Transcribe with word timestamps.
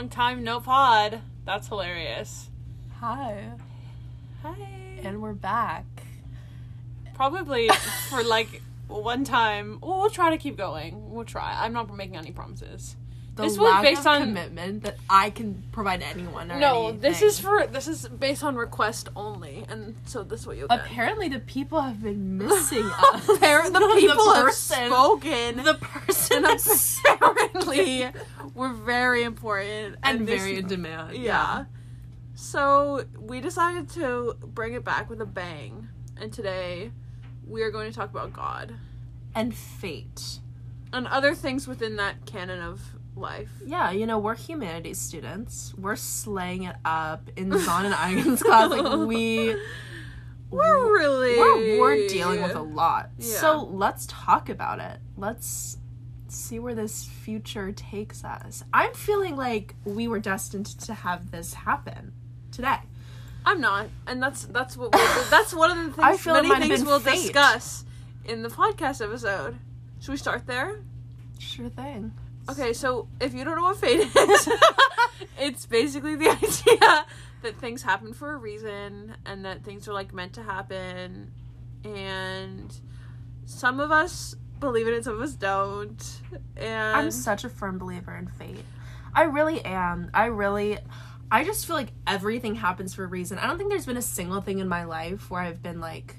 long 0.00 0.08
time 0.08 0.42
no 0.42 0.60
pod. 0.60 1.20
That's 1.44 1.68
hilarious. 1.68 2.48
Hi. 3.00 3.50
Hi. 4.42 4.56
And 5.02 5.20
we're 5.20 5.34
back. 5.34 5.84
Probably 7.12 7.68
for 8.08 8.22
like 8.24 8.62
one 8.88 9.24
time. 9.24 9.78
Well, 9.82 10.00
we'll 10.00 10.08
try 10.08 10.30
to 10.30 10.38
keep 10.38 10.56
going. 10.56 11.10
We'll 11.10 11.26
try. 11.26 11.54
I'm 11.62 11.74
not 11.74 11.94
making 11.94 12.16
any 12.16 12.30
promises. 12.30 12.96
The 13.36 13.42
This 13.42 13.58
was 13.58 13.82
based 13.82 14.06
on- 14.06 14.22
commitment 14.22 14.84
that 14.84 14.96
I 15.08 15.28
can 15.28 15.62
provide 15.70 16.02
anyone. 16.02 16.48
No, 16.48 16.92
this 16.92 17.20
is 17.20 17.38
for 17.38 17.66
this 17.66 17.86
is 17.86 18.08
based 18.08 18.42
on 18.42 18.56
request 18.56 19.08
only, 19.14 19.64
and 19.68 19.94
so 20.06 20.24
this 20.24 20.40
is 20.40 20.46
what 20.46 20.56
you'll 20.56 20.68
get. 20.68 20.80
Apparently, 20.80 21.28
the 21.28 21.38
people 21.40 21.80
have 21.80 22.02
been 22.02 22.38
missing 22.46 22.84
us. 22.84 23.26
Appar- 23.26 23.72
the 23.72 23.96
people 24.00 24.32
have 24.34 24.46
person, 24.46 24.86
spoken. 24.86 25.62
The 25.62 25.74
person 25.74 26.44
apparently 27.10 28.08
we're 28.60 28.72
very 28.74 29.22
important 29.22 29.96
and 30.02 30.28
this- 30.28 30.40
very 30.42 30.58
in 30.58 30.66
demand. 30.66 31.16
yeah. 31.16 31.64
So 32.34 33.04
we 33.18 33.40
decided 33.40 33.88
to 33.90 34.34
bring 34.44 34.74
it 34.74 34.84
back 34.84 35.08
with 35.10 35.20
a 35.20 35.26
bang, 35.26 35.88
and 36.16 36.32
today 36.32 36.90
we 37.46 37.62
are 37.62 37.70
going 37.70 37.90
to 37.90 37.94
talk 37.96 38.10
about 38.10 38.32
God 38.32 38.74
And 39.34 39.54
fate. 39.54 40.40
and 40.92 41.06
other 41.06 41.34
things 41.34 41.66
within 41.66 41.96
that 41.96 42.26
canon 42.26 42.60
of 42.62 42.80
life. 43.16 43.50
Yeah, 43.64 43.90
you 43.90 44.06
know, 44.06 44.18
we're 44.18 44.34
humanities 44.36 44.98
students. 44.98 45.74
We're 45.76 45.96
slaying 45.96 46.62
it 46.64 46.76
up 46.84 47.28
in 47.36 47.50
Zahn 47.58 47.84
and 47.86 47.94
Eigen's 47.94 48.42
class. 48.42 48.70
Like, 48.70 49.06
we. 49.08 49.56
We're 50.50 50.92
really 50.98 51.38
We're, 51.38 51.78
we're 51.80 52.08
dealing 52.08 52.42
with 52.42 52.56
a 52.56 52.60
lot. 52.62 53.10
Yeah. 53.18 53.36
So 53.36 53.62
let's 53.70 54.06
talk 54.06 54.48
about 54.48 54.80
it. 54.80 54.98
Let's 55.16 55.76
see 56.32 56.58
where 56.58 56.74
this 56.74 57.04
future 57.04 57.72
takes 57.72 58.24
us. 58.24 58.64
I'm 58.72 58.92
feeling 58.94 59.36
like 59.36 59.74
we 59.84 60.08
were 60.08 60.20
destined 60.20 60.66
to 60.80 60.94
have 60.94 61.30
this 61.30 61.54
happen 61.54 62.12
today. 62.52 62.78
I'm 63.44 63.60
not, 63.60 63.88
and 64.06 64.22
that's 64.22 64.44
that's 64.44 64.76
what 64.76 64.94
we'll, 64.94 65.24
that's 65.30 65.54
one 65.54 65.70
of 65.70 65.76
the 65.78 65.84
things. 65.92 65.98
I 65.98 66.16
feel 66.16 66.42
many 66.42 66.68
things 66.68 66.84
we'll 66.84 67.00
fate. 67.00 67.22
discuss 67.22 67.84
in 68.24 68.42
the 68.42 68.50
podcast 68.50 69.02
episode. 69.02 69.58
Should 70.00 70.12
we 70.12 70.16
start 70.18 70.46
there? 70.46 70.80
Sure 71.38 71.68
thing. 71.68 72.12
Okay, 72.48 72.72
so 72.72 73.08
if 73.20 73.32
you 73.34 73.44
don't 73.44 73.56
know 73.56 73.62
what 73.62 73.76
fate 73.76 74.00
is, 74.00 74.48
it's 75.38 75.66
basically 75.66 76.16
the 76.16 76.28
idea 76.30 77.06
that 77.42 77.56
things 77.58 77.82
happen 77.82 78.12
for 78.12 78.32
a 78.32 78.36
reason 78.36 79.14
and 79.24 79.44
that 79.44 79.64
things 79.64 79.88
are 79.88 79.92
like 79.92 80.12
meant 80.12 80.34
to 80.34 80.42
happen. 80.42 81.32
And 81.84 82.74
some 83.46 83.80
of 83.80 83.90
us 83.90 84.34
believe 84.60 84.86
in 84.86 84.92
it 84.92 84.96
and 84.96 85.04
some 85.04 85.14
of 85.14 85.22
us 85.22 85.34
don't. 85.34 86.20
And 86.56 86.96
I'm 86.96 87.10
such 87.10 87.44
a 87.44 87.48
firm 87.48 87.78
believer 87.78 88.14
in 88.16 88.26
fate. 88.28 88.64
I 89.14 89.24
really 89.24 89.64
am. 89.64 90.10
I 90.14 90.26
really 90.26 90.78
I 91.32 91.44
just 91.44 91.66
feel 91.66 91.76
like 91.76 91.92
everything 92.06 92.56
happens 92.56 92.92
for 92.94 93.04
a 93.04 93.06
reason. 93.06 93.38
I 93.38 93.46
don't 93.46 93.56
think 93.56 93.70
there's 93.70 93.86
been 93.86 93.96
a 93.96 94.02
single 94.02 94.40
thing 94.40 94.58
in 94.58 94.68
my 94.68 94.84
life 94.84 95.30
where 95.30 95.40
I've 95.40 95.62
been 95.62 95.80
like 95.80 96.16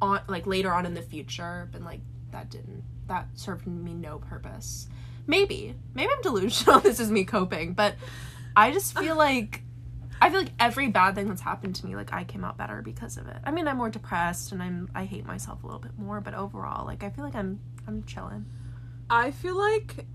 on 0.00 0.20
like 0.28 0.46
later 0.46 0.72
on 0.72 0.86
in 0.86 0.94
the 0.94 1.02
future 1.02 1.68
been 1.72 1.84
like 1.84 2.00
that 2.30 2.50
didn't 2.50 2.82
that 3.08 3.28
served 3.34 3.66
me 3.66 3.94
no 3.94 4.18
purpose. 4.18 4.88
Maybe. 5.26 5.74
Maybe 5.94 6.10
I'm 6.12 6.22
delusional. 6.22 6.80
this 6.80 7.00
is 7.00 7.10
me 7.10 7.24
coping, 7.24 7.74
but 7.74 7.94
I 8.54 8.70
just 8.70 8.98
feel 8.98 9.16
like 9.18 9.62
I 10.20 10.30
feel 10.30 10.40
like 10.40 10.52
every 10.58 10.88
bad 10.88 11.14
thing 11.14 11.28
that's 11.28 11.42
happened 11.42 11.74
to 11.76 11.86
me, 11.86 11.94
like 11.94 12.12
I 12.12 12.24
came 12.24 12.44
out 12.44 12.56
better 12.56 12.82
because 12.82 13.16
of 13.16 13.26
it. 13.26 13.36
I 13.44 13.50
mean, 13.50 13.68
I'm 13.68 13.76
more 13.76 13.90
depressed 13.90 14.52
and 14.52 14.62
I'm 14.62 14.88
I 14.94 15.04
hate 15.04 15.26
myself 15.26 15.62
a 15.62 15.66
little 15.66 15.80
bit 15.80 15.98
more, 15.98 16.20
but 16.20 16.34
overall, 16.34 16.86
like 16.86 17.04
I 17.04 17.10
feel 17.10 17.24
like 17.24 17.34
I'm 17.34 17.60
I'm 17.86 18.04
chilling. 18.04 18.46
I 19.10 19.30
feel 19.30 19.56
like 19.56 20.06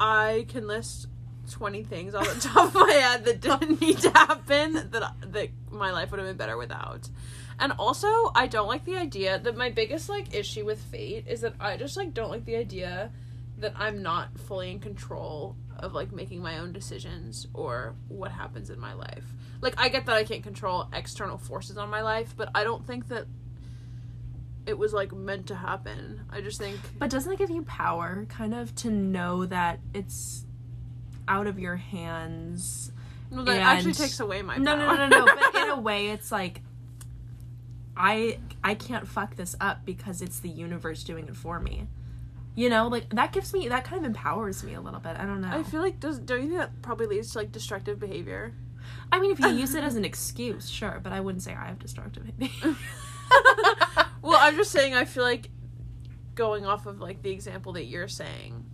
I 0.00 0.46
can 0.48 0.66
list 0.66 1.08
20 1.50 1.84
things 1.84 2.14
off 2.14 2.32
the 2.32 2.40
top 2.40 2.68
of 2.68 2.74
my 2.74 2.92
head 2.92 3.24
that 3.24 3.40
didn't 3.40 3.80
need 3.80 3.98
to 3.98 4.10
happen 4.10 4.74
that 4.90 5.14
that 5.32 5.48
my 5.70 5.90
life 5.90 6.10
would 6.10 6.20
have 6.20 6.28
been 6.28 6.36
better 6.36 6.56
without. 6.56 7.08
And 7.58 7.72
also, 7.78 8.32
I 8.34 8.46
don't 8.46 8.66
like 8.66 8.84
the 8.84 8.96
idea 8.96 9.38
that 9.38 9.56
my 9.56 9.70
biggest 9.70 10.08
like 10.08 10.34
issue 10.34 10.64
with 10.64 10.80
fate 10.80 11.26
is 11.28 11.42
that 11.42 11.54
I 11.60 11.76
just 11.76 11.96
like 11.96 12.14
don't 12.14 12.30
like 12.30 12.44
the 12.44 12.56
idea 12.56 13.10
that 13.58 13.72
I'm 13.76 14.02
not 14.02 14.38
fully 14.38 14.70
in 14.70 14.80
control 14.80 15.56
of 15.78 15.92
like 15.94 16.12
making 16.12 16.42
my 16.42 16.58
own 16.58 16.72
decisions 16.72 17.46
or 17.54 17.94
what 18.08 18.30
happens 18.32 18.70
in 18.70 18.78
my 18.80 18.92
life. 18.94 19.24
Like 19.60 19.74
I 19.78 19.88
get 19.88 20.06
that 20.06 20.16
I 20.16 20.24
can't 20.24 20.42
control 20.42 20.88
external 20.92 21.38
forces 21.38 21.76
on 21.76 21.88
my 21.90 22.02
life, 22.02 22.34
but 22.36 22.50
I 22.54 22.64
don't 22.64 22.86
think 22.86 23.08
that 23.08 23.26
it 24.66 24.78
was 24.78 24.92
like 24.92 25.12
meant 25.12 25.46
to 25.48 25.54
happen. 25.54 26.22
I 26.30 26.40
just 26.40 26.58
think 26.58 26.80
But 26.98 27.10
doesn't 27.10 27.32
it 27.32 27.38
give 27.38 27.50
you 27.50 27.62
power, 27.62 28.26
kind 28.28 28.54
of, 28.54 28.74
to 28.76 28.90
know 28.90 29.44
that 29.46 29.78
it's 29.92 30.44
out 31.28 31.46
of 31.46 31.58
your 31.58 31.76
hands? 31.76 32.90
well, 33.30 33.44
that 33.44 33.54
And- 33.56 33.62
actually 33.62 33.92
takes 33.94 34.20
away 34.20 34.42
my 34.42 34.56
No, 34.56 34.76
no, 34.76 34.94
no, 34.94 35.06
no, 35.08 35.24
no. 35.24 35.34
But 35.52 35.54
in 35.62 35.70
a 35.70 35.80
way, 35.80 36.08
it's 36.08 36.32
like 36.32 36.62
I 37.96 38.38
I 38.62 38.74
can't 38.74 39.06
fuck 39.06 39.36
this 39.36 39.54
up 39.60 39.84
because 39.84 40.20
it's 40.22 40.40
the 40.40 40.48
universe 40.48 41.04
doing 41.04 41.28
it 41.28 41.36
for 41.36 41.60
me. 41.60 41.86
You 42.54 42.68
know, 42.68 42.86
like 42.86 43.10
that 43.10 43.32
gives 43.32 43.52
me 43.52 43.68
that 43.68 43.84
kind 43.84 44.00
of 44.00 44.06
empowers 44.06 44.62
me 44.62 44.74
a 44.74 44.80
little 44.80 45.00
bit. 45.00 45.16
I 45.18 45.24
don't 45.24 45.40
know. 45.40 45.48
I 45.50 45.62
feel 45.64 45.80
like 45.80 45.98
does 45.98 46.18
don't 46.18 46.42
you 46.42 46.48
think 46.48 46.60
that 46.60 46.82
probably 46.82 47.06
leads 47.06 47.32
to 47.32 47.38
like 47.38 47.50
destructive 47.50 47.98
behavior? 47.98 48.54
I 49.10 49.18
mean, 49.18 49.32
if 49.32 49.40
you 49.40 49.48
use 49.48 49.74
it 49.74 49.82
as 49.82 49.94
an 49.96 50.04
excuse, 50.04 50.68
sure, 50.68 51.00
but 51.02 51.12
I 51.12 51.20
wouldn't 51.20 51.42
say 51.42 51.52
I 51.52 51.66
have 51.66 51.78
destructive 51.78 52.24
behavior. 52.38 52.76
well, 54.22 54.38
I'm 54.40 54.56
just 54.56 54.70
saying 54.70 54.94
I 54.94 55.04
feel 55.04 55.24
like 55.24 55.50
going 56.34 56.64
off 56.66 56.86
of 56.86 57.00
like 57.00 57.22
the 57.22 57.30
example 57.30 57.72
that 57.74 57.84
you're 57.84 58.08
saying 58.08 58.64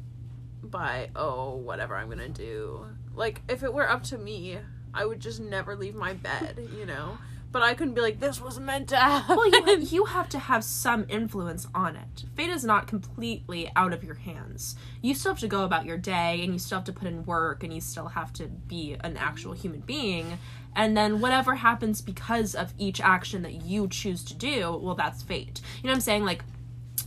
by 0.63 1.11
oh 1.17 1.57
whatever 1.57 1.97
I'm 1.97 2.09
gonna 2.11 2.29
do. 2.29 2.87
Like 3.15 3.43
if 3.49 3.63
it 3.63 3.73
were 3.73 3.89
up 3.89 4.03
to 4.05 4.19
me, 4.19 4.59
I 4.93 5.07
would 5.07 5.21
just 5.21 5.41
never 5.41 5.75
leave 5.75 5.95
my 5.95 6.15
bed, 6.15 6.69
you 6.77 6.85
know. 6.85 7.19
But 7.53 7.63
I 7.63 7.75
couldn't 7.75 7.95
be 7.95 8.01
like 8.01 8.21
this 8.21 8.41
was 8.41 8.61
meant 8.61 8.89
to 8.91 8.97
happen. 8.97 9.37
well, 9.37 9.49
you, 9.49 9.79
you 9.79 10.05
have 10.05 10.29
to 10.31 10.39
have 10.39 10.63
some 10.63 11.05
influence 11.09 11.67
on 11.75 11.97
it. 11.97 12.25
Fate 12.37 12.51
is 12.51 12.65
not 12.65 12.87
completely 12.87 13.71
out 13.75 13.93
of 13.93 14.05
your 14.05 14.15
hands. 14.15 14.77
You 15.03 15.15
still 15.15 15.33
have 15.33 15.41
to 15.41 15.49
go 15.49 15.65
about 15.65 15.85
your 15.85 15.99
day, 15.99 16.43
and 16.45 16.53
you 16.53 16.59
still 16.59 16.79
have 16.79 16.85
to 16.85 16.93
put 16.93 17.09
in 17.09 17.25
work, 17.25 17.65
and 17.65 17.73
you 17.73 17.81
still 17.81 18.09
have 18.09 18.33
to 18.35 18.47
be 18.47 18.97
an 19.01 19.17
actual 19.17 19.53
human 19.53 19.81
being. 19.81 20.39
And 20.77 20.97
then 20.97 21.21
whatever 21.21 21.57
happens 21.57 22.01
because 22.01 22.55
of 22.55 22.73
each 22.79 23.01
action 23.01 23.43
that 23.43 23.63
you 23.65 23.89
choose 23.89 24.25
to 24.27 24.35
do, 24.35 24.79
well, 24.81 24.95
that's 24.95 25.23
fate. 25.23 25.61
You 25.79 25.89
know 25.89 25.91
what 25.91 25.97
I'm 25.97 26.01
saying? 26.03 26.25
Like, 26.25 26.45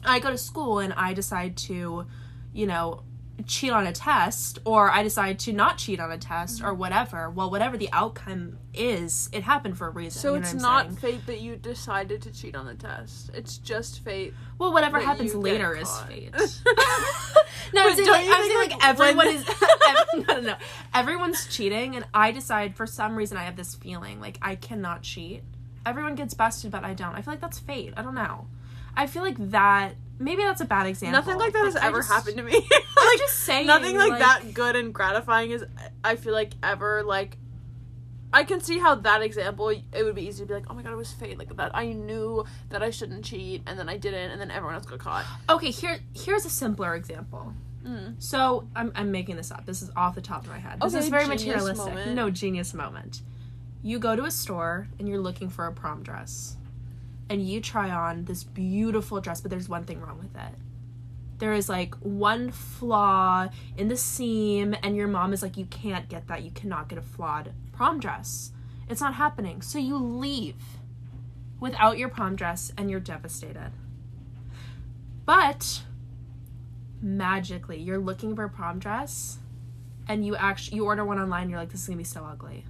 I 0.04 0.20
go 0.20 0.30
to 0.30 0.38
school 0.38 0.80
and 0.80 0.92
I 0.94 1.14
decide 1.14 1.56
to, 1.58 2.06
you 2.52 2.68
know, 2.68 3.04
cheat 3.48 3.72
on 3.72 3.86
a 3.88 3.92
test, 3.92 4.60
or 4.66 4.90
I 4.92 5.04
decide 5.04 5.40
to 5.40 5.54
not 5.54 5.78
cheat 5.78 6.00
on 6.00 6.12
a 6.12 6.18
test, 6.18 6.62
or 6.64 6.74
whatever. 6.74 7.30
Well, 7.30 7.50
whatever 7.52 7.78
the 7.78 7.90
outcome 7.92 8.58
is, 8.74 9.30
it 9.32 9.44
happened 9.44 9.78
for 9.78 9.88
a 9.88 9.92
reason. 9.92 10.22
so 10.22 10.34
you 10.34 10.40
know 10.40 10.46
it's 10.46 10.54
not 10.54 10.86
saying? 10.86 10.96
fate 10.98 11.26
that 11.28 11.42
you 11.42 11.56
decided 11.56 12.22
to 12.24 12.32
cheat 12.32 12.56
on 12.56 12.66
the 12.66 12.74
test. 12.76 13.32
It's 13.34 13.58
just 13.58 14.04
fate. 14.04 14.34
Well, 14.58 14.74
whatever 14.74 15.00
happens 15.00 15.36
later 15.36 15.76
is 15.76 15.90
fate. 16.02 16.32
no, 17.74 17.84
I'm 17.88 17.96
saying, 17.96 18.08
like, 18.08 18.26
I'm 18.30 18.46
saying, 18.46 18.58
like, 18.58 18.72
like, 18.72 18.86
everyone 18.86 19.28
is. 19.36 19.46
every- 19.48 20.24
no, 20.28 20.34
no, 20.36 20.40
no. 20.42 20.56
Everyone's 20.94 21.48
cheating, 21.48 21.96
and 21.96 22.06
I 22.14 22.32
decide 22.32 22.76
for 22.76 22.86
some 22.86 23.16
reason 23.16 23.38
I 23.38 23.44
have 23.44 23.56
this 23.56 23.76
feeling 23.76 24.20
like 24.20 24.38
I 24.42 24.56
cannot 24.56 25.02
cheat. 25.02 25.44
Everyone 25.86 26.16
gets 26.16 26.34
busted, 26.34 26.72
but 26.72 26.84
I 26.84 26.94
don't. 26.94 27.14
I 27.16 27.22
feel 27.22 27.34
like 27.34 27.42
that's 27.42 27.60
fate. 27.60 27.94
I 27.98 28.02
don't 28.02 28.16
know. 28.16 28.48
I 28.96 29.08
feel 29.08 29.24
like 29.24 29.38
that. 29.52 29.96
Maybe 30.20 30.44
that's 30.44 30.62
a 30.62 30.66
bad 30.66 30.86
example. 30.88 31.20
Nothing 31.20 31.38
like 31.38 31.54
that 31.54 31.66
has 31.66 31.76
ever 31.76 31.98
just- 32.00 32.12
happened 32.12 32.38
to 32.38 32.44
me. 32.44 32.56
I'm 32.98 33.18
just 33.18 33.40
saying, 33.40 33.68
nothing 33.68 33.98
like, 33.98 34.12
like- 34.12 34.20
that 34.20 34.54
good 34.54 34.76
and 34.76 34.94
gratifying 34.94 35.52
is 35.52 35.66
I 36.04 36.16
feel 36.16 36.34
like 36.34 36.54
ever 36.62 37.04
like 37.04 37.38
I 38.32 38.44
can 38.44 38.62
see 38.62 38.80
how 38.80 38.96
that 38.96 39.22
example 39.22 39.70
it 39.70 39.84
would 40.04 40.16
be 40.16 40.24
easy 40.24 40.44
to 40.44 40.48
be 40.48 40.54
like, 40.56 40.66
oh 40.70 40.74
my 40.74 40.82
god, 40.82 40.92
it 40.94 40.96
was 40.96 41.12
fate 41.12 41.38
like 41.38 41.56
that. 41.56 41.76
I 41.76 41.94
knew 41.94 42.44
that 42.70 42.82
I 42.82 42.90
shouldn't 42.90 43.24
cheat, 43.26 43.62
and 43.68 43.78
then 43.78 43.88
I 43.90 43.98
didn't, 43.98 44.32
and 44.32 44.42
then 44.42 44.50
everyone 44.50 44.74
else 44.76 44.86
got 44.88 44.98
caught. 45.00 45.26
Okay, 45.50 45.70
here 45.70 46.00
here's 46.16 46.44
a 46.46 46.50
simpler 46.50 46.96
example. 46.96 47.54
Mm. 47.86 48.16
So 48.18 48.68
I'm 48.76 48.92
I'm 48.96 49.12
making 49.12 49.36
this 49.36 49.52
up. 49.52 49.66
This 49.66 49.82
is 49.84 49.92
off 49.96 50.16
the 50.16 50.22
top 50.22 50.44
of 50.46 50.50
my 50.50 50.58
head. 50.58 50.80
This 50.82 50.94
Okay, 50.96 51.04
is 51.04 51.10
very 51.10 51.28
materialistic. 51.28 51.86
moment. 51.86 52.16
No 52.16 52.30
genius 52.30 52.74
moment. 52.74 53.22
You 53.84 54.00
go 54.00 54.16
to 54.16 54.24
a 54.24 54.32
store 54.32 54.88
and 54.98 55.08
you're 55.10 55.20
looking 55.20 55.50
for 55.50 55.68
a 55.68 55.72
prom 55.74 56.02
dress. 56.02 56.56
And 57.30 57.48
you 57.48 57.62
try 57.62 57.90
on 57.90 58.26
this 58.26 58.44
beautiful 58.44 59.22
dress, 59.22 59.42
but 59.42 59.50
there's 59.50 59.70
one 59.70 59.86
thing 59.86 60.02
wrong 60.02 60.20
with 60.20 60.36
it. 60.36 60.56
There 61.40 61.54
is 61.54 61.68
like 61.68 61.96
one 61.96 62.52
flaw 62.52 63.50
in 63.78 63.88
the 63.88 63.98
seam, 63.98 64.76
and 64.84 64.96
your 64.96 65.08
mom 65.08 65.34
is 65.34 65.42
like, 65.42 65.58
You 65.58 65.66
can't 65.66 66.08
get 66.10 66.28
that. 66.28 66.44
You 66.44 66.52
cannot 66.52 66.90
get 66.90 67.00
a 67.00 67.02
flawed 67.02 67.54
prom 67.72 68.00
dress. 68.00 68.52
It's 68.90 69.02
not 69.02 69.16
happening. 69.16 69.62
So 69.62 69.80
you 69.80 69.98
leave 69.98 70.56
without 71.60 71.98
your 71.98 72.10
prom 72.10 72.36
dress 72.36 72.72
and 72.78 72.92
you're 72.92 73.00
devastated. 73.00 73.72
But 75.26 75.84
magically, 77.02 77.80
you're 77.80 77.98
looking 77.98 78.36
for 78.36 78.44
a 78.44 78.50
prom 78.50 78.80
dress 78.80 79.40
and 80.08 80.26
you 80.26 80.36
actually 80.36 80.78
you 80.78 80.86
order 80.86 81.06
one 81.06 81.20
online, 81.20 81.50
you're 81.50 81.60
like, 81.60 81.72
this 81.72 81.82
is 81.82 81.88
gonna 81.88 81.98
be 81.98 82.04
so 82.04 82.26
ugly. 82.26 82.66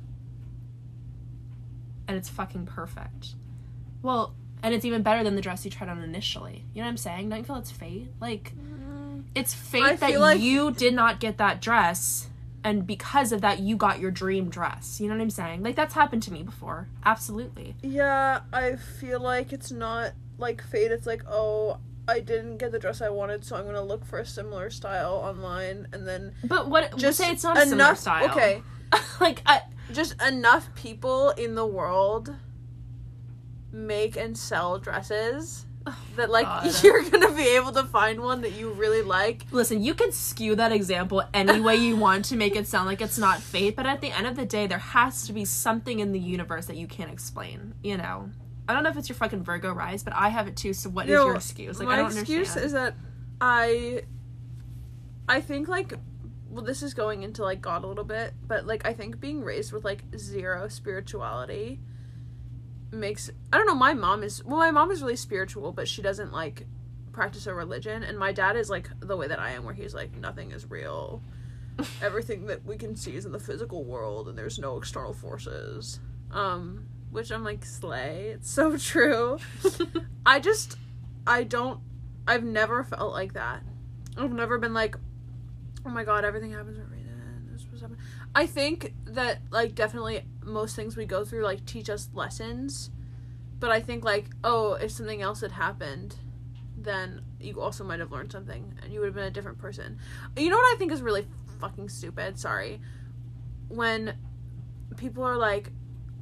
And 2.08 2.18
it's 2.18 2.30
fucking 2.30 2.66
perfect. 2.66 3.36
Well, 4.02 4.36
and 4.63 4.74
it's 4.74 4.86
even 4.86 5.04
better 5.04 5.24
than 5.24 5.36
the 5.36 5.42
dress 5.42 5.63
you 5.65 5.71
tried 5.71 5.89
on 5.89 6.01
initially. 6.01 6.65
You 6.74 6.81
know 6.81 6.88
what 6.88 6.92
I'm 6.92 6.98
saying? 6.98 7.30
Don't 7.30 7.39
you 7.39 7.45
feel 7.45 7.57
it's 7.57 7.71
fate? 7.71 8.07
Like 8.19 8.54
mm. 8.56 9.24
it's 9.36 9.54
fate 9.54 10.00
that 10.00 10.19
like- 10.19 10.42
you 10.42 10.71
did 10.71 10.94
not 10.94 11.19
get 11.19 11.38
that 11.38 11.62
dress 11.62 12.30
and 12.63 12.88
because 12.88 13.33
of 13.33 13.42
that 13.42 13.60
you 13.60 13.75
got 13.75 14.00
your 14.00 14.10
dream 14.10 14.48
dress 14.48 15.01
you 15.01 15.10
know 15.10 15.15
what 15.15 15.21
i'm 15.21 15.30
saying 15.30 15.62
like 15.62 15.75
that's 15.75 15.94
happened 15.94 16.24
to 16.24 16.31
me 16.31 16.44
before 16.44 16.88
absolutely 17.04 17.75
Yeah, 17.81 18.39
I 18.54 18.77
feel 18.77 19.19
like 19.19 19.51
it's 19.51 19.69
not 19.69 20.13
like 20.38 20.62
fate. 20.63 20.92
It's 20.92 21.06
like, 21.07 21.24
oh, 21.30 21.77
I 22.07 22.19
didn't 22.19 22.57
get 22.57 22.71
the 22.71 22.80
dress 22.80 23.01
I 23.01 23.09
wanted, 23.09 23.45
so 23.45 23.56
I'm 23.56 23.66
gonna 23.66 23.83
look 23.83 24.06
for 24.06 24.19
a 24.19 24.25
similar 24.25 24.69
style 24.69 25.16
online, 25.16 25.88
and 25.94 26.07
then 26.07 26.33
but 26.44 26.68
what 26.69 26.95
just 26.98 27.18
say 27.18 27.31
it's 27.31 27.44
not 27.44 27.57
a 27.57 27.62
similar 27.62 27.89
enough. 27.89 28.00
style 28.00 28.30
Okay, 28.30 28.62
like 29.19 29.42
I, 29.45 29.62
just 29.92 30.21
enough 30.21 30.74
people 30.75 31.30
in 31.31 31.56
the 31.56 31.66
world 31.66 32.36
make 33.74 34.16
and 34.16 34.38
sell 34.38 34.78
dresses 34.80 35.66
oh 35.86 35.98
that 36.16 36.30
like 36.30 36.46
God. 36.46 36.72
you're 36.84 37.04
gonna 37.10 37.31
be 37.31 37.48
able 37.56 37.72
to 37.74 37.84
find 37.84 38.22
one 38.22 38.42
that 38.42 38.54
you 38.54 38.72
really 38.72 39.02
like. 39.02 39.46
listen 39.52 39.84
you 39.84 39.94
can 39.94 40.12
skew 40.12 40.56
that 40.56 40.72
example 40.72 41.24
any 41.34 41.60
way 41.60 41.75
you 41.75 41.96
want 41.96 42.24
to 42.25 42.36
make 42.36 42.56
it 42.56 42.68
sound 42.68 42.86
like 42.86 43.02
it's 43.02 43.18
not 43.18 43.42
fate 43.42 43.75
but 43.75 43.86
at 43.86 44.00
the 44.00 44.12
end 44.12 44.28
of 44.28 44.36
the 44.36 44.46
day 44.46 44.68
there 44.68 44.78
has 44.78 45.25
to 45.28 45.34
be 45.34 45.44
something 45.44 46.00
in 46.00 46.12
the 46.12 46.20
universe 46.20 46.68
that 46.68 46.78
you 46.78 46.88
can't 46.88 47.12
explain 47.12 47.74
you 47.84 47.98
know 47.98 48.30
i 48.70 48.74
don't 48.74 48.84
know 48.84 48.90
if 48.90 48.98
it's 48.98 49.10
your 49.10 49.16
fucking 49.16 49.44
virgo 49.44 49.74
rise 49.74 50.04
but 50.04 50.14
i 50.14 50.30
have 50.30 50.48
it 50.48 50.56
too 50.56 50.72
so 50.72 50.90
what 50.90 51.06
is 51.06 51.12
No, 51.12 51.26
your 51.26 51.36
excuse 51.36 51.80
like 51.80 51.88
my 51.88 51.96
i 51.96 51.98
don't 51.98 52.14
know. 52.14 52.22
Excuse 52.22 52.56
understand 52.56 52.66
is 52.66 52.72
that 52.74 52.96
I 53.42 54.04
I 55.28 55.42
think 55.42 55.68
like 55.68 55.94
well 56.50 56.64
this 56.64 56.81
is 56.81 56.94
going 56.94 57.24
into 57.24 57.44
like 57.44 57.62
God 57.62 57.84
a 57.84 57.88
little 57.88 58.04
bit, 58.06 58.34
but 58.48 58.66
like 58.66 58.86
I 58.86 58.94
think 58.94 59.19
being 59.19 59.42
raised 59.44 59.74
with 59.74 59.84
like 59.84 60.04
zero 60.18 60.69
spirituality 60.69 61.81
makes 62.94 63.30
I 63.51 63.57
don't 63.57 63.66
know, 63.68 63.75
my 63.75 63.94
mom 63.94 64.24
is 64.24 64.44
well 64.44 64.57
my 64.57 64.72
mom 64.72 64.92
is 64.92 65.01
really 65.01 65.16
spiritual, 65.16 65.72
but 65.72 65.88
she 65.88 66.01
doesn't 66.01 66.31
like 66.31 66.68
practice 67.12 67.45
a 67.45 67.54
religion 67.54 68.04
and 68.04 68.18
my 68.18 68.31
dad 68.31 68.56
is 68.56 68.69
like 68.69 68.90
the 69.00 69.16
way 69.16 69.28
that 69.28 69.40
I 69.40 69.51
am 69.51 69.63
where 69.63 69.74
he's 69.74 69.94
like 69.94 70.16
nothing 70.16 70.51
is 70.51 70.69
real. 70.69 71.22
Everything 72.01 72.45
that 72.48 72.66
we 72.66 72.78
can 72.78 72.95
see 72.95 73.16
is 73.16 73.25
in 73.25 73.31
the 73.31 73.40
physical 73.40 73.84
world 73.84 74.28
and 74.28 74.38
there's 74.38 74.60
no 74.60 74.78
external 74.78 75.13
forces. 75.13 76.00
Um 76.31 76.86
which 77.12 77.31
I'm 77.31 77.44
like 77.44 77.63
slay. 77.63 78.30
It's 78.30 78.50
so 78.50 78.78
true. 78.78 79.38
I 80.25 80.40
just 80.40 80.78
I 81.28 81.44
don't 81.44 81.80
I've 82.28 82.44
never 82.44 82.84
felt 82.84 83.13
like 83.13 83.34
that. 83.34 83.62
I've 84.18 84.31
never 84.31 84.57
been 84.57 84.74
like, 84.74 84.95
oh 85.86 85.90
my 85.90 86.04
god, 86.04 86.25
everything 86.25 86.51
happens 86.51 86.78
for 86.78 86.86
I 88.35 88.45
think 88.47 88.94
that 89.06 89.39
like 89.51 89.75
definitely 89.75 90.24
most 90.44 90.75
things 90.75 90.97
we 90.97 91.06
go 91.06 91.24
through 91.24 91.44
like 91.44 91.65
teach 91.65 91.89
us 91.89 92.09
lessons, 92.13 92.89
but 93.59 93.71
I 93.71 93.80
think 93.80 94.03
like 94.03 94.25
oh 94.44 94.74
if 94.74 94.91
something 94.91 95.21
else 95.21 95.41
had 95.41 95.51
happened, 95.51 96.15
then 96.77 97.21
you 97.39 97.62
also 97.62 97.83
might 97.83 98.00
have 98.00 98.12
learned 98.12 98.31
something 98.31 98.74
and 98.81 98.91
you 98.91 99.00
would 99.00 99.07
have 99.07 99.15
been 99.15 99.25
a 99.25 99.31
different 99.31 99.59
person. 99.59 100.00
You 100.35 100.50
know 100.50 100.57
what 100.57 100.74
I 100.74 100.77
think 100.77 100.91
is 100.91 101.01
really 101.01 101.27
fucking 101.59 101.89
stupid. 101.89 102.39
Sorry, 102.39 102.81
when 103.69 104.15
people 104.97 105.24
are 105.24 105.38
like 105.38 105.71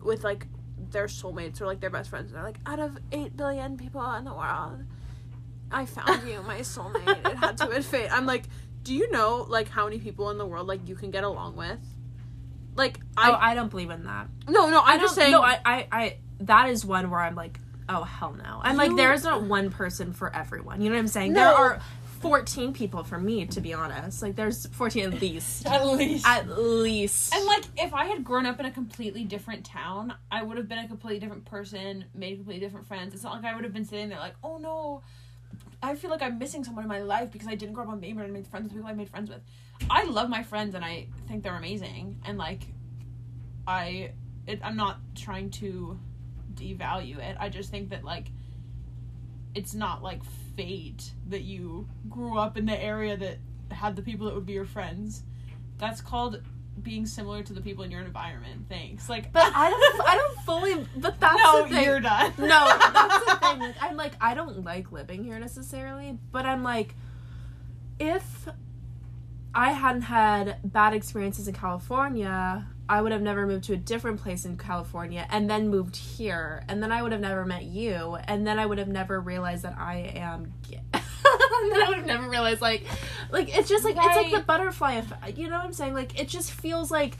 with 0.03 0.23
like 0.23 0.47
their 0.89 1.07
soulmates 1.07 1.61
or 1.61 1.65
like 1.65 1.79
their 1.79 1.89
best 1.89 2.09
friends 2.09 2.31
and 2.31 2.35
they're 2.35 2.43
like 2.43 2.59
out 2.65 2.79
of 2.79 2.97
8 3.11 3.37
billion 3.37 3.77
people 3.77 4.03
in 4.15 4.23
the 4.25 4.33
world 4.33 4.83
i 5.71 5.85
found 5.85 6.27
you 6.27 6.41
my 6.41 6.59
soulmate. 6.61 7.25
It 7.25 7.37
had 7.37 7.57
to 7.57 7.81
fate. 7.83 8.09
I'm 8.11 8.25
like 8.25 8.45
do 8.83 8.93
you 8.95 9.11
know 9.11 9.45
like 9.47 9.69
how 9.69 9.85
many 9.85 9.99
people 9.99 10.31
in 10.31 10.37
the 10.37 10.45
world 10.45 10.67
like 10.67 10.87
you 10.87 10.95
can 10.95 11.11
get 11.11 11.23
along 11.23 11.55
with 11.55 11.79
like 12.75 12.99
oh, 13.17 13.21
i 13.21 13.29
oh 13.31 13.37
i 13.39 13.55
don't 13.55 13.69
believe 13.69 13.89
in 13.89 14.03
that 14.05 14.27
no 14.47 14.69
no 14.69 14.81
i'm 14.81 14.99
I 14.99 15.01
just 15.01 15.15
saying 15.15 15.31
No, 15.31 15.41
I, 15.41 15.59
I, 15.65 15.87
I, 15.91 16.17
that 16.41 16.69
is 16.69 16.85
one 16.85 17.09
where 17.09 17.19
I'm 17.19 17.35
like, 17.35 17.59
oh 17.87 18.03
hell 18.03 18.33
no. 18.33 18.61
And 18.63 18.77
like, 18.77 18.95
there 18.95 19.13
is 19.13 19.23
not 19.23 19.43
one 19.43 19.69
person 19.69 20.13
for 20.13 20.33
everyone. 20.35 20.81
You 20.81 20.89
know 20.89 20.95
what 20.95 21.01
I'm 21.01 21.07
saying? 21.07 21.33
No. 21.33 21.41
There 21.41 21.53
are 21.53 21.81
14 22.21 22.73
people 22.73 23.03
for 23.03 23.17
me, 23.19 23.45
to 23.47 23.61
be 23.61 23.73
honest. 23.73 24.21
Like, 24.21 24.35
there's 24.35 24.65
14 24.67 25.13
at 25.13 25.21
least. 25.21 25.65
at 25.67 25.85
least 25.85 26.25
At 26.27 26.47
least. 26.49 27.33
and 27.33 27.45
like 27.45 27.63
if 27.77 27.93
i 27.93 28.05
had 28.05 28.23
grown 28.23 28.45
up 28.45 28.59
in 28.59 28.65
a 28.65 28.71
completely 28.71 29.23
different 29.23 29.65
town 29.65 30.13
i 30.31 30.41
would 30.43 30.57
have 30.57 30.67
been 30.67 30.79
a 30.79 30.87
completely 30.87 31.19
different 31.19 31.45
person 31.45 32.05
made 32.15 32.35
completely 32.35 32.59
different 32.59 32.87
friends 32.87 33.13
it's 33.13 33.23
not 33.23 33.33
like 33.33 33.45
i 33.45 33.53
would 33.55 33.63
have 33.63 33.73
been 33.73 33.85
sitting 33.85 34.09
there 34.09 34.19
like 34.19 34.35
oh 34.43 34.57
no 34.57 35.01
I 35.83 35.95
feel 35.95 36.11
like 36.11 36.21
I'm 36.21 36.37
missing 36.37 36.63
someone 36.63 36.83
in 36.83 36.89
my 36.89 37.01
life 37.01 37.31
because 37.31 37.47
I 37.47 37.55
didn't 37.55 37.73
grow 37.73 37.83
up 37.85 37.89
on 37.89 37.99
Bainbridge 37.99 38.25
and 38.25 38.33
made 38.33 38.47
friends 38.47 38.65
with 38.65 38.73
people 38.73 38.87
I 38.87 38.93
made 38.93 39.09
friends 39.09 39.29
with. 39.29 39.41
I 39.89 40.03
love 40.05 40.29
my 40.29 40.43
friends 40.43 40.75
and 40.75 40.83
I 40.83 41.07
think 41.27 41.43
they're 41.43 41.55
amazing 41.55 42.19
and 42.25 42.37
like 42.37 42.67
I 43.67 44.11
it, 44.47 44.59
I'm 44.63 44.75
not 44.75 44.99
trying 45.15 45.49
to 45.51 45.99
devalue 46.53 47.17
it. 47.17 47.37
I 47.39 47.49
just 47.49 47.69
think 47.69 47.89
that 47.89 48.03
like 48.03 48.31
it's 49.53 49.73
not 49.73 50.01
like 50.01 50.23
fate 50.55 51.11
that 51.27 51.41
you 51.41 51.87
grew 52.09 52.37
up 52.37 52.57
in 52.57 52.65
the 52.65 52.81
area 52.81 53.17
that 53.17 53.37
had 53.69 53.95
the 53.95 54.01
people 54.01 54.27
that 54.27 54.35
would 54.35 54.45
be 54.45 54.53
your 54.53 54.65
friends. 54.65 55.23
That's 55.77 56.01
called 56.01 56.41
being 56.81 57.05
similar 57.05 57.43
to 57.43 57.53
the 57.53 57.61
people 57.61 57.83
in 57.83 57.91
your 57.91 58.01
environment. 58.01 58.65
Thanks. 58.69 59.09
Like 59.09 59.31
but 59.31 59.51
I 59.55 59.69
don't, 59.69 60.01
I 60.07 60.15
don't 60.15 60.39
fully, 60.45 60.87
but 60.97 61.19
that's 61.19 61.37
no, 61.37 61.63
the 61.63 61.69
thing. 61.69 61.83
you're 61.83 61.99
done. 61.99 62.33
No, 62.37 62.47
that's 62.47 63.25
the 63.25 63.35
thing. 63.41 63.73
I'm 63.81 63.97
like, 63.97 64.13
I 64.21 64.33
don't 64.33 64.63
like 64.63 64.91
living 64.91 65.23
here 65.23 65.39
necessarily, 65.39 66.17
but 66.31 66.45
I'm 66.45 66.63
like, 66.63 66.95
if 67.99 68.47
I 69.53 69.71
hadn't 69.73 70.03
had 70.03 70.57
bad 70.63 70.93
experiences 70.93 71.47
in 71.47 71.53
California, 71.53 72.67
I 72.91 73.01
would 73.01 73.13
have 73.13 73.21
never 73.21 73.47
moved 73.47 73.63
to 73.65 73.73
a 73.73 73.77
different 73.77 74.21
place 74.21 74.43
in 74.43 74.57
California 74.57 75.25
and 75.29 75.49
then 75.49 75.69
moved 75.69 75.95
here, 75.95 76.65
and 76.67 76.83
then 76.83 76.91
I 76.91 77.01
would 77.01 77.13
have 77.13 77.21
never 77.21 77.45
met 77.45 77.63
you, 77.63 78.17
and 78.25 78.45
then 78.45 78.59
I 78.59 78.65
would 78.65 78.79
have 78.79 78.89
never 78.89 79.19
realized 79.21 79.63
that 79.63 79.77
I 79.77 80.11
am 80.15 80.53
gay. 80.69 80.81
then 80.93 81.01
I 81.01 81.85
would 81.87 81.99
have 81.99 82.05
never 82.05 82.29
realized, 82.29 82.61
like, 82.61 82.85
like 83.31 83.55
it's 83.57 83.69
just 83.69 83.85
like 83.85 83.95
it's 83.97 84.15
like 84.17 84.31
the 84.31 84.41
butterfly 84.45 84.95
effect. 84.95 85.37
You 85.37 85.49
know 85.49 85.55
what 85.55 85.65
I'm 85.65 85.71
saying? 85.71 85.93
Like, 85.93 86.19
it 86.19 86.27
just 86.27 86.51
feels 86.51 86.91
like 86.91 87.17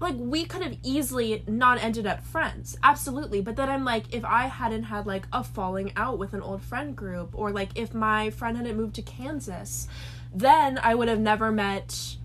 like 0.00 0.14
we 0.16 0.44
could 0.44 0.62
have 0.62 0.76
easily 0.82 1.42
not 1.46 1.82
ended 1.82 2.06
up 2.06 2.22
friends. 2.24 2.76
Absolutely. 2.82 3.40
But 3.40 3.56
then 3.56 3.68
i'm 3.68 3.84
like 3.84 4.14
if 4.14 4.24
i 4.24 4.46
hadn't 4.46 4.84
had 4.84 5.06
like 5.06 5.26
a 5.32 5.42
falling 5.42 5.92
out 5.96 6.18
with 6.18 6.32
an 6.32 6.40
old 6.40 6.62
friend 6.62 6.96
group 6.96 7.30
or 7.32 7.50
like 7.50 7.70
if 7.74 7.94
my 7.94 8.30
friend 8.30 8.56
hadn't 8.56 8.76
moved 8.76 8.94
to 8.94 9.02
kansas 9.02 9.88
then 10.34 10.78
i 10.82 10.94
would 10.94 11.08
have 11.08 11.20
never 11.20 11.50
met 11.50 12.16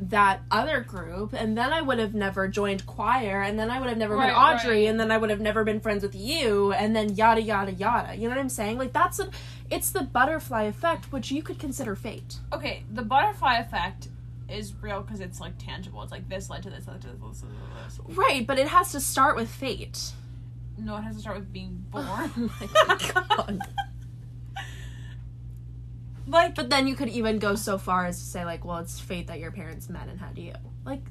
that 0.00 0.42
other 0.50 0.80
group 0.80 1.32
and 1.32 1.58
then 1.58 1.72
i 1.72 1.80
would 1.80 1.98
have 1.98 2.14
never 2.14 2.46
joined 2.46 2.86
choir 2.86 3.42
and 3.42 3.58
then 3.58 3.68
i 3.70 3.80
would 3.80 3.88
have 3.88 3.98
never 3.98 4.16
met 4.16 4.32
audrey 4.32 4.82
right. 4.82 4.88
and 4.88 5.00
then 5.00 5.10
i 5.10 5.16
would 5.16 5.30
have 5.30 5.40
never 5.40 5.64
been 5.64 5.80
friends 5.80 6.02
with 6.02 6.14
you 6.14 6.72
and 6.72 6.94
then 6.94 7.14
yada 7.16 7.42
yada 7.42 7.72
yada. 7.72 8.14
You 8.14 8.28
know 8.28 8.36
what 8.36 8.38
i'm 8.38 8.48
saying? 8.48 8.78
Like 8.78 8.92
that's 8.92 9.18
a, 9.18 9.28
it's 9.70 9.90
the 9.90 10.02
butterfly 10.02 10.64
effect 10.64 11.12
which 11.12 11.32
you 11.32 11.42
could 11.42 11.58
consider 11.58 11.96
fate. 11.96 12.36
Okay, 12.52 12.84
the 12.92 13.02
butterfly 13.02 13.58
effect 13.58 14.08
is 14.48 14.72
real 14.80 15.02
because 15.02 15.20
it's 15.20 15.40
like 15.40 15.52
tangible. 15.58 16.02
It's 16.02 16.12
like 16.12 16.28
this 16.28 16.48
led 16.50 16.62
to 16.64 16.70
this, 16.70 16.86
led 16.86 17.00
to 17.02 17.08
this, 17.08 17.42
this, 17.42 18.16
right 18.16 18.46
but 18.46 18.58
it 18.58 18.68
has 18.68 18.92
to 18.92 19.00
start 19.00 19.36
with 19.36 19.48
fate 19.50 20.12
No, 20.78 20.96
it 20.96 21.02
has 21.02 21.16
to 21.16 21.20
start 21.20 21.38
with 21.38 21.52
being 21.52 21.84
oh 21.94 22.30
born. 22.36 22.50
Oh 22.60 22.84
my 22.88 22.96
God. 23.14 23.60
like, 26.26 26.54
But 26.54 26.70
then 26.70 26.86
you 26.86 26.94
could 26.94 27.08
even 27.08 27.38
go 27.38 27.54
so 27.54 27.78
far 27.78 28.06
as 28.06 28.18
to 28.18 28.24
say, 28.24 28.44
like, 28.44 28.64
well, 28.64 28.78
it's 28.78 29.00
fate 29.00 29.26
that 29.28 29.38
your 29.38 29.50
parents 29.50 29.88
met 29.88 30.08
and 30.08 30.18
had 30.20 30.36
you. 30.38 30.52
Like, 30.84 31.02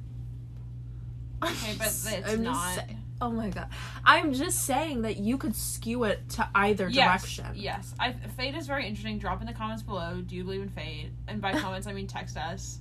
okay, 1.43 1.75
but 1.77 1.87
it's 1.87 2.05
I'm 2.27 2.43
not. 2.43 2.75
say- 2.75 2.97
oh 3.21 3.31
my 3.31 3.49
god. 3.49 3.67
I'm 4.05 4.33
just 4.33 4.65
saying 4.65 5.01
that 5.03 5.17
you 5.17 5.37
could 5.37 5.55
skew 5.55 6.03
it 6.03 6.27
to 6.29 6.47
either 6.53 6.87
Yes, 6.87 7.21
direction. 7.21 7.45
yes. 7.55 7.93
I, 7.99 8.13
fate 8.13 8.55
is 8.55 8.67
very 8.67 8.85
interesting. 8.87 9.17
Drop 9.19 9.41
in 9.41 9.47
the 9.47 9.53
comments 9.53 9.81
below. 9.83 10.21
Do 10.25 10.35
you 10.35 10.43
believe 10.43 10.61
in 10.61 10.69
fate? 10.69 11.09
And 11.27 11.41
by 11.41 11.53
comments, 11.59 11.87
I 11.87 11.93
mean 11.93 12.07
text 12.07 12.37
us. 12.37 12.79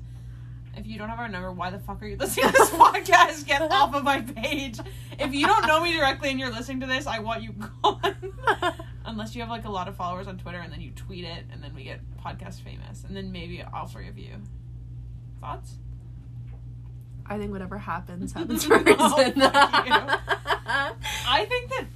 If 0.76 0.87
you 0.87 0.99
don't 0.99 1.09
have 1.09 1.18
our 1.18 1.28
number, 1.28 1.50
why 1.52 1.71
the 1.71 1.78
fuck 1.78 2.02
are 2.02 2.06
you 2.06 2.16
listening 2.21 2.47
to 2.47 2.52
this 2.52 2.71
podcast? 2.71 3.47
Get 3.47 3.62
off 3.62 3.95
of 3.95 4.04
my 4.04 4.21
page. 4.21 4.78
If 5.18 5.33
you 5.33 5.47
don't 5.47 5.66
know 5.66 5.83
me 5.83 5.97
directly 5.97 6.30
and 6.30 6.38
you're 6.38 6.50
listening 6.50 6.80
to 6.80 6.87
this, 6.87 7.06
I 7.06 7.21
want 7.21 7.42
you 7.42 7.52
gone. 7.83 8.35
Unless 9.06 9.35
you 9.35 9.40
have 9.40 9.50
like 9.50 9.64
a 9.64 9.71
lot 9.71 9.88
of 9.88 9.97
followers 9.97 10.26
on 10.26 10.37
Twitter 10.37 10.59
and 10.59 10.73
then 10.73 10.80
you 10.80 10.90
tweet 10.90 11.25
it 11.25 11.45
and 11.52 11.62
then 11.62 11.75
we 11.75 11.85
get 11.85 12.00
podcast 12.23 12.61
famous 12.61 13.04
and 13.04 13.16
then 13.16 13.33
maybe 13.33 13.62
I'll 13.62 13.87
forgive 13.87 14.18
you. 14.18 14.35
Thoughts? 15.40 15.76
I 17.25 17.38
think 17.38 17.52
whatever 17.52 17.78
happens, 17.78 18.33
happens 18.35 18.64
for 18.64 18.75
a 18.75 18.85
oh, 18.99 19.33
No, 19.37 19.47
reason. 19.47 20.18
I 21.28 21.47
think 21.49 21.71
that 21.71 21.87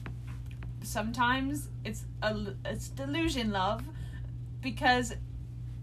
sometimes 0.82 1.68
it's 1.84 2.04
a 2.22 2.54
it's 2.64 2.88
delusion 2.88 3.50
love 3.50 3.82
because 4.60 5.14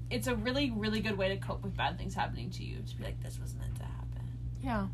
it's 0.09 0.27
a 0.27 0.35
really 0.35 0.71
really 0.71 0.99
good 1.01 1.17
way 1.17 1.29
to 1.29 1.37
cope 1.37 1.63
with 1.63 1.75
bad 1.75 1.97
things 1.97 2.13
happening 2.15 2.49
to 2.51 2.63
you 2.63 2.77
to 2.87 2.95
be 2.95 3.03
like 3.03 3.21
this 3.23 3.39
was 3.39 3.53
meant 3.55 3.75
to 3.75 3.83
happen. 3.83 4.23
yeah. 4.61 4.87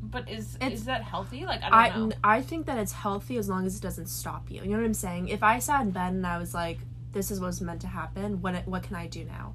But 0.00 0.28
is 0.28 0.54
It's- 0.56 0.72
is 0.72 0.84
that 0.84 1.02
healthy? 1.02 1.44
Like 1.44 1.62
I 1.62 1.86
I, 1.86 1.88
don't 1.90 2.08
know. 2.10 2.16
I 2.22 2.40
think 2.40 2.66
that 2.66 2.78
it's 2.78 2.92
healthy 2.92 3.36
as 3.36 3.48
long 3.48 3.66
as 3.66 3.76
it 3.76 3.82
doesn't 3.82 4.06
stop 4.08 4.50
you. 4.50 4.62
You 4.62 4.68
know 4.70 4.76
what 4.78 4.84
I'm 4.84 4.94
saying? 4.94 5.28
If 5.28 5.42
I 5.42 5.58
sat 5.58 5.82
in 5.82 5.90
bed 5.90 6.12
and 6.12 6.26
I 6.26 6.38
was 6.38 6.54
like, 6.54 6.78
"This 7.12 7.30
is 7.30 7.40
what's 7.40 7.60
meant 7.60 7.80
to 7.82 7.88
happen," 7.88 8.40
what 8.40 8.66
what 8.66 8.84
can 8.84 8.94
I 8.96 9.06
do 9.08 9.24
now? 9.24 9.54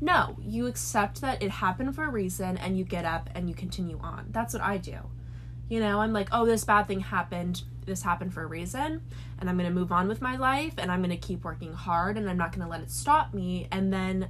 No, 0.00 0.36
you 0.40 0.66
accept 0.66 1.20
that 1.20 1.42
it 1.42 1.50
happened 1.50 1.94
for 1.94 2.04
a 2.04 2.10
reason, 2.10 2.56
and 2.56 2.76
you 2.78 2.84
get 2.84 3.04
up 3.04 3.28
and 3.34 3.48
you 3.48 3.54
continue 3.54 3.98
on. 4.00 4.26
That's 4.30 4.54
what 4.54 4.62
I 4.62 4.78
do. 4.78 4.96
You 5.68 5.80
know, 5.80 6.00
I'm 6.00 6.12
like, 6.12 6.28
"Oh, 6.32 6.44
this 6.44 6.64
bad 6.64 6.86
thing 6.86 7.00
happened. 7.00 7.62
This 7.86 8.02
happened 8.02 8.32
for 8.32 8.42
a 8.42 8.46
reason, 8.46 9.02
and 9.38 9.50
I'm 9.50 9.56
gonna 9.56 9.70
move 9.70 9.90
on 9.92 10.08
with 10.08 10.20
my 10.20 10.36
life, 10.36 10.74
and 10.78 10.90
I'm 10.90 11.02
gonna 11.02 11.16
keep 11.16 11.44
working 11.44 11.72
hard, 11.72 12.16
and 12.16 12.28
I'm 12.28 12.36
not 12.36 12.52
gonna 12.52 12.68
let 12.68 12.80
it 12.80 12.90
stop 12.90 13.34
me." 13.34 13.68
And 13.70 13.92
then 13.92 14.28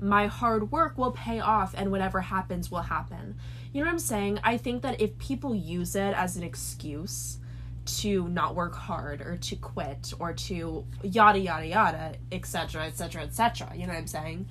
my 0.00 0.26
hard 0.26 0.70
work 0.70 0.96
will 0.96 1.10
pay 1.10 1.40
off 1.40 1.74
and 1.76 1.90
whatever 1.90 2.20
happens 2.20 2.70
will 2.70 2.82
happen. 2.82 3.36
You 3.72 3.80
know 3.80 3.86
what 3.86 3.94
I'm 3.94 3.98
saying? 3.98 4.38
I 4.44 4.56
think 4.56 4.82
that 4.82 5.00
if 5.00 5.18
people 5.18 5.54
use 5.54 5.94
it 5.94 6.14
as 6.14 6.36
an 6.36 6.42
excuse 6.42 7.38
to 7.84 8.28
not 8.28 8.54
work 8.54 8.74
hard 8.74 9.20
or 9.20 9.36
to 9.36 9.56
quit 9.56 10.12
or 10.18 10.32
to 10.32 10.84
yada 11.02 11.38
yada 11.38 11.66
yada, 11.66 12.12
etc., 12.30 12.82
etc., 12.82 13.22
etc., 13.22 13.72
you 13.74 13.86
know 13.86 13.92
what 13.92 13.98
I'm 13.98 14.06
saying? 14.06 14.46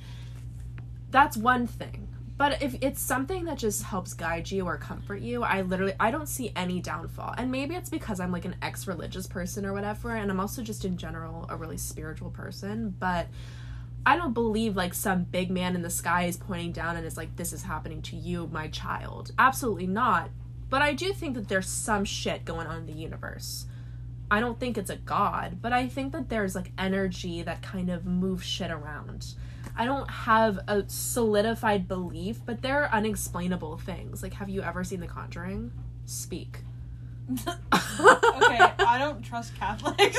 That's 1.12 1.38
one 1.38 1.68
thing. 1.68 2.07
But 2.38 2.62
if 2.62 2.76
it's 2.82 3.02
something 3.02 3.46
that 3.46 3.58
just 3.58 3.82
helps 3.82 4.14
guide 4.14 4.52
you 4.52 4.66
or 4.66 4.78
comfort 4.78 5.22
you, 5.22 5.42
I 5.44 5.62
literally 5.62 5.94
I 6.00 6.12
don't 6.12 6.30
see 6.30 6.52
any 6.56 6.80
downfall. 6.80 7.34
And 7.38 7.52
maybe 7.52 7.76
it's 7.76 7.90
because 7.90 8.20
I'm 8.20 8.32
like 8.32 8.46
an 8.46 8.56
ex-religious 8.62 9.26
person 9.26 9.66
or 9.66 9.74
whatever, 9.74 10.16
and 10.16 10.30
I'm 10.30 10.40
also 10.40 10.62
just 10.62 10.86
in 10.86 10.98
general 10.98 11.48
a 11.50 11.56
really 11.56 11.78
spiritual 11.78 12.30
person, 12.30 12.96
but 13.00 13.28
I 14.06 14.16
don't 14.16 14.34
believe 14.34 14.78
like 14.78 14.94
some 14.94 15.24
big 15.24 15.50
man 15.50 15.76
in 15.76 15.82
the 15.82 15.90
sky 15.90 16.26
is 16.26 16.38
pointing 16.38 16.72
down 16.72 16.96
and 16.96 17.06
is 17.06 17.18
like, 17.18 17.36
this 17.36 17.52
is 17.52 17.64
happening 17.64 18.02
to 18.04 18.16
you, 18.16 18.48
my 18.54 18.68
child. 18.68 19.32
Absolutely 19.38 19.88
not. 19.88 20.30
But 20.70 20.82
I 20.82 20.94
do 20.94 21.14
think 21.14 21.36
that 21.36 21.50
there's 21.50 21.68
some 21.68 22.06
shit 22.06 22.46
going 22.46 22.68
on 22.68 22.78
in 22.78 22.86
the 22.86 22.94
universe. 22.94 23.66
I 24.30 24.42
don't 24.42 24.60
think 24.60 24.78
it's 24.78 24.90
a 24.90 24.98
god, 24.98 25.62
but 25.62 25.74
I 25.74 25.88
think 25.88 26.12
that 26.12 26.30
there's 26.30 26.56
like 26.56 26.72
energy 26.78 27.42
that 27.42 27.62
kind 27.62 27.90
of 27.90 28.06
moves 28.06 28.46
shit 28.46 28.72
around. 28.72 29.34
I 29.76 29.86
don't 29.86 30.10
have 30.10 30.60
a 30.68 30.84
solidified 30.88 31.88
belief, 31.88 32.40
but 32.46 32.62
there 32.62 32.84
are 32.84 32.90
unexplainable 32.92 33.78
things. 33.78 34.24
Like, 34.24 34.34
have 34.34 34.50
you 34.50 34.62
ever 34.62 34.84
seen 34.84 35.00
The 35.00 35.08
Conjuring? 35.08 35.72
Speak. 36.06 36.60
okay, 37.48 38.72
I 38.80 38.98
don't 38.98 39.22
trust 39.22 39.56
Catholics. 39.56 40.18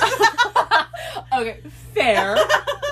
okay, 1.33 1.61
fair. 1.95 2.37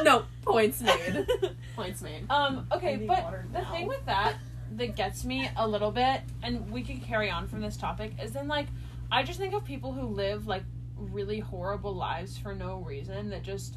no, 0.03 0.25
points 0.43 0.81
made. 0.81 1.27
Points 1.75 2.01
made. 2.01 2.31
Um, 2.31 2.67
okay, 2.73 2.97
but 2.97 3.31
the 3.53 3.61
now. 3.61 3.73
thing 3.73 3.87
with 3.87 4.05
that 4.07 4.37
that 4.73 4.97
gets 4.97 5.25
me 5.25 5.51
a 5.57 5.69
little 5.69 5.91
bit, 5.91 6.23
and 6.43 6.71
we 6.71 6.83
could 6.83 7.03
carry 7.03 7.31
on 7.31 7.47
from 7.47 7.61
this 7.61 7.77
topic, 7.77 8.13
is 8.23 8.33
then 8.33 8.49
like 8.49 8.67
I 9.11 9.23
just 9.23 9.39
think 9.39 9.55
of 9.55 9.65
people 9.65 9.93
who 9.93 10.07
live 10.07 10.47
like 10.47 10.65
really 10.97 11.41
horrible 11.41 11.95
lives 11.95 12.39
for 12.39 12.55
no 12.55 12.79
reason 12.79 13.31
that 13.31 13.43
just 13.43 13.77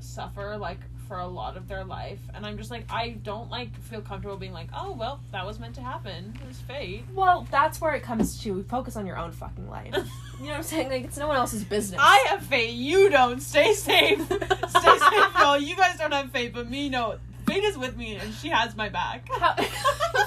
suffer 0.00 0.56
like 0.56 0.80
for 1.08 1.18
a 1.18 1.26
lot 1.26 1.56
of 1.56 1.66
their 1.66 1.82
life, 1.84 2.20
and 2.34 2.46
I'm 2.46 2.58
just 2.58 2.70
like 2.70 2.84
I 2.90 3.10
don't 3.22 3.50
like 3.50 3.74
feel 3.80 4.00
comfortable 4.02 4.36
being 4.36 4.52
like, 4.52 4.68
oh 4.74 4.92
well, 4.92 5.20
that 5.32 5.44
was 5.46 5.58
meant 5.58 5.74
to 5.76 5.80
happen. 5.80 6.34
It 6.40 6.46
was 6.46 6.58
fate. 6.58 7.04
Well, 7.14 7.48
that's 7.50 7.80
where 7.80 7.94
it 7.94 8.02
comes 8.02 8.40
to 8.42 8.62
focus 8.64 8.94
on 8.94 9.06
your 9.06 9.16
own 9.18 9.32
fucking 9.32 9.68
life. 9.68 9.94
You 10.38 10.44
know 10.44 10.50
what 10.50 10.56
I'm 10.58 10.62
saying? 10.62 10.88
Like, 10.88 11.02
it's 11.02 11.18
no 11.18 11.26
one 11.26 11.36
else's 11.36 11.64
business. 11.64 12.00
I 12.00 12.26
have 12.28 12.44
fate. 12.44 12.70
You 12.70 13.10
don't. 13.10 13.40
Stay 13.40 13.72
safe. 13.74 14.20
Stay 14.24 14.38
safe, 14.38 15.34
y'all. 15.36 15.58
You 15.58 15.74
guys 15.74 15.98
don't 15.98 16.12
have 16.12 16.30
fate, 16.30 16.52
but 16.54 16.70
me, 16.70 16.88
no. 16.88 17.18
Fate 17.44 17.64
is 17.64 17.76
with 17.76 17.96
me, 17.96 18.14
and 18.14 18.32
she 18.34 18.46
has 18.50 18.76
my 18.76 18.88
back. 18.88 19.28
How- 19.32 19.56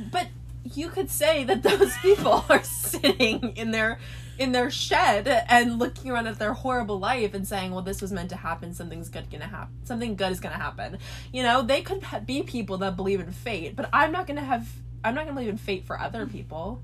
but 0.10 0.28
you 0.64 0.88
could 0.88 1.10
say 1.10 1.44
that 1.44 1.62
those 1.62 1.96
people 2.02 2.44
are 2.48 2.62
sitting 2.62 3.56
in 3.56 3.70
their 3.70 3.98
in 4.38 4.52
their 4.52 4.70
shed 4.70 5.28
and 5.48 5.78
looking 5.78 6.10
around 6.10 6.26
at 6.26 6.38
their 6.38 6.54
horrible 6.54 6.98
life 6.98 7.34
and 7.34 7.46
saying, 7.46 7.72
"Well, 7.72 7.82
this 7.82 8.00
was 8.00 8.12
meant 8.12 8.30
to 8.30 8.36
happen. 8.36 8.72
Something's 8.74 9.08
good 9.08 9.30
gonna 9.30 9.46
happen. 9.46 9.74
Something 9.84 10.16
good 10.16 10.32
is 10.32 10.40
gonna 10.40 10.56
happen." 10.56 10.98
You 11.32 11.42
know, 11.42 11.62
they 11.62 11.82
could 11.82 12.02
be 12.26 12.42
people 12.42 12.78
that 12.78 12.96
believe 12.96 13.20
in 13.20 13.30
fate, 13.32 13.76
but 13.76 13.88
I'm 13.92 14.10
not 14.12 14.26
gonna 14.26 14.40
have. 14.44 14.68
I'm 15.04 15.14
not 15.14 15.22
gonna 15.24 15.34
believe 15.34 15.50
in 15.50 15.58
fate 15.58 15.84
for 15.84 15.98
other 16.00 16.26
people. 16.26 16.82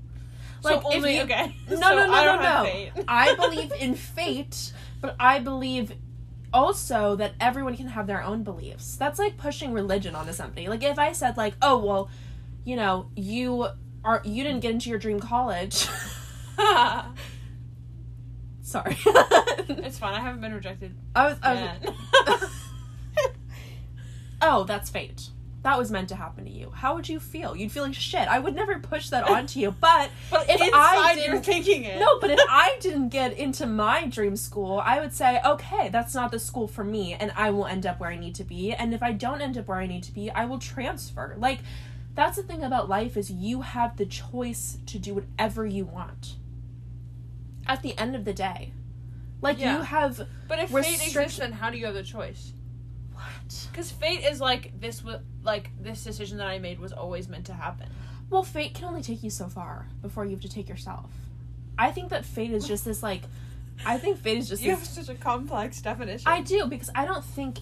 so 0.61 0.77
if 0.77 0.85
only 0.85 1.15
you- 1.17 1.23
okay. 1.23 1.55
No, 1.69 1.75
So 1.75 1.79
no, 1.95 2.05
no, 2.07 2.13
I 2.13 2.25
no, 2.25 2.41
no. 2.41 2.63
fate. 2.65 2.91
I 3.07 3.33
believe 3.35 3.71
in 3.79 3.95
fate, 3.95 4.73
but 5.01 5.15
I 5.19 5.39
believe 5.39 5.93
also 6.53 7.15
that 7.15 7.33
everyone 7.39 7.75
can 7.77 7.87
have 7.87 8.07
their 8.07 8.23
own 8.23 8.43
beliefs. 8.43 8.95
That's 8.95 9.19
like 9.19 9.37
pushing 9.37 9.71
religion 9.73 10.15
onto 10.15 10.33
somebody. 10.33 10.67
Like 10.67 10.83
if 10.83 10.99
I 10.99 11.13
said 11.13 11.37
like, 11.37 11.53
"Oh, 11.61 11.77
well, 11.77 12.09
you 12.63 12.75
know, 12.75 13.09
you 13.15 13.67
are 14.03 14.21
you 14.23 14.43
didn't 14.43 14.61
get 14.61 14.71
into 14.71 14.89
your 14.89 14.99
dream 14.99 15.19
college." 15.19 15.87
Sorry. 18.61 18.95
it's 19.05 19.97
fine. 19.97 20.13
I 20.13 20.19
haven't 20.19 20.41
been 20.41 20.53
rejected 20.53 20.95
I 21.15 21.29
was, 21.29 21.37
I 21.41 21.79
was. 22.27 22.49
Oh, 24.41 24.63
that's 24.63 24.89
fate. 24.89 25.29
That 25.63 25.77
was 25.77 25.91
meant 25.91 26.07
to 26.09 26.15
happen 26.15 26.45
to 26.45 26.51
you. 26.51 26.71
How 26.73 26.95
would 26.95 27.09
you 27.09 27.19
feel? 27.19 27.55
You'd 27.55 27.71
feel 27.71 27.83
like 27.83 27.93
shit. 27.93 28.27
I 28.29 28.39
would 28.39 28.55
never 28.55 28.79
push 28.79 29.09
that 29.09 29.27
onto 29.27 29.59
you. 29.59 29.71
But 29.71 30.09
but 30.31 30.45
if 30.47 30.61
I 30.73 31.13
you're 31.15 31.25
didn't 31.25 31.43
thinking 31.43 31.83
it. 31.83 31.99
No, 31.99 32.19
but 32.19 32.29
if 32.29 32.39
I 32.47 32.77
didn't 32.79 33.09
get 33.09 33.33
into 33.33 33.65
my 33.65 34.05
dream 34.05 34.37
school, 34.37 34.81
I 34.85 35.01
would 35.01 35.13
say, 35.13 35.41
okay, 35.45 35.89
that's 35.89 36.15
not 36.15 36.31
the 36.31 36.39
school 36.39 36.67
for 36.67 36.85
me, 36.85 37.13
and 37.13 37.33
I 37.35 37.49
will 37.49 37.65
end 37.65 37.85
up 37.85 37.99
where 37.99 38.09
I 38.09 38.15
need 38.17 38.35
to 38.35 38.45
be. 38.45 38.71
And 38.71 38.93
if 38.93 39.03
I 39.03 39.11
don't 39.11 39.41
end 39.41 39.57
up 39.57 39.67
where 39.67 39.79
I 39.79 39.87
need 39.87 40.03
to 40.03 40.13
be, 40.13 40.31
I 40.31 40.45
will 40.45 40.59
transfer. 40.59 41.35
Like, 41.37 41.59
that's 42.15 42.37
the 42.37 42.43
thing 42.43 42.63
about 42.63 42.89
life 42.89 43.15
is 43.15 43.31
you 43.31 43.61
have 43.61 43.97
the 43.97 44.05
choice 44.05 44.77
to 44.87 44.99
do 44.99 45.13
whatever 45.15 45.65
you 45.65 45.85
want. 45.85 46.35
At 47.67 47.81
the 47.81 47.97
end 47.97 48.15
of 48.15 48.25
the 48.25 48.33
day, 48.33 48.73
like 49.41 49.59
Yeah. 49.59 49.77
you 49.77 49.83
have 49.83 50.27
but 50.47 50.59
if 50.59 50.69
fate 50.69 51.01
exists, 51.05 51.39
then 51.39 51.53
how 51.53 51.69
do 51.69 51.77
you 51.77 51.85
have 51.85 51.95
the 51.95 52.03
choice? 52.03 52.53
what? 53.13 53.67
Because 53.71 53.91
fate 53.91 54.23
is 54.25 54.39
like 54.41 54.79
this. 54.79 55.03
Was 55.03 55.21
like 55.43 55.71
this 55.79 56.03
decision 56.03 56.37
that 56.37 56.47
I 56.47 56.59
made 56.59 56.79
was 56.79 56.91
always 56.91 57.27
meant 57.27 57.45
to 57.45 57.53
happen. 57.53 57.89
Well, 58.29 58.43
fate 58.43 58.73
can 58.73 58.85
only 58.85 59.01
take 59.01 59.23
you 59.23 59.29
so 59.29 59.47
far 59.47 59.87
before 60.01 60.25
you 60.25 60.31
have 60.31 60.41
to 60.41 60.49
take 60.49 60.69
yourself. 60.69 61.09
I 61.77 61.91
think 61.91 62.09
that 62.09 62.25
fate 62.25 62.51
is 62.51 62.67
just 62.67 62.85
this 62.85 63.01
like. 63.03 63.23
I 63.85 63.97
think 63.97 64.17
fate 64.17 64.37
is 64.37 64.49
just 64.49 64.61
You 64.61 64.71
this 64.71 64.79
have 64.95 65.05
such 65.05 65.15
a 65.15 65.17
complex 65.17 65.81
definition. 65.81 66.27
I 66.27 66.41
do 66.41 66.65
because 66.67 66.89
I 66.95 67.05
don't 67.05 67.23
think 67.23 67.59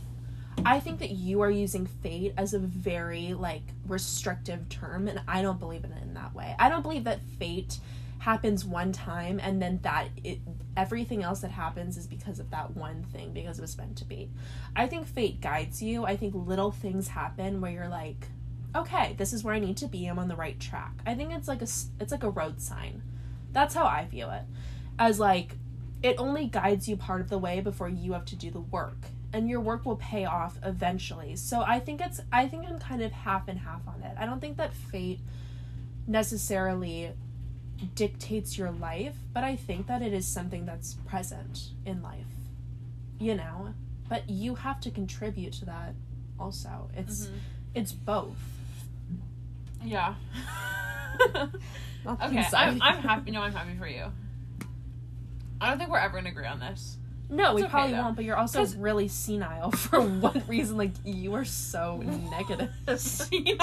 I 0.66 0.80
think 0.80 1.00
that 1.00 1.12
you 1.12 1.42
are 1.42 1.52
using 1.52 1.86
fate 1.86 2.34
as 2.38 2.54
a 2.54 2.60
very 2.60 3.34
like 3.34 3.64
restrictive 3.88 4.68
term 4.70 5.08
and 5.08 5.22
I 5.28 5.42
don't 5.42 5.60
believe 5.60 5.84
in 5.84 5.92
it 5.92 6.02
in 6.02 6.14
that 6.16 6.34
way. 6.34 6.56
I 6.60 6.70
don't 6.70 6.82
believe 6.82 7.06
that 7.06 7.22
fate 7.40 7.80
happens 8.20 8.66
one 8.66 8.92
time 8.92 9.40
and 9.42 9.62
then 9.62 9.80
that 9.84 10.10
it 10.24 10.40
everything 10.76 11.24
else 11.24 11.40
that 11.42 11.52
happens 11.52 11.98
is 11.98 12.08
because 12.08 12.40
of 12.40 12.50
that 12.52 12.76
one 12.76 13.04
thing 13.04 13.32
because 13.32 13.60
it 13.60 13.62
was 13.62 13.78
meant 13.78 13.98
to 13.98 14.06
be. 14.06 14.30
I 14.76 14.88
think 14.88 15.08
fate 15.08 15.40
guides 15.40 15.82
you. 15.82 16.06
I 16.06 16.18
think 16.18 16.34
little 16.36 16.72
things 16.72 17.10
happen 17.10 17.62
where 17.62 17.72
you're 17.72 17.88
like 17.88 18.28
okay, 18.76 19.16
this 19.18 19.34
is 19.34 19.44
where 19.44 19.56
I 19.56 19.60
need 19.60 19.78
to 19.78 19.88
be. 19.88 20.06
I'm 20.06 20.20
on 20.20 20.28
the 20.28 20.36
right 20.36 20.60
track. 20.60 20.94
I 21.06 21.16
think 21.16 21.32
it's 21.32 21.48
like 21.48 21.62
a 21.62 21.68
it's 22.00 22.12
like 22.12 22.24
a 22.24 22.30
road 22.30 22.62
sign. 22.62 23.02
That's 23.52 23.74
how 23.74 23.86
I 23.86 24.06
view 24.06 24.30
it. 24.30 24.44
As 25.00 25.20
like 25.20 25.56
it 26.04 26.16
only 26.18 26.46
guides 26.46 26.88
you 26.88 26.98
part 26.98 27.22
of 27.22 27.30
the 27.30 27.38
way 27.38 27.60
before 27.62 27.90
you 27.90 28.14
have 28.14 28.26
to 28.26 28.36
do 28.36 28.52
the 28.52 28.60
work 28.60 28.98
and 29.34 29.50
your 29.50 29.60
work 29.60 29.86
will 29.86 29.98
pay 29.98 30.26
off 30.26 30.58
eventually 30.64 31.36
so 31.36 31.62
i 31.62 31.80
think 31.80 32.00
it's 32.02 32.22
i 32.32 32.48
think 32.48 32.66
i'm 32.68 32.80
kind 32.80 33.02
of 33.02 33.12
half 33.12 33.48
and 33.48 33.60
half 33.60 33.82
on 33.88 34.02
it 34.02 34.16
i 34.18 34.26
don't 34.26 34.40
think 34.40 34.58
that 34.58 34.74
fate 34.74 35.20
necessarily 36.08 37.12
dictates 37.96 38.58
your 38.58 38.72
life 38.72 39.16
but 39.34 39.44
i 39.44 39.56
think 39.56 39.88
that 39.88 40.02
it 40.02 40.14
is 40.14 40.26
something 40.28 40.66
that's 40.66 40.94
present 41.06 41.70
in 41.86 42.02
life 42.02 42.26
you 43.20 43.36
know 43.36 43.74
but 44.10 44.30
you 44.30 44.56
have 44.56 44.80
to 44.80 44.90
contribute 44.90 45.52
to 45.54 45.66
that 45.66 45.94
also 46.40 46.90
it's 46.96 47.28
Mhm. 47.28 47.32
it's 47.76 47.92
both 47.92 48.38
Yeah. 49.84 50.16
Okay. 52.06 52.46
I'm, 52.54 52.82
I'm 52.82 52.98
happy. 53.04 53.32
No, 53.32 53.42
I'm 53.42 53.52
happy 53.54 53.76
for 53.78 53.88
you. 53.88 54.06
I 55.60 55.70
don't 55.70 55.78
think 55.78 55.90
we're 55.90 55.98
ever 56.00 56.16
gonna 56.18 56.30
agree 56.30 56.46
on 56.46 56.60
this. 56.60 56.98
No 57.30 57.54
we 57.54 57.62
okay, 57.62 57.70
probably 57.70 57.92
though. 57.94 58.02
won't 58.02 58.16
but 58.16 58.24
you're 58.26 58.38
also 58.38 58.66
really 58.78 59.08
senile 59.08 59.72
for 59.76 60.00
one 60.02 60.42
reason 60.48 60.78
like 60.78 60.92
you 61.04 61.34
are 61.34 61.46
so 61.46 61.98
negative 62.32 62.70
Senile. 63.00 63.58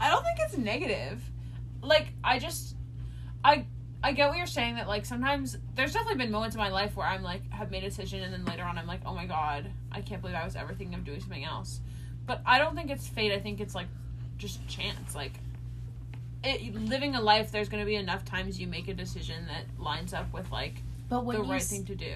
I 0.00 0.10
don't 0.10 0.22
think 0.24 0.38
it's 0.40 0.56
negative. 0.56 1.22
Like 1.82 2.08
I 2.22 2.38
just, 2.38 2.76
I 3.44 3.64
I 4.02 4.12
get 4.12 4.28
what 4.28 4.36
you're 4.36 4.46
saying 4.46 4.76
that 4.76 4.88
like 4.88 5.04
sometimes 5.06 5.56
there's 5.74 5.92
definitely 5.92 6.18
been 6.18 6.30
moments 6.30 6.54
in 6.54 6.60
my 6.60 6.68
life 6.68 6.96
where 6.96 7.06
I'm 7.06 7.22
like 7.22 7.50
have 7.50 7.70
made 7.70 7.82
a 7.82 7.88
decision 7.88 8.22
and 8.22 8.32
then 8.32 8.44
later 8.44 8.62
on 8.62 8.78
I'm 8.78 8.86
like 8.86 9.00
oh 9.06 9.14
my 9.14 9.26
god 9.26 9.70
I 9.90 10.00
can't 10.00 10.20
believe 10.20 10.36
I 10.36 10.44
was 10.44 10.56
ever 10.56 10.74
thinking 10.74 10.94
of 10.94 11.04
doing 11.04 11.20
something 11.20 11.44
else. 11.44 11.80
But 12.26 12.42
I 12.44 12.58
don't 12.58 12.74
think 12.74 12.90
it's 12.90 13.06
fate. 13.06 13.32
I 13.32 13.38
think 13.38 13.60
it's 13.60 13.74
like 13.74 13.86
just 14.36 14.66
chance. 14.68 15.14
Like 15.14 15.32
it, 16.44 16.74
living 16.74 17.14
a 17.14 17.20
life, 17.20 17.50
there's 17.50 17.68
going 17.68 17.82
to 17.82 17.86
be 17.86 17.96
enough 17.96 18.24
times 18.24 18.60
you 18.60 18.66
make 18.66 18.88
a 18.88 18.94
decision 18.94 19.46
that 19.46 19.64
lines 19.82 20.12
up 20.12 20.32
with 20.32 20.50
like 20.50 20.82
but 21.08 21.24
when 21.24 21.38
the 21.38 21.44
you 21.44 21.50
right 21.50 21.60
s- 21.60 21.68
thing 21.70 21.84
to 21.86 21.94
do. 21.94 22.14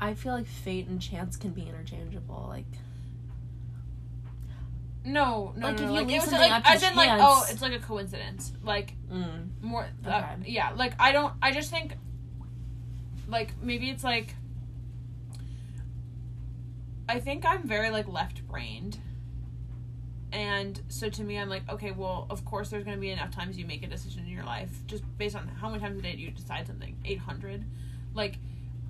I 0.00 0.14
feel 0.14 0.32
like 0.32 0.46
fate 0.46 0.88
and 0.88 1.00
chance 1.00 1.36
can 1.36 1.50
be 1.52 1.62
interchangeable. 1.62 2.46
Like, 2.48 2.66
No, 5.04 5.52
no, 5.56 5.68
Like, 5.68 5.78
no. 5.78 5.84
if 5.84 5.90
you 5.90 5.94
like, 5.96 6.06
leave 6.06 6.20
was 6.20 6.24
something 6.30 6.40
like, 6.40 6.52
up 6.52 6.64
to 6.64 6.70
as 6.70 6.82
in 6.82 6.94
like, 6.94 7.10
oh, 7.20 7.44
it's 7.50 7.60
like 7.62 7.72
a 7.72 7.78
coincidence. 7.78 8.52
Like 8.62 8.94
mm, 9.12 9.48
more, 9.60 9.88
uh, 10.06 10.08
Okay. 10.40 10.50
yeah. 10.50 10.70
Like 10.76 10.94
I 10.98 11.12
don't. 11.12 11.34
I 11.42 11.52
just 11.52 11.70
think, 11.70 11.96
like 13.28 13.54
maybe 13.62 13.90
it's 13.90 14.04
like. 14.04 14.34
I 17.08 17.18
think 17.20 17.44
I'm 17.44 17.66
very 17.66 17.90
like 17.90 18.08
left 18.08 18.46
brained. 18.46 18.98
And 20.32 20.80
so 20.88 21.10
to 21.10 21.22
me, 21.22 21.38
I'm 21.38 21.48
like, 21.50 21.68
okay, 21.68 21.90
well, 21.90 22.26
of 22.30 22.44
course, 22.44 22.70
there's 22.70 22.84
going 22.84 22.96
to 22.96 23.00
be 23.00 23.10
enough 23.10 23.30
times 23.30 23.58
you 23.58 23.66
make 23.66 23.82
a 23.82 23.86
decision 23.86 24.22
in 24.22 24.28
your 24.28 24.44
life, 24.44 24.70
just 24.86 25.04
based 25.18 25.36
on 25.36 25.46
how 25.48 25.68
many 25.68 25.80
times 25.80 25.98
a 25.98 26.02
day 26.02 26.14
you 26.16 26.30
decide 26.30 26.66
something? 26.66 26.96
800. 27.04 27.64
Like, 28.14 28.38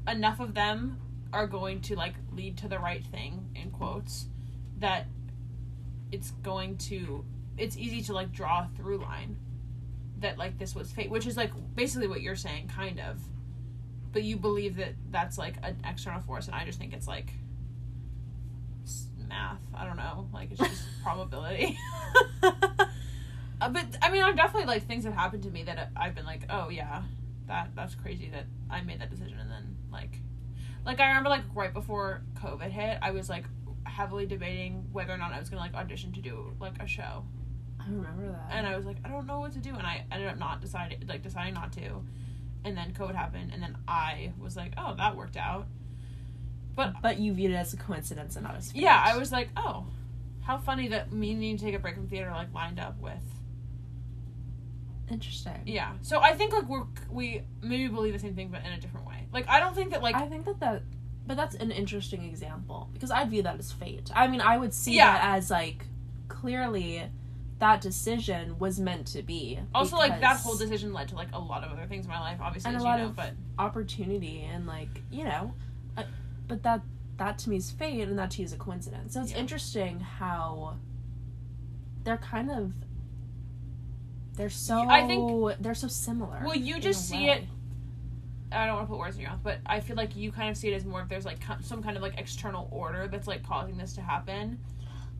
enough 0.07 0.39
of 0.39 0.55
them 0.55 0.99
are 1.33 1.47
going 1.49 1.81
to, 1.83 1.97
like, 1.97 2.15
lead 2.33 2.57
to 2.59 2.69
the 2.69 2.79
right 2.79 3.05
thing, 3.05 3.49
in 3.57 3.71
quotes. 3.71 4.27
that 4.79 5.07
it's 6.13 6.31
going 6.43 6.77
to 6.77 7.25
it's 7.59 7.77
easy 7.77 8.03
to 8.03 8.13
like 8.13 8.31
draw 8.33 8.61
a 8.61 8.71
through 8.77 8.99
line 8.99 9.37
that 10.19 10.39
like 10.39 10.59
this 10.59 10.75
was 10.75 10.93
fate 10.93 11.11
which 11.11 11.27
is 11.27 11.37
like 11.37 11.51
basically 11.75 12.07
what 12.07 12.21
you're 12.21 12.37
saying 12.37 12.69
kind 12.69 13.01
of 13.01 13.19
but 14.13 14.23
you 14.23 14.37
believe 14.37 14.77
that 14.77 14.93
that's 15.11 15.39
like 15.39 15.55
an 15.63 15.77
external 15.85 16.21
force 16.21 16.47
and 16.47 16.55
i 16.55 16.65
just 16.65 16.79
think 16.79 16.93
it's 16.93 17.09
like 17.09 17.33
math. 19.33 19.59
I 19.75 19.85
don't 19.85 19.97
know. 19.97 20.29
Like 20.33 20.51
it's 20.53 20.61
just 20.61 20.85
probability. 21.03 21.79
Uh, 23.61 23.69
but 23.69 23.87
i 24.03 24.11
mean 24.11 24.25
i've 24.25 24.35
definitely 24.35 24.67
like 24.67 24.85
things 24.89 25.05
have 25.05 25.15
happened 25.15 25.41
to 25.41 25.49
me 25.49 25.63
that 25.63 25.91
i've 25.95 26.17
been 26.17 26.25
like 26.25 26.43
oh 26.51 26.69
yeah 26.69 27.03
that 27.47 27.71
that's 27.77 27.95
crazy 27.95 28.29
that 28.29 28.45
i 28.69 28.81
made 28.83 29.01
that 29.01 29.09
decision 29.09 29.39
and 29.39 29.49
then 29.49 29.77
like 29.93 30.19
like 30.85 30.99
i 30.99 31.07
remember 31.07 31.29
like 31.29 31.45
right 31.55 31.73
before 31.73 32.23
covid 32.35 32.73
hit 32.73 32.99
i 33.03 33.13
was 33.13 33.29
like 33.29 33.45
heavily 33.85 34.27
debating 34.27 34.85
whether 34.91 35.13
or 35.13 35.17
not 35.17 35.33
i 35.33 35.39
was 35.39 35.49
gonna 35.49 35.63
like 35.63 35.75
audition 35.75 36.11
to 36.11 36.21
do 36.21 36.53
like 36.59 36.75
a 36.83 36.89
show. 36.89 37.25
I 37.81 37.91
remember 37.91 38.27
that. 38.33 38.49
and 38.51 38.67
I 38.67 38.77
was 38.77 38.87
like, 38.87 38.99
I 39.05 39.09
don't 39.09 39.27
know 39.27 39.41
what 39.41 39.53
to 39.53 39.59
do, 39.59 39.71
and 39.71 39.87
I 39.87 40.05
ended 40.11 40.29
up 40.29 40.39
not 40.39 40.61
deciding, 40.61 41.07
like 41.09 41.23
deciding 41.23 41.55
not 41.55 41.73
to, 41.73 42.03
and 42.65 42.77
then 42.77 42.93
COVID 42.93 43.15
happened, 43.15 43.51
and 43.53 43.63
then 43.63 43.77
I 43.89 44.33
was 44.39 44.57
like, 44.57 44.73
oh, 44.77 44.95
that 44.97 45.17
worked 45.17 45.37
out. 45.37 45.67
But 46.75 46.95
but 47.03 47.19
you 47.19 47.33
viewed 47.35 47.51
it 47.53 47.57
as 47.57 47.73
a 47.75 47.77
coincidence 47.77 48.37
and 48.37 48.45
not 48.45 48.57
as 48.57 48.73
fate. 48.73 48.83
yeah, 48.83 49.03
I 49.05 49.17
was 49.19 49.31
like, 49.33 49.51
oh, 49.57 49.87
how 50.43 50.59
funny 50.59 50.89
that 50.89 51.13
me 51.13 51.35
needing 51.35 51.59
to 51.59 51.65
take 51.65 51.75
a 51.75 51.79
break 51.79 51.95
from 51.95 52.09
theater 52.09 52.31
like 52.31 52.53
lined 52.55 52.81
up 52.81 52.99
with 53.01 53.23
interesting. 55.11 55.61
yeah. 55.67 55.93
So 56.03 56.21
I 56.21 56.33
think 56.35 56.53
like 56.53 56.69
we're 56.69 56.85
we 57.11 57.43
maybe 57.63 57.89
believe 57.89 58.13
the 58.13 58.19
same 58.19 58.35
thing, 58.35 58.49
but 58.49 58.65
in 58.65 58.73
a 58.73 58.79
different 58.81 59.07
way. 59.07 59.27
Like 59.33 59.49
I 59.49 59.61
don't 59.61 59.75
think 59.75 59.91
that 59.91 60.03
like 60.03 60.15
I 60.15 60.27
think 60.27 60.45
that 60.47 60.61
that, 60.61 60.83
but 61.27 61.37
that's 61.37 61.55
an 61.57 61.71
interesting 61.71 62.25
example 62.25 62.89
because 62.93 63.11
I 63.11 63.25
view 63.25 63.43
that 63.43 63.59
as 63.59 63.73
fate. 63.73 64.11
I 64.15 64.27
mean, 64.29 64.41
I 64.41 64.57
would 64.57 64.73
see 64.75 64.97
Yeah. 64.97 65.13
that 65.13 65.37
as 65.37 65.51
like 65.51 65.87
clearly 66.29 67.03
that 67.59 67.81
decision 67.81 68.59
was 68.59 68.81
meant 68.81 69.07
to 69.09 69.23
be. 69.23 69.59
also 69.75 69.97
like 69.97 70.11
that 70.21 70.21
because 70.21 70.43
whole 70.43 70.57
decision 70.57 70.93
led 70.93 71.09
to 71.09 71.15
like 71.15 71.29
a 71.33 71.39
lot 71.39 71.63
of 71.63 71.71
other 71.71 71.87
things 71.87 72.07
in 72.07 72.11
my 72.11 72.19
life, 72.19 72.39
obviously, 72.41 72.69
And 72.69 72.77
a 72.77 72.79
as 72.79 72.83
lot 72.85 72.97
you 72.99 73.05
know, 73.05 73.11
of- 73.11 73.17
but 73.17 73.35
opportunity 73.59 74.41
and 74.53 74.67
like 74.67 75.03
you 75.11 75.25
know, 75.25 75.53
but 76.53 76.63
that 76.65 76.83
that 77.17 77.39
to 77.39 77.49
me 77.51 77.57
is 77.57 77.71
fate 77.71 78.03
and 78.09 78.19
that 78.19 78.31
to 78.33 78.39
you 78.41 78.45
is 78.45 78.53
a 78.53 78.57
coincidence. 78.59 79.15
So 79.15 79.23
it's 79.23 79.33
Yeah. 79.33 79.39
interesting 79.39 80.01
how 80.01 80.75
they're 82.05 82.19
kind 82.19 82.51
of 82.51 82.73
they're 84.35 84.51
so 84.51 84.87
I 84.89 85.07
think- 85.07 85.63
they're 85.63 85.75
so 85.75 85.89
similar. 85.89 86.43
well, 86.45 86.55
you 86.57 86.79
just 86.79 87.09
see 87.09 87.27
way. 87.29 87.33
it 87.39 87.45
I 88.55 88.67
don't 88.67 88.75
want 88.77 88.87
to 88.87 88.91
put 88.91 88.99
words 88.99 89.17
in 89.17 89.23
your 89.23 89.31
mouth, 89.31 89.41
but 89.43 89.61
I 89.65 89.81
feel 89.81 89.97
like 89.97 90.15
you 90.15 90.31
kind 90.31 90.51
of 90.51 90.59
see 90.59 90.69
it 90.71 90.75
as 90.75 90.85
more 90.85 91.01
if 91.01 91.09
there's 91.09 91.25
like 91.25 91.39
some 91.63 91.83
kind 91.83 91.97
of 91.97 92.03
like 92.03 92.19
external 92.19 92.69
order 92.71 93.09
that's 93.09 93.27
like 93.27 93.43
causing 93.47 93.79
this 93.79 93.95
to 93.95 94.03
happen. 94.03 94.59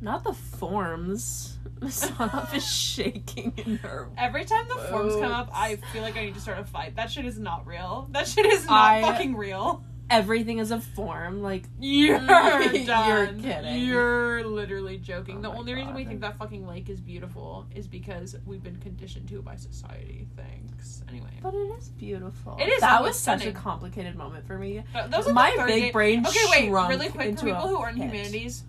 Not 0.03 0.23
the 0.25 0.35
forms. 0.35 1.57
Ms. 1.81 2.11
Zonoff 2.11 2.53
is 2.55 2.67
shaking 2.67 3.55
in 3.57 3.77
her. 3.79 4.11
Every 4.19 4.45
time 4.45 4.67
the 4.69 4.75
forms 4.91 5.15
come 5.15 5.33
up, 5.33 5.49
I 5.55 5.77
feel 5.95 6.03
like 6.03 6.17
I 6.19 6.27
need 6.27 6.35
to 6.35 6.41
start 6.41 6.59
a 6.59 6.65
fight. 6.65 6.97
That 6.97 7.11
shit 7.11 7.25
is 7.25 7.39
not 7.39 7.67
real. 7.67 8.07
That 8.11 8.27
shit 8.29 8.45
is 8.45 8.67
not 8.67 8.75
I- 8.97 9.01
fucking 9.01 9.35
real. 9.35 9.83
Everything 10.13 10.59
is 10.59 10.71
a 10.71 10.81
form. 10.81 11.43
Like 11.43 11.65
You're 11.81 12.21
You're 12.73 13.27
kidding. 13.29 13.85
You're 13.87 14.45
literally 14.47 14.99
joking. 14.99 15.39
Oh 15.39 15.43
the 15.43 15.49
only 15.59 15.75
reason 15.75 15.95
we 15.95 16.05
think 16.05 16.21
that 16.21 16.37
fucking 16.37 16.67
lake 16.67 16.89
is 16.91 17.01
beautiful 17.01 17.67
is 17.75 17.87
because 17.89 18.37
we've 18.47 18.63
been 18.63 18.77
conditioned 18.77 19.29
to 19.31 19.41
by 19.43 19.57
society. 19.57 20.29
Thanks. 20.37 21.03
Anyway, 21.09 21.31
But 21.43 21.55
it 21.55 21.69
is 21.79 21.89
beautiful. 21.89 22.57
It 22.61 22.69
is, 22.69 22.81
That 22.81 23.01
was 23.03 23.11
was 23.11 23.19
such 23.19 23.47
a 23.47 23.53
complicated 23.53 24.15
moment 24.15 24.47
for 24.47 24.59
me. 24.59 24.83
But 24.93 25.11
those 25.11 25.27
are 25.29 25.33
My 25.33 25.53
big 25.67 25.85
day- 25.85 25.91
brain 25.93 26.27
Okay, 26.27 26.39
wait, 26.51 26.71
really 26.71 27.09
quick 27.09 27.39
for 27.39 27.47
people 27.47 27.69
who 27.69 27.77
are 27.79 27.89
in 27.91 27.97
pit. 27.97 28.05
humanities, 28.11 28.65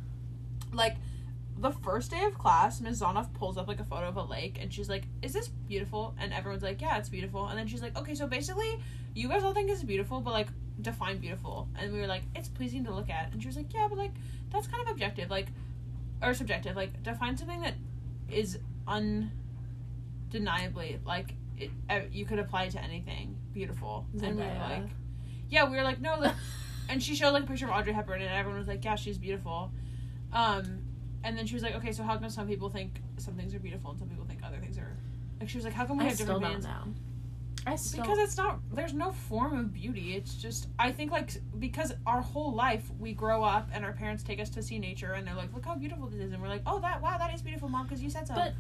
like 0.72 0.96
the 1.58 1.72
first 1.72 2.12
day 2.12 2.24
of 2.26 2.38
class, 2.38 2.82
Ms. 2.82 3.02
Zonoff 3.02 3.34
pulls 3.34 3.58
up 3.58 3.68
like 3.68 3.80
a 3.80 3.86
photo 3.86 4.08
of 4.08 4.18
a 4.18 4.24
lake, 4.24 4.58
and 4.62 4.74
she's 4.74 4.90
like, 4.90 5.04
"Is 5.22 5.32
this 5.34 5.48
beautiful?" 5.48 6.14
And 6.20 6.34
everyone's 6.34 6.64
like, 6.64 6.82
"Yeah, 6.82 6.98
it's 6.98 7.08
beautiful." 7.10 7.48
And 7.48 7.58
then 7.58 7.68
she's 7.68 7.82
like, 7.82 7.98
"Okay, 7.98 8.16
so 8.16 8.28
basically, 8.28 8.80
you 9.14 9.30
guys 9.30 9.44
all 9.44 9.54
think 9.54 9.70
it's 9.70 9.84
beautiful, 9.84 10.20
but 10.20 10.34
like, 10.34 10.48
define 10.82 11.20
beautiful." 11.20 11.68
And 11.76 11.94
we 11.94 12.00
were 12.00 12.08
like, 12.08 12.24
"It's 12.36 12.50
pleasing 12.50 12.84
to 12.86 12.94
look 12.94 13.10
at." 13.10 13.32
And 13.32 13.42
she 13.42 13.48
was 13.48 13.58
like, 13.58 13.74
"Yeah, 13.74 13.88
but 13.88 13.98
like, 13.98 14.14
that's 14.52 14.68
kind 14.68 14.82
of 14.84 14.90
objective, 14.90 15.30
like, 15.30 15.48
or 16.22 16.34
subjective. 16.34 16.76
Like, 16.76 17.02
define 17.04 17.38
something 17.38 17.62
that 17.62 17.76
is 18.30 18.60
undeniably 18.88 19.30
like 21.06 21.36
it. 21.58 21.72
You 22.12 22.26
could 22.26 22.40
apply 22.40 22.64
it 22.64 22.72
to 22.72 22.84
anything 22.84 23.38
beautiful." 23.54 24.06
And 24.14 24.22
we 24.38 24.44
were 24.44 24.50
like, 24.60 24.90
"Yeah, 25.50 25.70
we 25.70 25.78
were 25.78 25.84
like, 25.84 26.02
no." 26.02 26.20
Like, 26.20 26.36
and 26.90 27.02
she 27.02 27.16
showed 27.16 27.32
like 27.32 27.44
a 27.44 27.48
picture 27.48 27.66
of 27.66 27.72
Audrey 27.72 27.94
Hepburn, 27.94 28.22
and 28.22 28.30
everyone 28.30 28.60
was 28.60 28.68
like, 28.68 28.84
"Yeah, 28.84 28.96
she's 28.96 29.18
beautiful." 29.18 29.72
Um, 30.32 30.80
and 31.24 31.38
then 31.38 31.46
she 31.46 31.54
was 31.54 31.64
like, 31.64 31.76
"Okay, 31.76 31.92
so 31.92 32.04
how 32.04 32.18
come 32.18 32.30
some 32.30 32.48
people 32.48 32.70
think 32.70 33.02
some 33.18 33.36
things 33.36 33.54
are 33.54 33.60
beautiful 33.60 33.92
and 33.92 34.00
some 34.00 34.10
people 34.10 34.26
think 34.26 34.42
other 34.44 34.58
things 34.58 34.78
are?" 34.78 34.98
Like 35.40 35.50
she 35.50 35.58
was 35.58 35.66
like, 35.66 35.74
"How 35.74 35.86
come 35.86 35.98
we 35.98 36.06
I 36.06 36.08
have 36.08 36.16
still 36.16 36.40
different 36.40 36.64
don't 36.64 36.66
opinions?" 36.66 37.00
I 37.66 37.76
still 37.76 38.04
Because 38.04 38.20
it's 38.20 38.38
not. 38.38 38.60
There's 38.74 38.94
no 38.94 39.12
form 39.12 39.58
of 39.58 39.74
beauty. 39.74 40.16
It's 40.16 40.36
just. 40.36 40.68
I 40.78 40.92
think 40.92 41.12
like 41.12 41.32
because 41.60 41.94
our 42.06 42.22
whole 42.22 42.54
life 42.54 42.84
we 43.00 43.14
grow 43.14 43.44
up 43.44 43.70
and 43.74 43.86
our 43.86 43.94
parents 43.94 44.24
take 44.24 44.40
us 44.40 44.50
to 44.50 44.62
see 44.62 44.80
nature 44.80 45.14
and 45.14 45.26
they're 45.26 45.36
like, 45.36 45.54
"Look 45.54 45.66
how 45.66 45.76
beautiful 45.76 46.08
this 46.08 46.20
is," 46.20 46.34
and 46.34 46.42
we're 46.42 46.50
like, 46.50 46.64
"Oh, 46.66 46.80
that 46.80 47.02
wow, 47.02 47.18
that 47.18 47.34
is 47.34 47.42
beautiful, 47.42 47.70
mom, 47.70 47.86
because 47.86 48.02
you 48.04 48.10
said 48.10 48.28
so." 48.28 48.34
But 48.36 48.54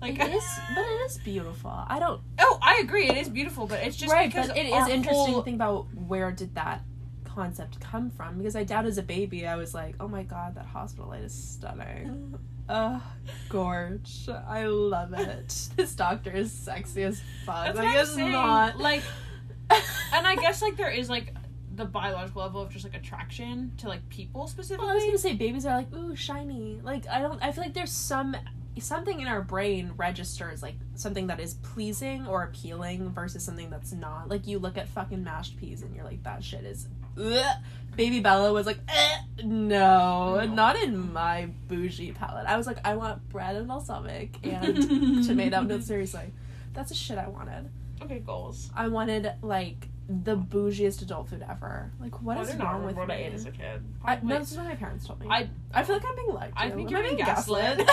like, 0.00 0.18
it 0.18 0.32
is, 0.32 0.44
but 0.74 0.82
it 0.82 1.00
is 1.06 1.18
beautiful. 1.18 1.70
I 1.70 1.98
don't. 1.98 2.20
oh, 2.38 2.58
I 2.62 2.80
agree, 2.82 3.08
it 3.08 3.16
is 3.16 3.28
beautiful, 3.28 3.66
but 3.66 3.80
it's 3.80 3.96
just 3.96 4.12
right, 4.12 4.28
because 4.28 4.48
but 4.48 4.56
it 4.56 4.66
is 4.66 4.88
interesting 4.88 5.12
whole- 5.14 5.38
to 5.38 5.44
think 5.44 5.56
about 5.56 5.86
where 5.94 6.30
did 6.30 6.54
that 6.54 6.82
concept 7.24 7.80
come 7.80 8.10
from? 8.10 8.38
Because 8.38 8.56
I 8.56 8.64
doubt 8.64 8.86
as 8.86 8.98
a 8.98 9.02
baby 9.02 9.46
I 9.46 9.56
was 9.56 9.74
like, 9.74 9.94
oh 10.00 10.08
my 10.08 10.22
god, 10.22 10.54
that 10.54 10.66
hospital 10.66 11.10
light 11.10 11.22
is 11.22 11.34
stunning. 11.34 12.38
Ugh, 12.68 13.00
gorge. 13.48 14.28
I 14.28 14.66
love 14.66 15.12
it. 15.14 15.68
this 15.76 15.94
doctor 15.94 16.30
is 16.30 16.52
sexy 16.52 17.02
as 17.02 17.22
fuck. 17.44 17.66
That's 17.66 17.78
like 17.78 17.96
it's 17.96 18.16
not 18.16 18.78
Like, 18.78 19.02
and 19.70 20.26
I 20.26 20.36
guess 20.36 20.60
like 20.60 20.76
there 20.76 20.90
is 20.90 21.08
like 21.08 21.34
the 21.74 21.84
biological 21.84 22.42
level 22.42 22.60
of 22.60 22.70
just 22.70 22.84
like 22.84 22.94
attraction 22.94 23.72
to 23.78 23.88
like 23.88 24.06
people 24.08 24.46
specifically. 24.46 24.84
Well, 24.84 24.92
I 24.92 24.96
was 24.96 25.04
gonna 25.04 25.18
say 25.18 25.34
babies 25.34 25.64
are 25.64 25.76
like 25.76 25.92
ooh 25.94 26.14
shiny. 26.14 26.80
Like 26.82 27.06
I 27.08 27.20
don't. 27.20 27.42
I 27.42 27.52
feel 27.52 27.64
like 27.64 27.74
there's 27.74 27.92
some 27.92 28.36
something 28.78 29.20
in 29.20 29.26
our 29.26 29.42
brain 29.42 29.92
registers 29.96 30.62
like 30.62 30.76
something 30.94 31.26
that 31.26 31.40
is 31.40 31.54
pleasing 31.54 32.26
or 32.28 32.44
appealing 32.44 33.10
versus 33.10 33.42
something 33.44 33.70
that's 33.70 33.92
not. 33.92 34.28
Like 34.28 34.46
you 34.46 34.58
look 34.58 34.76
at 34.76 34.88
fucking 34.88 35.24
mashed 35.24 35.56
peas 35.56 35.82
and 35.82 35.94
you're 35.94 36.04
like 36.04 36.22
that 36.24 36.44
shit 36.44 36.64
is. 36.64 36.88
Ugh. 37.18 37.56
Baby 37.96 38.20
Bella 38.20 38.52
was 38.52 38.64
like, 38.64 38.78
eh, 38.88 39.16
no, 39.44 40.36
No. 40.36 40.44
not 40.46 40.76
in 40.76 41.12
my 41.12 41.48
bougie 41.66 42.12
palate. 42.12 42.46
I 42.46 42.56
was 42.56 42.66
like, 42.66 42.78
I 42.84 42.94
want 42.94 43.28
bread 43.28 43.56
and 43.56 43.66
balsamic 43.66 44.36
and 44.46 45.24
tomato. 45.26 45.62
No, 45.62 45.80
seriously, 45.80 46.32
that's 46.74 46.90
the 46.90 46.94
shit 46.94 47.18
I 47.18 47.26
wanted. 47.28 47.68
okay, 48.02 48.20
goals. 48.20 48.70
I 48.76 48.86
wanted 48.86 49.32
like 49.42 49.88
the 50.08 50.36
bougiest 50.36 51.02
adult 51.02 51.28
food 51.28 51.44
ever. 51.50 51.90
Like, 52.00 52.22
what 52.22 52.38
is 52.38 52.54
wrong 52.54 52.84
with 52.84 52.94
remember 52.96 53.00
me? 53.00 53.00
what 53.00 53.10
I 53.10 53.14
ate 53.16 53.34
as 53.34 53.46
a 53.46 53.50
kid. 53.50 53.82
I, 54.04 54.18
no, 54.22 54.38
this 54.38 54.52
is 54.52 54.56
what 54.56 54.66
my 54.66 54.74
parents 54.76 55.04
told 55.06 55.20
me. 55.20 55.26
I- 55.28 55.50
I 55.74 55.82
feel 55.82 55.96
like 55.96 56.04
I'm 56.08 56.14
being 56.16 56.28
lied 56.32 56.52
to. 56.54 56.58
I 56.60 56.70
think 56.70 56.86
Am 56.86 56.88
you're 56.88 57.02
being 57.02 57.16
being 57.16 57.26
gaslit. 57.26 57.80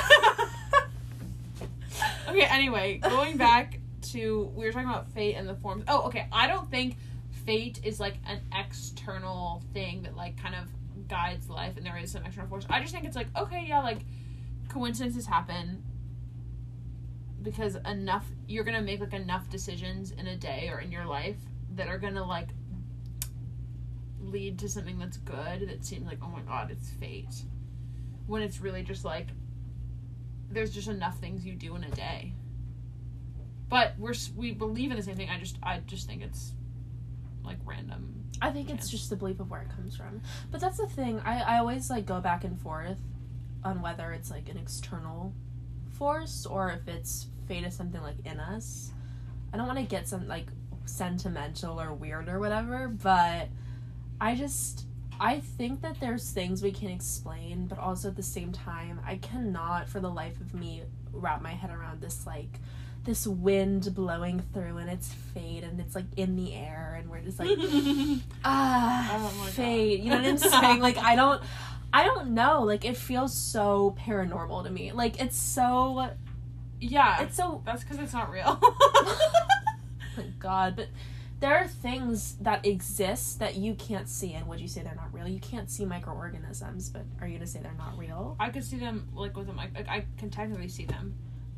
okay, 2.30 2.42
anyway, 2.46 2.98
going 3.00 3.38
back 3.38 3.80
to 4.12 4.52
we 4.56 4.66
were 4.66 4.72
talking 4.72 4.88
about 4.88 5.10
fate 5.12 5.34
and 5.36 5.48
the 5.50 5.56
forms. 5.56 5.84
Oh, 5.88 6.04
okay. 6.04 6.28
I 6.32 6.48
don't 6.48 6.70
think 6.70 6.98
fate 7.46 7.80
is 7.84 8.00
like 8.00 8.16
an 8.28 8.42
external 8.54 9.64
thing 9.74 10.04
that 10.04 10.16
like 10.16 10.42
kind 10.42 10.56
of 10.56 10.68
guides 11.08 11.50
life 11.50 11.78
and 11.78 11.86
there 11.86 11.98
is 11.98 12.12
some 12.12 12.26
external 12.26 12.50
force. 12.50 12.66
I 12.70 12.82
just 12.82 12.94
think 12.94 13.06
it's 13.06 13.16
like, 13.16 13.28
okay, 13.38 13.66
yeah, 13.68 13.82
like 13.82 14.00
coincidences 14.70 15.26
happen 15.26 15.84
because 17.42 17.76
enough 17.86 18.26
you're 18.48 18.64
gonna 18.64 18.82
make 18.82 19.00
like 19.00 19.14
enough 19.14 19.50
decisions 19.50 20.12
in 20.12 20.28
a 20.28 20.36
day 20.36 20.70
or 20.72 20.80
in 20.80 20.92
your 20.92 21.06
life 21.06 21.38
that 21.76 21.88
are 21.88 22.00
gonna 22.00 22.26
like 22.26 22.50
lead 24.20 24.58
to 24.58 24.68
something 24.68 24.98
that's 24.98 25.18
good 25.18 25.70
that 25.70 25.86
seems 25.86 26.08
like 26.08 26.18
oh 26.24 26.28
my 26.28 26.42
god 26.42 26.72
it's 26.72 26.90
fate. 26.90 27.44
When 28.26 28.42
it's 28.42 28.60
really 28.60 28.82
just 28.82 29.06
like 29.06 29.28
there's 30.50 30.74
just 30.74 30.88
enough 30.88 31.20
things 31.20 31.46
you 31.46 31.54
do 31.54 31.76
in 31.76 31.84
a 31.84 31.92
day. 31.92 32.34
But 33.70 33.94
we're 34.00 34.14
we 34.36 34.52
believe 34.52 34.90
in 34.92 34.98
the 34.98 35.04
same 35.04 35.16
thing. 35.16 35.30
I 35.30 35.40
just 35.40 35.58
i 35.62 35.80
just 35.86 36.08
think 36.08 36.24
it's 36.24 36.54
like 37.46 37.58
random 37.66 38.16
I 38.42 38.52
think 38.52 38.70
it's 38.70 38.90
just 38.90 39.10
the 39.10 39.16
belief 39.16 39.40
of 39.40 39.50
where 39.50 39.62
it 39.62 39.70
comes 39.70 39.96
from. 39.96 40.22
But 40.52 40.62
that's 40.62 40.78
the 40.78 40.88
thing. 40.88 41.22
I, 41.22 41.42
I 41.42 41.58
always 41.60 41.90
like 41.90 42.06
go 42.06 42.20
back 42.20 42.44
and 42.44 42.60
forth 42.60 43.00
on 43.64 43.82
whether 43.82 44.12
it's 44.12 44.30
like 44.30 44.50
an 44.50 44.58
external 44.58 45.34
force 45.98 46.46
or 46.46 46.70
if 46.70 46.88
it's 46.88 47.28
fate 47.48 47.64
is 47.64 47.76
something 47.76 48.02
like 48.02 48.18
in 48.26 48.40
us. 48.40 48.92
I 49.54 49.58
don't 49.58 49.68
want 49.68 49.80
to 49.80 49.86
get 49.86 50.08
some 50.08 50.28
like 50.28 50.48
sentimental 50.86 51.80
or 51.80 51.94
weird 51.94 52.28
or 52.28 52.40
whatever, 52.40 52.88
but 52.88 53.50
I 54.20 54.36
just 54.36 54.86
I 55.20 55.40
think 55.40 55.82
that 55.82 56.00
there's 56.02 56.32
things 56.32 56.62
we 56.62 56.72
can 56.72 56.90
explain, 56.90 57.68
but 57.68 57.80
also 57.80 58.10
at 58.10 58.18
the 58.18 58.24
same 58.24 58.52
time, 58.52 59.00
I 59.06 59.16
cannot 59.16 59.88
for 59.88 60.02
the 60.02 60.10
life 60.10 60.40
of 60.42 60.54
me 60.54 60.84
wrap 61.14 61.42
my 61.42 61.54
head 61.54 61.72
around 61.72 62.02
this 62.02 62.28
like 62.28 62.60
this 63.06 63.26
wind 63.28 63.94
blowing 63.96 64.42
through 64.54 64.78
and 64.78 64.90
it's 64.90 65.14
fate 65.14 65.64
and 65.64 65.80
it's 65.80 65.96
like 65.96 66.06
in 66.18 66.36
the 66.36 66.54
air 66.54 66.98
and 67.00 67.10
we're 67.10 67.22
just 67.22 67.40
like 67.40 67.50
ah 68.44 69.12
Oh 69.14 69.34
God. 69.44 69.50
fate 69.54 70.00
you 70.02 70.10
know 70.10 70.18
what 70.18 70.26
i'm 70.26 70.38
saying 70.38 70.82
like 70.82 70.98
i 70.98 71.16
don't 71.16 71.42
I 71.94 72.04
don't 72.04 72.32
know. 72.34 72.64
Like 72.64 72.84
it 72.84 72.98
feels 72.98 73.34
so 73.34 73.96
paranormal 74.06 74.66
to 74.66 74.70
me. 74.70 74.92
Like 74.92 75.22
it's 75.22 75.38
so 75.38 76.10
Yeah. 76.82 77.22
it's 77.22 77.38
so 77.38 77.62
that's 77.66 77.84
because 77.86 78.00
it's 78.00 78.12
not 78.12 78.30
real. 78.30 78.60
my 80.18 80.24
god, 80.40 80.76
but 80.76 80.88
there 81.40 81.56
are 81.56 81.68
things 81.68 82.36
that 82.42 82.66
exist 82.66 83.40
that 83.40 83.56
you 83.56 83.76
can't 83.76 84.10
see 84.10 84.34
and 84.34 84.46
would 84.48 84.60
you 84.60 84.68
say 84.68 84.82
they're 84.82 84.94
not 84.96 85.14
real? 85.14 85.26
You 85.26 85.40
can't 85.40 85.70
see 85.70 85.86
microorganisms, 85.86 86.90
but 86.90 87.04
are 87.22 87.28
you 87.28 87.36
gonna 87.38 87.48
say 87.48 87.60
they're 87.62 87.72
not 87.78 87.98
real? 87.98 88.36
I 88.42 88.50
could 88.50 88.66
see 88.66 88.78
them 88.78 89.08
like 89.14 89.38
with 89.38 89.48
a 89.48 89.54
mic. 89.54 89.74
Like 89.74 89.88
I 89.88 90.06
can 90.18 90.30
technically 90.30 90.68
see 90.68 90.84
them. 90.86 91.14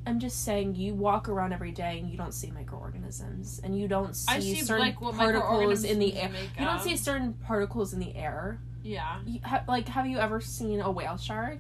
I'm 0.07 0.19
just 0.19 0.43
saying 0.43 0.75
you 0.75 0.93
walk 0.93 1.27
around 1.29 1.53
every 1.53 1.71
day 1.71 1.99
and 1.99 2.09
you 2.09 2.17
don't 2.17 2.33
see 2.33 2.49
microorganisms 2.51 3.59
and 3.63 3.77
you 3.77 3.87
don't 3.87 4.15
see, 4.15 4.41
see 4.41 4.55
certain 4.61 4.85
like 4.85 4.99
particles 4.99 5.83
in 5.83 5.99
the 5.99 6.17
air. 6.17 6.31
You 6.57 6.65
don't 6.65 6.81
see 6.81 6.95
certain 6.95 7.33
particles 7.33 7.93
in 7.93 7.99
the 7.99 8.15
air. 8.15 8.59
Yeah. 8.83 9.19
Ha- 9.43 9.63
like, 9.67 9.89
have 9.89 10.07
you 10.07 10.17
ever 10.17 10.39
seen 10.39 10.79
a 10.79 10.89
whale 10.89 11.17
shark 11.17 11.59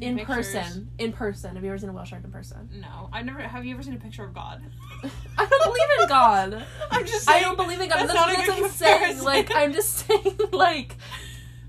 in 0.00 0.16
pictures. 0.16 0.52
person? 0.52 0.90
In 0.98 1.12
person, 1.12 1.54
have 1.56 1.64
you 1.64 1.70
ever 1.70 1.78
seen 1.78 1.88
a 1.88 1.92
whale 1.92 2.04
shark 2.04 2.22
in 2.24 2.30
person? 2.30 2.68
No, 2.72 3.08
I 3.12 3.22
never. 3.22 3.40
Have 3.40 3.64
you 3.64 3.74
ever 3.74 3.82
seen 3.82 3.94
a 3.94 3.98
picture 3.98 4.24
of 4.24 4.32
God? 4.32 4.62
I 5.38 5.46
don't 5.46 5.64
believe 5.64 6.00
in 6.00 6.08
God. 6.08 6.64
I'm 6.90 7.06
just. 7.06 7.28
I 7.28 7.40
don't 7.40 7.56
believe 7.56 7.80
in 7.80 7.88
God. 7.88 8.00
that's 8.00 8.12
That's, 8.12 8.38
not 8.38 8.48
a 8.48 8.52
what 8.52 8.64
I'm 8.64 8.70
saying. 8.70 9.22
Like, 9.24 9.50
I'm 9.54 9.72
just 9.72 9.94
saying, 10.06 10.38
like, 10.52 10.96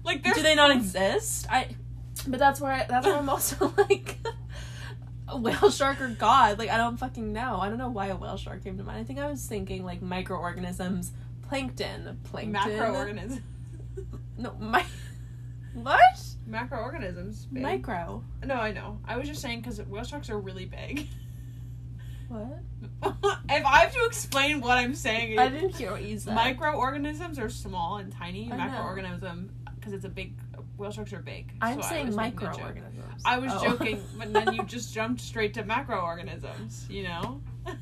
Like 0.04 0.24
do 0.24 0.42
they 0.42 0.56
not 0.56 0.72
exist? 0.72 1.48
I. 1.50 1.76
But 2.28 2.40
that's 2.40 2.60
where 2.60 2.74
I, 2.74 2.86
that's 2.88 3.06
where 3.08 3.16
I'm 3.18 3.30
also 3.30 3.74
like. 3.78 4.18
A 5.30 5.38
whale 5.38 5.70
shark 5.72 6.02
or 6.02 6.10
God? 6.10 6.58
Like 6.60 6.70
I 6.70 6.78
don't 6.78 6.98
fucking 6.98 7.34
know. 7.34 7.60
I 7.60 7.70
don't 7.70 7.78
know 7.78 7.90
why 7.90 8.08
a 8.08 8.16
whale 8.16 8.38
shark 8.38 8.64
came 8.64 8.78
to 8.78 8.84
mind. 8.84 9.00
I 9.00 9.04
think 9.04 9.20
I 9.20 9.30
was 9.30 9.46
thinking 9.46 9.84
like 9.84 10.02
microorganisms, 10.02 11.12
plankton, 11.48 12.20
plankton, 12.24 12.54
Macroorganisms. 12.54 13.42
No, 14.38 14.54
my 14.60 14.86
what? 15.74 16.00
Macroorganisms. 16.50 17.52
babe. 17.52 17.64
Micro. 17.64 18.24
No, 18.46 18.56
I 18.56 18.72
know. 18.72 19.00
I 19.06 19.18
was 19.18 19.28
just 19.28 19.42
saying 19.42 19.62
because 19.62 19.82
whale 19.82 20.04
sharks 20.04 20.30
are 20.30 20.40
really 20.40 20.66
big. 20.66 21.08
What? 22.30 22.60
if 23.50 23.66
I 23.66 23.80
have 23.80 23.94
to 23.94 24.06
explain 24.06 24.60
what 24.60 24.78
I'm 24.78 24.96
saying, 24.96 25.40
I 25.40 25.48
didn't 25.50 25.76
hear 25.76 25.92
what 25.92 26.04
you 26.04 26.20
said. 26.20 26.36
microorganisms 26.36 27.40
are 27.40 27.50
small 27.50 27.98
and 27.98 28.12
tiny. 28.12 28.50
Macroorganism, 28.50 29.50
because 29.76 29.94
it's 29.94 30.06
a 30.06 30.10
big. 30.10 30.34
Whale 30.78 30.92
sharks 30.92 31.12
are 31.14 31.20
big. 31.20 31.52
I'm 31.62 31.82
so 31.82 31.88
I 31.88 31.90
saying 31.92 32.06
was 32.08 32.16
making 32.16 32.40
a 32.40 32.42
joke. 32.52 32.52
microorganisms. 32.60 33.22
I 33.26 33.40
was 33.40 33.52
Oh. 33.56 33.64
joking, 33.64 34.04
but 34.18 34.32
then 34.34 34.54
you 34.54 34.64
just 34.64 34.94
jumped 34.94 35.22
straight 35.22 35.54
to 35.56 35.64
macroorganisms. 35.64 36.90
You 36.90 37.04
know, 37.04 37.42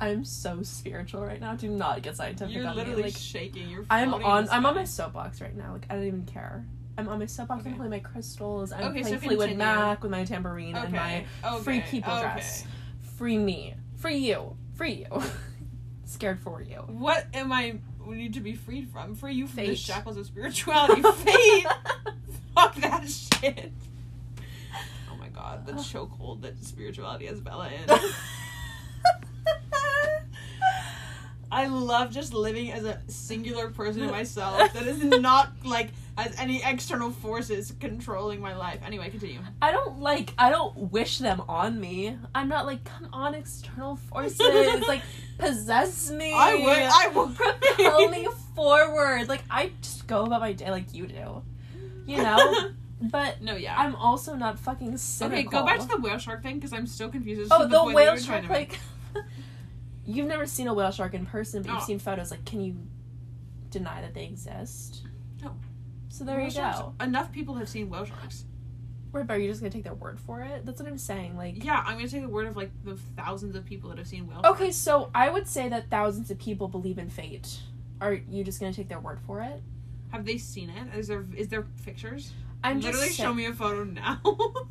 I'm 0.00 0.24
so 0.24 0.62
spiritual 0.62 1.22
right 1.24 1.40
now. 1.40 1.54
Do 1.54 1.68
not 1.68 2.02
get 2.02 2.16
scientific 2.16 2.54
you're 2.54 2.66
on 2.66 2.76
literally 2.76 2.98
me. 3.04 3.08
Like 3.08 3.16
shaking. 3.16 3.70
You're. 3.70 3.86
I'm 3.88 4.12
on. 4.12 4.48
I'm 4.50 4.66
on 4.66 4.74
my 4.74 4.84
soapbox 4.84 5.40
right 5.40 5.56
now. 5.56 5.72
Like 5.72 5.86
I 5.88 5.94
don't 5.94 6.04
even 6.06 6.24
care. 6.26 6.66
I'm 6.98 7.08
on 7.08 7.18
my 7.18 7.26
soapbox. 7.26 7.64
I'm 7.66 7.74
playing 7.76 7.90
my 7.90 7.98
crystals. 7.98 8.72
I'm 8.72 8.84
Okay, 8.84 9.02
so 9.02 9.08
playing 9.08 9.20
Fleetwood 9.20 9.48
continue. 9.50 9.64
Mac 9.64 10.02
with 10.02 10.10
my 10.10 10.24
tambourine 10.24 10.74
and 10.76 10.92
my 10.92 11.24
Okay. 11.44 11.62
free 11.62 11.80
people 11.82 12.12
okay. 12.12 12.22
dress. 12.22 12.64
Free 13.16 13.38
me. 13.38 13.74
Free 13.96 14.16
you. 14.16 14.56
Free 14.74 15.06
you. 15.10 15.22
Scared 16.04 16.40
for 16.40 16.62
you. 16.62 16.76
What 16.88 17.26
am 17.34 17.52
I 17.52 17.78
need 18.14 18.34
to 18.34 18.40
be 18.40 18.54
freed 18.54 18.88
from? 18.88 19.14
Free 19.14 19.34
you 19.34 19.46
from 19.46 19.66
the 19.66 19.74
shackles 19.74 20.16
of 20.16 20.26
spirituality. 20.26 21.02
Fate. 21.02 21.66
Fuck 22.54 22.76
that 22.76 23.08
shit. 23.08 23.72
Oh 25.10 25.16
my 25.18 25.28
god, 25.28 25.66
the 25.66 25.72
chokehold 25.72 26.42
that 26.42 26.62
spirituality 26.64 27.26
has 27.26 27.40
Bella 27.40 27.68
in. 27.68 27.90
I 31.50 31.66
love 31.68 32.10
just 32.10 32.34
living 32.34 32.72
as 32.72 32.84
a 32.84 33.00
singular 33.08 33.70
person 33.70 34.02
in 34.02 34.10
myself 34.10 34.72
that 34.72 34.86
is 34.86 35.02
not 35.02 35.52
like 35.64 35.90
has 36.16 36.34
any 36.38 36.62
external 36.64 37.10
forces 37.10 37.72
controlling 37.78 38.40
my 38.40 38.56
life. 38.56 38.80
Anyway, 38.84 39.10
continue. 39.10 39.40
I 39.60 39.70
don't 39.70 40.00
like. 40.00 40.32
I 40.38 40.50
don't 40.50 40.90
wish 40.92 41.18
them 41.18 41.42
on 41.48 41.78
me. 41.80 42.16
I'm 42.34 42.48
not 42.48 42.66
like, 42.66 42.84
come 42.84 43.08
on, 43.12 43.34
external 43.34 43.96
forces, 43.96 44.40
like 44.88 45.02
possess 45.38 46.10
me. 46.10 46.32
I 46.34 46.54
would. 46.54 46.66
I 46.68 47.08
would. 47.14 47.36
propel 47.36 48.08
me 48.08 48.28
forward. 48.54 49.28
Like 49.28 49.42
I 49.50 49.72
just 49.82 50.06
go 50.06 50.24
about 50.24 50.40
my 50.40 50.52
day 50.52 50.70
like 50.70 50.94
you 50.94 51.06
do, 51.06 51.42
you 52.06 52.18
know. 52.18 52.70
But 52.98 53.42
No, 53.42 53.56
yeah. 53.56 53.74
I'm 53.78 53.94
also 53.94 54.34
not 54.34 54.58
fucking 54.58 54.96
cynical. 54.96 55.38
okay, 55.38 55.46
go 55.48 55.66
back 55.66 55.80
to 55.80 55.86
the 55.86 55.98
whale 55.98 56.16
shark 56.16 56.42
thing 56.42 56.54
because 56.54 56.72
I'm 56.72 56.86
still 56.86 57.10
confused. 57.10 57.42
as 57.42 57.48
Oh, 57.52 57.64
to 57.64 57.68
the, 57.68 57.78
point 57.78 57.94
whale 57.94 58.16
shark. 58.16 58.48
Like, 58.48 58.78
you've 60.06 60.26
never 60.26 60.46
seen 60.46 60.66
a 60.66 60.72
whale 60.72 60.90
shark 60.90 61.12
in 61.12 61.26
person, 61.26 61.62
but 61.62 61.72
you've 61.72 61.82
seen 61.82 61.98
photos. 61.98 62.30
Like, 62.30 62.46
can 62.46 62.62
you 62.62 62.76
deny 63.70 64.00
that 64.00 64.14
they 64.14 64.24
exist? 64.24 65.02
So 66.08 66.24
there 66.24 66.36
Whale 66.36 66.44
you 66.46 66.50
sharks- 66.50 66.78
go. 66.78 66.94
Enough 67.00 67.32
people 67.32 67.54
have 67.54 67.68
seen 67.68 67.88
whale 67.90 68.04
sharks. 68.04 68.44
Right, 69.12 69.26
but 69.26 69.34
are 69.34 69.38
you 69.38 69.48
just 69.48 69.60
gonna 69.60 69.70
take 69.70 69.84
their 69.84 69.94
word 69.94 70.20
for 70.20 70.42
it? 70.42 70.66
That's 70.66 70.80
what 70.80 70.88
I'm 70.88 70.98
saying. 70.98 71.36
Like, 71.36 71.64
Yeah, 71.64 71.82
I'm 71.86 71.96
gonna 71.96 72.08
take 72.08 72.22
the 72.22 72.28
word 72.28 72.46
of 72.46 72.56
like 72.56 72.70
the 72.84 72.96
thousands 73.16 73.54
of 73.56 73.64
people 73.64 73.88
that 73.90 73.98
have 73.98 74.06
seen 74.06 74.26
whale 74.26 74.40
okay, 74.44 74.64
sharks. 74.64 74.76
so 74.76 75.10
I 75.14 75.30
would 75.30 75.46
say 75.48 75.68
that 75.68 75.88
thousands 75.90 76.30
of 76.30 76.38
people 76.38 76.68
believe 76.68 76.98
in 76.98 77.08
fate. 77.08 77.60
Are 78.00 78.12
you 78.12 78.44
just 78.44 78.60
gonna 78.60 78.72
take 78.74 78.88
their 78.88 79.00
word 79.00 79.20
for 79.26 79.40
it? 79.40 79.62
Have 80.10 80.24
they 80.26 80.38
seen 80.38 80.70
it? 80.70 80.94
Is 80.98 81.08
there 81.08 81.24
is 81.36 81.48
there 81.48 81.62
pictures? 81.84 82.32
I'm 82.62 82.80
Literally, 82.80 83.06
just 83.06 83.18
show 83.18 83.32
me 83.32 83.46
a 83.46 83.52
photo 83.52 83.84
now. 83.84 84.20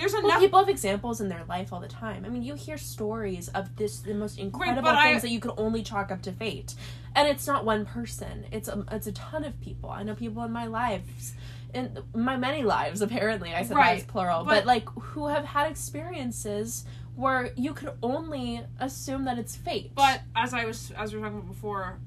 There's 0.00 0.14
Well, 0.14 0.40
people 0.40 0.58
have 0.58 0.68
examples 0.70 1.20
in 1.20 1.28
their 1.28 1.44
life 1.44 1.74
all 1.74 1.80
the 1.80 1.86
time. 1.86 2.24
I 2.24 2.30
mean, 2.30 2.42
you 2.42 2.54
hear 2.54 2.78
stories 2.78 3.48
of 3.48 3.76
this 3.76 4.00
the 4.00 4.14
most 4.14 4.38
incredible 4.38 4.88
I- 4.88 5.10
things 5.10 5.22
that 5.22 5.30
you 5.30 5.40
could 5.40 5.52
only 5.58 5.82
chalk 5.82 6.10
up 6.10 6.22
to 6.22 6.32
fate, 6.32 6.74
and 7.14 7.28
it's 7.28 7.46
not 7.46 7.66
one 7.66 7.84
person. 7.84 8.46
It's 8.50 8.68
a 8.68 8.82
it's 8.90 9.06
a 9.06 9.12
ton 9.12 9.44
of 9.44 9.60
people. 9.60 9.90
I 9.90 10.02
know 10.02 10.14
people 10.14 10.42
in 10.44 10.52
my 10.52 10.66
lives, 10.66 11.34
in 11.74 11.98
my 12.14 12.38
many 12.38 12.62
lives. 12.62 13.02
Apparently, 13.02 13.52
I 13.54 13.62
said 13.62 13.76
Right, 13.76 13.96
lives 13.96 14.04
plural, 14.04 14.44
but, 14.44 14.50
but- 14.60 14.66
like 14.66 14.88
who 14.88 15.28
have 15.28 15.44
had 15.44 15.70
experiences 15.70 16.86
where 17.14 17.50
you 17.54 17.74
could 17.74 17.92
only 18.02 18.62
assume 18.78 19.26
that 19.26 19.38
it's 19.38 19.54
fate. 19.54 19.92
But 19.94 20.22
as 20.34 20.54
I 20.54 20.64
was 20.64 20.92
as 20.92 21.12
we 21.12 21.18
were 21.18 21.26
talking 21.26 21.40
about 21.40 21.52
before, 21.52 21.98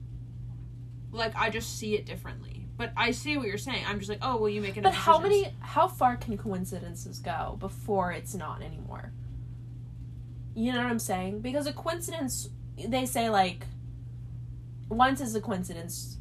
like 1.12 1.36
I 1.36 1.52
just 1.52 1.78
see 1.78 1.94
it 1.94 2.08
differently. 2.08 2.63
But 2.76 2.92
I 2.98 3.12
see 3.12 3.38
what 3.38 3.48
you're 3.48 3.58
saying. 3.60 3.84
I'm 3.88 4.00
just 4.00 4.10
like, 4.10 4.20
oh 4.22 4.38
well, 4.38 4.50
you 4.50 4.60
make 4.62 4.78
enough. 4.78 4.92
but 4.94 4.98
how 4.98 5.20
decisions. 5.20 5.44
many 5.46 5.56
how 5.60 5.88
far 5.88 6.16
can 6.18 6.38
coincidences 6.38 7.20
go 7.20 7.56
before 7.60 8.12
it's 8.12 8.34
not 8.36 8.62
anymore 8.62 9.12
you 10.56 10.72
know 10.72 10.78
what 10.84 10.88
i'm 10.88 11.00
saying 11.00 11.40
because 11.42 11.66
a 11.66 11.74
coincidence 11.74 12.48
they 12.88 13.06
say 13.08 13.28
like 13.30 13.66
once 14.90 15.20
is 15.20 15.34
a 15.34 15.42
coincidence 15.42 16.18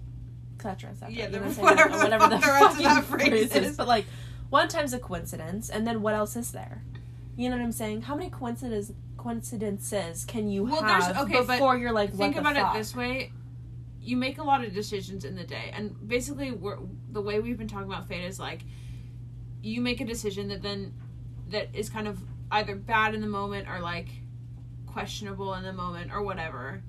etc 0.56 0.90
etc 0.90 1.12
Yeah, 1.14 1.26
you 1.28 1.32
know 1.38 1.42
what 1.48 1.58
whatever 1.58 1.88
the 1.90 1.98
whatever 1.98 2.28
the 2.28 2.36
the 2.36 2.42
fucking 2.42 3.02
phrase 3.18 3.54
is 3.54 3.66
is. 3.72 3.76
but 3.76 3.86
like 3.86 4.06
one 4.48 4.68
time's 4.68 4.94
a 4.94 4.98
coincidence 4.98 5.68
and 5.68 5.86
then 5.86 6.00
what 6.00 6.14
else 6.14 6.34
is 6.36 6.50
there 6.52 6.82
you 7.36 7.50
know 7.50 7.56
what 7.56 7.62
i'm 7.62 7.72
saying 7.72 8.02
how 8.02 8.14
many 8.14 8.30
coincidences 8.30 8.94
coincidences 9.18 10.24
can 10.24 10.48
you 10.48 10.64
Well, 10.64 10.80
there's- 10.82 11.06
have 11.06 11.18
okay, 11.26 11.34
but 11.46 11.46
before 11.48 11.76
you're 11.76 11.92
like 11.92 12.14
think 12.14 12.36
about 12.36 12.56
fuck? 12.56 12.74
it 12.74 12.78
this 12.78 12.96
way 12.96 13.32
you 14.02 14.16
make 14.16 14.38
a 14.38 14.42
lot 14.42 14.64
of 14.64 14.74
decisions 14.74 15.24
in 15.24 15.36
the 15.36 15.44
day. 15.44 15.70
And 15.72 15.96
basically 16.08 16.50
we're, 16.50 16.78
the 17.10 17.20
way 17.20 17.38
we've 17.40 17.56
been 17.58 17.68
talking 17.68 17.86
about 17.90 18.08
fate 18.08 18.24
is 18.24 18.38
like 18.40 18.62
you 19.62 19.80
make 19.80 20.00
a 20.00 20.04
decision 20.04 20.48
that 20.48 20.60
then 20.62 20.92
that 21.50 21.68
is 21.74 21.88
kind 21.88 22.08
of 22.08 22.18
either 22.50 22.74
bad 22.74 23.14
in 23.14 23.20
the 23.20 23.26
moment 23.28 23.68
or 23.68 23.80
like 23.80 24.08
questionable 24.86 25.54
in 25.54 25.62
the 25.62 25.72
moment 25.72 26.10
or 26.12 26.22
whatever. 26.22 26.82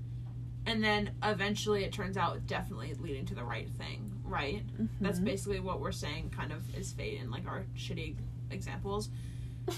And 0.66 0.84
then 0.84 1.12
eventually 1.22 1.84
it 1.84 1.94
turns 1.94 2.18
out 2.18 2.48
definitely 2.48 2.94
leading 3.00 3.26
to 3.28 3.36
the 3.36 3.44
right 3.44 3.70
thing 3.70 4.10
right? 4.26 4.64
That's 5.00 5.20
Mhm. 5.20 5.26
basically 5.26 5.60
what 5.60 5.80
we're 5.80 5.92
saying 5.92 6.32
kind 6.32 6.52
of 6.52 6.76
is 6.76 6.92
fate 6.94 7.20
in 7.22 7.30
like 7.30 7.46
our 7.46 7.66
shitty 7.78 8.16
examples. 8.50 9.10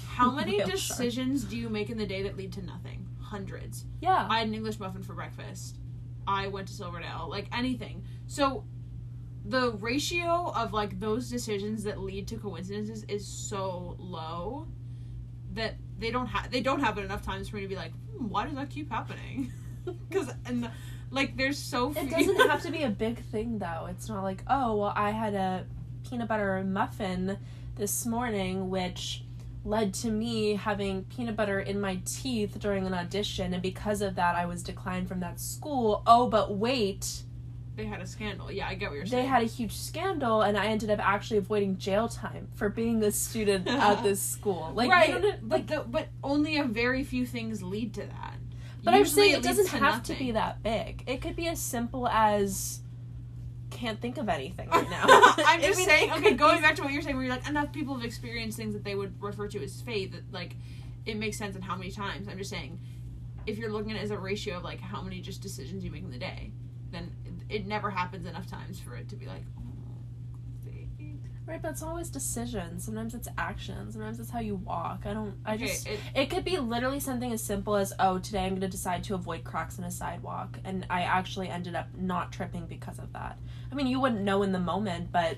How 0.08 0.30
many 0.40 0.64
decisions 0.64 1.44
do 1.44 1.58
you 1.58 1.68
make 1.68 1.90
in 1.90 1.98
the 1.98 2.06
day 2.06 2.22
that 2.24 2.38
lead 2.38 2.54
to 2.54 2.62
nothing? 2.62 3.06
Hundreds. 3.20 3.86
Yeah. 4.02 4.28
I 4.30 4.40
had 4.40 4.48
an 4.48 4.54
English 4.54 4.80
muffin 4.80 5.04
for 5.04 5.14
breakfast. 5.14 5.78
I 6.28 6.48
went 6.48 6.68
to 6.68 6.74
Silverdale. 6.74 7.28
Like 7.30 7.48
anything. 7.52 8.04
So 8.28 8.66
the 9.46 9.72
ratio 9.72 10.52
of 10.56 10.74
like 10.74 11.00
those 11.00 11.30
decisions 11.30 11.84
that 11.84 12.00
lead 12.00 12.28
to 12.30 12.38
coincidences 12.38 13.04
is 13.04 13.28
so 13.28 13.96
low 14.00 14.68
that 15.54 15.76
they 16.00 16.12
don't 16.12 16.28
have 16.28 16.52
they 16.52 16.62
don't 16.62 16.80
happen 16.80 17.04
enough 17.04 17.24
times 17.24 17.50
for 17.50 17.58
me 17.58 17.62
to 17.64 17.68
be 17.68 17.76
like, 17.76 17.94
hmm, 18.18 18.28
why 18.30 18.46
does 18.46 18.56
that 18.56 18.70
keep 18.70 18.92
happening? 18.92 19.52
Because 20.10 20.32
and 20.48 20.72
like 21.12 21.38
there's 21.38 21.60
so 21.60 21.94
few. 21.94 22.02
It 22.02 22.10
doesn't 22.10 22.50
have 22.50 22.64
to 22.64 22.72
be 22.72 22.82
a 22.82 22.90
big 23.06 23.24
thing 23.26 23.60
though. 23.60 23.88
It's 23.88 24.10
not 24.10 24.24
like, 24.24 24.44
oh, 24.48 24.76
well, 24.78 24.94
I 24.96 25.12
had 25.12 25.36
a 25.36 25.68
peanut 26.10 26.28
butter 26.28 26.64
muffin 26.64 27.38
this 27.76 28.04
morning, 28.04 28.72
which 28.72 29.25
led 29.66 29.94
to 29.96 30.10
me 30.10 30.56
having 30.56 31.04
peanut 31.06 31.36
butter 31.36 31.60
in 31.60 31.80
my 31.80 32.00
teeth 32.06 32.58
during 32.60 32.86
an 32.86 32.94
audition, 32.94 33.54
and 33.54 33.62
because 33.62 34.02
of 34.02 34.16
that, 34.16 34.36
I 34.36 34.46
was 34.46 34.64
declined 34.64 35.08
from 35.08 35.20
that 35.22 35.40
school. 35.40 36.04
Oh, 36.06 36.28
but 36.28 36.56
wait, 36.56 37.24
they 37.76 37.86
had 37.86 38.02
a 38.02 38.08
scandal. 38.08 38.52
Yeah, 38.52 38.68
I 38.68 38.76
get 38.76 38.90
what 38.90 38.96
you're 38.96 39.06
saying. 39.06 39.24
they 39.24 39.28
had 39.28 39.42
a 39.42 39.46
huge 39.48 39.76
scandal, 39.76 40.42
and 40.42 40.58
I 40.58 40.68
ended 40.68 40.90
up 40.90 41.00
actually 41.00 41.38
avoiding 41.38 41.78
jail 41.78 42.08
time 42.08 42.48
for 42.56 42.70
being 42.70 43.04
a 43.04 43.12
student 43.12 43.68
at 43.68 44.04
this 44.04 44.22
school. 44.22 44.72
Like, 44.74 44.90
right, 44.90 45.10
you 45.10 45.20
know, 45.20 45.34
but 45.42 45.68
the, 45.68 45.84
but 45.86 46.08
only 46.24 46.58
a 46.58 46.64
very 46.64 47.04
few 47.04 47.26
things 47.26 47.62
lead 47.62 47.94
to 47.96 48.02
that. 48.02 48.36
But 48.84 48.94
I'm 48.94 49.06
saying 49.06 49.32
it 49.32 49.36
leads 49.38 49.48
doesn't 49.48 49.68
have 49.80 50.04
to 50.04 50.14
be 50.14 50.32
that 50.32 50.62
big. 50.62 51.04
It 51.08 51.22
could 51.22 51.36
be 51.36 51.48
as 51.48 51.60
simple 51.60 52.08
as 52.08 52.82
can't 53.76 54.00
think 54.00 54.18
of 54.18 54.30
anything 54.30 54.70
right 54.70 54.90
now. 54.90 55.04
I'm 55.08 55.62
just 55.62 55.78
mean, 55.78 55.88
saying. 55.88 56.12
Okay, 56.14 56.34
going 56.34 56.62
back 56.62 56.76
to 56.76 56.84
what 56.84 56.92
you're 56.92 57.02
saying, 57.02 57.16
where 57.16 57.26
you're 57.26 57.34
like 57.34 57.48
enough 57.48 57.72
people 57.72 57.96
have 57.96 58.06
experienced 58.06 58.58
things 58.58 58.74
that 58.74 58.84
they 58.84 58.96
would 58.96 59.22
refer 59.22 59.48
to 59.50 59.64
as 59.64 59.82
fate. 59.82 60.12
That 60.14 60.32
like, 60.32 60.56
it 61.06 61.18
makes 61.18 61.38
sense 61.38 61.56
in 61.56 61.62
how 61.62 61.76
many 61.76 61.92
times. 61.92 62.28
I'm 62.28 62.38
just 62.38 62.50
saying, 62.50 62.80
if 63.46 63.58
you're 63.58 63.72
looking 63.72 63.92
at 63.92 63.98
it 63.98 64.04
as 64.04 64.12
a 64.12 64.18
ratio 64.18 64.58
of 64.58 64.64
like 64.64 64.80
how 64.80 65.02
many 65.02 65.22
just 65.22 65.42
decisions 65.42 65.84
you 65.84 65.92
make 65.92 66.04
in 66.04 66.12
the 66.12 66.18
day, 66.18 66.52
then 66.92 67.12
it, 67.50 67.68
never 67.68 67.90
happens 67.90 68.26
enough 68.26 68.48
times 68.48 68.80
for 68.80 68.96
it 68.96 69.10
to 69.10 69.16
be 69.16 69.26
like. 69.26 69.44
Oh. 69.58 69.62
Right, 71.48 71.62
but 71.62 71.72
it's 71.72 71.84
always 71.84 72.10
decisions. 72.10 72.86
Sometimes 72.86 73.14
it's 73.14 73.28
actions. 73.38 73.94
Sometimes 73.94 74.20
it's 74.20 74.32
how 74.32 74.40
you 74.40 74.56
walk. 74.56 75.04
I 75.06 75.14
don't. 75.14 75.36
I 75.46 75.54
Okay, 75.54 75.68
just. 75.68 75.88
it- 75.88 76.00
It 76.16 76.30
could 76.32 76.44
be 76.44 76.58
literally 76.58 77.00
something 77.00 77.32
as 77.32 77.44
simple 77.44 77.76
as, 77.76 77.94
oh, 78.00 78.18
today 78.18 78.46
I'm 78.46 78.50
going 78.52 78.62
to 78.62 78.68
decide 78.68 79.04
to 79.06 79.14
avoid 79.14 79.44
cracks 79.44 79.78
in 79.78 79.84
a 79.84 79.92
sidewalk, 79.92 80.58
and 80.66 80.88
I 80.90 81.02
actually 81.02 81.50
ended 81.50 81.76
up 81.76 81.88
not 81.96 82.32
tripping 82.32 82.66
because 82.66 82.98
of 82.98 83.14
that. 83.14 83.38
I 83.72 83.76
mean, 83.76 83.86
you 83.86 84.00
wouldn't 84.00 84.22
know 84.22 84.42
in 84.42 84.52
the 84.54 84.60
moment, 84.60 85.12
but 85.12 85.38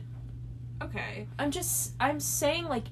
Okay, 0.81 1.27
I'm 1.39 1.51
just. 1.51 1.93
I'm 1.99 2.19
saying 2.19 2.65
like 2.65 2.85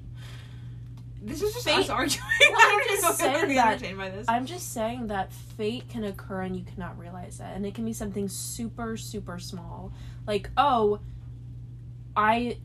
this 1.22 1.42
is 1.42 1.54
just 1.54 1.66
Fate- 1.66 1.78
us 1.80 1.90
arguing. 1.90 2.28
Well, 2.52 2.60
I'm 2.62 2.80
just 2.88 3.02
know 3.02 3.10
if 3.12 3.22
I'm 3.22 3.34
saying 3.46 3.56
that- 3.56 3.68
entertained 3.74 3.98
by 3.98 4.10
this. 4.10 4.26
I'm 4.28 4.46
just 4.46 4.74
saying 4.74 5.08
that 5.08 5.32
fate 5.32 5.88
can 5.88 6.04
occur 6.04 6.42
and 6.42 6.56
you 6.56 6.64
cannot 6.64 7.00
realize 7.00 7.40
it. 7.40 7.46
And 7.56 7.66
it 7.66 7.74
can 7.76 7.86
be 7.86 7.94
something 7.94 8.28
super, 8.28 8.98
super 8.98 9.40
small. 9.40 9.92
Like, 10.28 10.50
oh, 10.58 11.00
I 12.16 12.58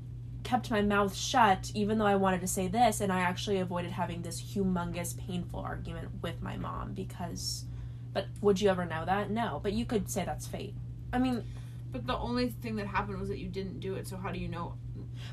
kept 0.42 0.70
my 0.70 0.82
mouth 0.82 1.14
shut 1.16 1.70
even 1.74 1.98
though 1.98 2.06
I 2.06 2.14
wanted 2.16 2.40
to 2.42 2.46
say 2.46 2.68
this, 2.68 3.00
and 3.00 3.12
I 3.12 3.20
actually 3.20 3.58
avoided 3.58 3.92
having 3.92 4.22
this 4.22 4.40
humongous, 4.40 5.16
painful 5.16 5.60
argument 5.60 6.08
with 6.22 6.40
my 6.42 6.56
mom 6.56 6.92
because. 6.94 7.64
But 8.12 8.26
would 8.40 8.60
you 8.60 8.68
ever 8.70 8.84
know 8.84 9.04
that? 9.04 9.30
No. 9.30 9.60
But 9.62 9.72
you 9.72 9.84
could 9.84 10.10
say 10.10 10.24
that's 10.24 10.46
fate. 10.46 10.74
I 11.12 11.18
mean, 11.18 11.44
But 11.92 12.06
the 12.08 12.16
only 12.18 12.48
thing 12.48 12.74
that 12.76 12.88
happened 12.88 13.20
was 13.20 13.28
that 13.28 13.38
you 13.38 13.48
didn't 13.48 13.78
do 13.78 13.94
it. 13.94 14.08
So 14.08 14.16
how 14.16 14.32
do 14.32 14.38
you 14.40 14.48
know? 14.48 14.74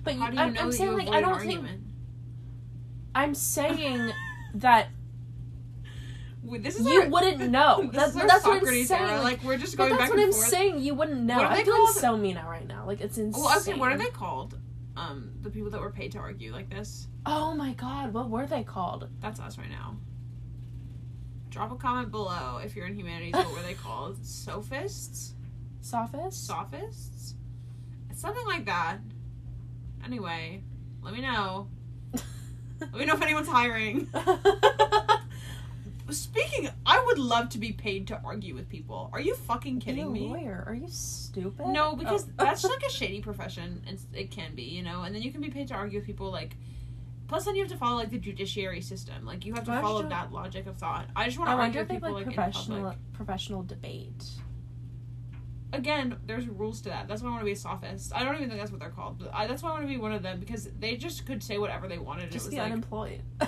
but 0.03 0.13
How 0.15 0.29
do 0.29 0.35
you 0.35 0.41
I'm, 0.43 0.53
know 0.53 0.61
I'm 0.61 0.71
saying, 0.71 0.93
like, 0.93 1.09
I 1.09 1.21
don't 1.21 1.39
think. 1.41 1.65
I'm 3.15 3.33
saying 3.33 4.11
that 4.55 4.89
Wait, 6.43 6.63
This 6.63 6.79
is 6.79 6.85
you 6.87 7.01
our, 7.01 7.09
wouldn't 7.09 7.49
know. 7.51 7.89
That's, 7.91 8.15
our 8.15 8.25
what 8.25 8.45
I'm 8.45 8.65
saying. 8.85 8.91
era. 8.91 9.21
Like, 9.21 9.43
we're 9.43 9.57
just 9.57 9.75
going. 9.75 9.89
But 9.89 9.97
that's 9.99 10.11
what 10.11 10.19
I'm 10.19 10.31
forth. 10.31 10.47
saying. 10.47 10.79
You 10.79 10.93
wouldn't 10.93 11.21
know. 11.23 11.39
I'm 11.39 11.65
feeling 11.65 11.87
so 11.93 12.15
mean 12.15 12.37
out 12.37 12.47
right 12.47 12.67
now. 12.67 12.85
Like 12.85 13.01
it's 13.01 13.17
insane. 13.17 13.41
Well, 13.41 13.51
I 13.51 13.55
was 13.55 13.67
what 13.67 13.91
are 13.91 13.97
they 13.97 14.05
called? 14.11 14.57
Um, 14.97 15.29
the 15.41 15.49
people 15.51 15.69
that 15.69 15.79
were 15.79 15.91
paid 15.91 16.11
to 16.13 16.17
argue 16.17 16.51
like 16.51 16.69
this. 16.71 17.07
Oh 17.25 17.53
my 17.53 17.73
god, 17.73 18.13
what 18.13 18.29
were 18.31 18.47
they 18.47 18.63
called? 18.63 19.07
That's 19.21 19.39
us 19.39 19.57
right 19.57 19.69
now. 19.69 19.95
Drop 21.51 21.71
a 21.71 21.75
comment 21.75 22.09
below 22.09 22.59
if 22.63 22.75
you're 22.75 22.87
in 22.87 22.95
humanities. 22.95 23.33
What 23.35 23.51
were 23.51 23.61
they 23.61 23.73
called? 23.85 24.25
Sophists? 24.25 25.35
Sophists? 25.81 26.45
Sophists? 26.47 27.35
Something 28.15 28.45
like 28.47 28.65
that. 28.65 28.97
Anyway, 30.03 30.63
let 31.03 31.13
me 31.13 31.21
know. 31.21 31.69
Let 32.79 32.93
me 32.93 33.05
know 33.05 33.13
if 33.13 33.21
anyone's 33.21 33.47
hiring. 33.47 34.07
Speaking, 36.09 36.69
I 36.85 37.03
would 37.05 37.19
love 37.19 37.49
to 37.49 37.57
be 37.57 37.73
paid 37.73 38.07
to 38.07 38.21
argue 38.23 38.55
with 38.55 38.69
people. 38.69 39.09
Are 39.11 39.19
you 39.19 39.35
fucking 39.35 39.79
kidding 39.79 40.11
me? 40.11 40.27
lawyer? 40.27 40.63
Are 40.65 40.73
you 40.73 40.87
stupid? 40.87 41.67
No, 41.67 41.95
because 41.95 42.25
Oh. 42.39 42.45
that's 42.45 42.63
like 42.63 42.83
a 42.83 42.89
shady 42.91 43.21
profession, 43.21 43.83
and 43.87 43.99
it 44.13 44.31
can 44.31 44.55
be, 44.55 44.63
you 44.63 44.83
know. 44.83 45.03
And 45.03 45.13
then 45.13 45.21
you 45.21 45.31
can 45.31 45.41
be 45.41 45.49
paid 45.49 45.67
to 45.69 45.73
argue 45.73 45.99
with 45.99 46.05
people, 46.05 46.31
like. 46.31 46.55
Plus, 47.27 47.43
then 47.43 47.55
you 47.55 47.61
have 47.61 47.71
to 47.71 47.77
follow 47.77 47.97
like 47.97 48.09
the 48.09 48.17
judiciary 48.17 48.79
system. 48.79 49.25
Like 49.25 49.45
you 49.45 49.53
have 49.53 49.65
to 49.65 49.81
follow 49.81 50.07
that 50.07 50.31
logic 50.31 50.65
of 50.65 50.77
thought. 50.77 51.07
I 51.13 51.25
just 51.25 51.37
want 51.37 51.49
to 51.49 51.55
oh, 51.55 51.57
wonder 51.57 51.79
argue 51.79 51.95
with 51.95 52.01
people 52.01 52.13
like 52.13 52.25
like 52.25 52.27
in 52.27 52.33
professional 52.33 52.95
professional 53.11 53.63
debate. 53.63 54.23
Again, 55.73 56.15
there's 56.25 56.47
rules 56.47 56.79
to 56.83 56.89
that. 56.89 57.09
That's 57.09 57.21
why 57.21 57.27
I 57.27 57.31
want 57.31 57.41
to 57.41 57.45
be 57.45 57.51
a 57.51 57.55
sophist. 57.57 58.15
I 58.15 58.23
don't 58.23 58.35
even 58.35 58.47
think 58.47 58.61
that's 58.61 58.71
what 58.71 58.79
they're 58.79 58.89
called. 58.89 59.19
But 59.19 59.31
I, 59.33 59.45
that's 59.45 59.61
why 59.61 59.71
I 59.71 59.73
want 59.73 59.83
to 59.83 59.89
be 59.89 59.97
one 59.97 60.13
of 60.13 60.23
them 60.23 60.39
because 60.39 60.69
they 60.79 60.95
just 60.95 61.25
could 61.25 61.43
say 61.43 61.57
whatever 61.57 61.89
they 61.89 61.97
wanted. 61.97 62.31
Just 62.31 62.45
it 62.45 62.47
was 62.47 62.55
be 62.55 62.61
like, 62.61 62.71
unemployed. 62.71 63.21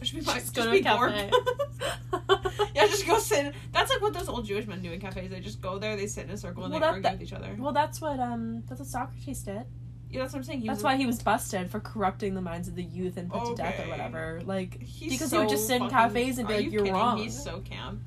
just 0.00 0.14
be, 0.14 0.20
just 0.20 0.54
just 0.54 0.70
be 0.70 0.80
a 0.80 0.96
bored. 0.96 1.12
yeah, 2.74 2.86
just 2.86 3.06
go 3.06 3.18
sit. 3.18 3.54
That's 3.72 3.90
like 3.90 4.00
what 4.00 4.14
those 4.14 4.28
old 4.28 4.44
Jewish 4.46 4.66
men 4.66 4.82
do 4.82 4.90
in 4.92 5.00
cafes. 5.00 5.30
They 5.30 5.40
just 5.40 5.60
go 5.60 5.78
there, 5.78 5.96
they 5.96 6.06
sit 6.06 6.24
in 6.24 6.30
a 6.30 6.36
circle, 6.36 6.64
and 6.64 6.72
Well, 6.72 6.80
they 6.80 6.84
that- 6.84 6.90
argue 6.90 7.02
that- 7.02 7.12
with 7.14 7.22
each 7.22 7.32
other. 7.32 7.54
well, 7.58 7.72
that's 7.72 8.00
what 8.00 8.18
um 8.20 8.62
that's 8.68 8.80
what 8.80 8.88
Socrates 8.88 9.42
did. 9.42 9.62
Yeah, 10.10 10.20
that's 10.22 10.32
what 10.32 10.38
I'm 10.38 10.44
saying. 10.44 10.60
He 10.62 10.66
That's 10.66 10.82
why 10.82 10.96
he 10.96 11.04
was 11.04 11.22
busted 11.22 11.70
for 11.70 11.80
corrupting 11.80 12.34
the 12.34 12.40
minds 12.40 12.66
of 12.66 12.74
the 12.74 12.82
youth 12.82 13.18
and 13.18 13.30
put 13.30 13.44
to 13.44 13.54
death 13.54 13.78
or 13.78 13.90
whatever. 13.90 14.40
Like 14.46 14.80
He's 14.82 15.12
because 15.12 15.28
so 15.30 15.36
he 15.36 15.44
would 15.44 15.50
just 15.50 15.66
sit 15.66 15.82
in 15.82 15.90
cafes 15.90 16.38
and 16.38 16.48
be 16.48 16.54
like, 16.54 16.64
you 16.64 16.70
"You're 16.70 16.80
kidding? 16.80 16.94
wrong." 16.94 17.18
He's 17.18 17.38
so 17.42 17.60
camp. 17.60 18.00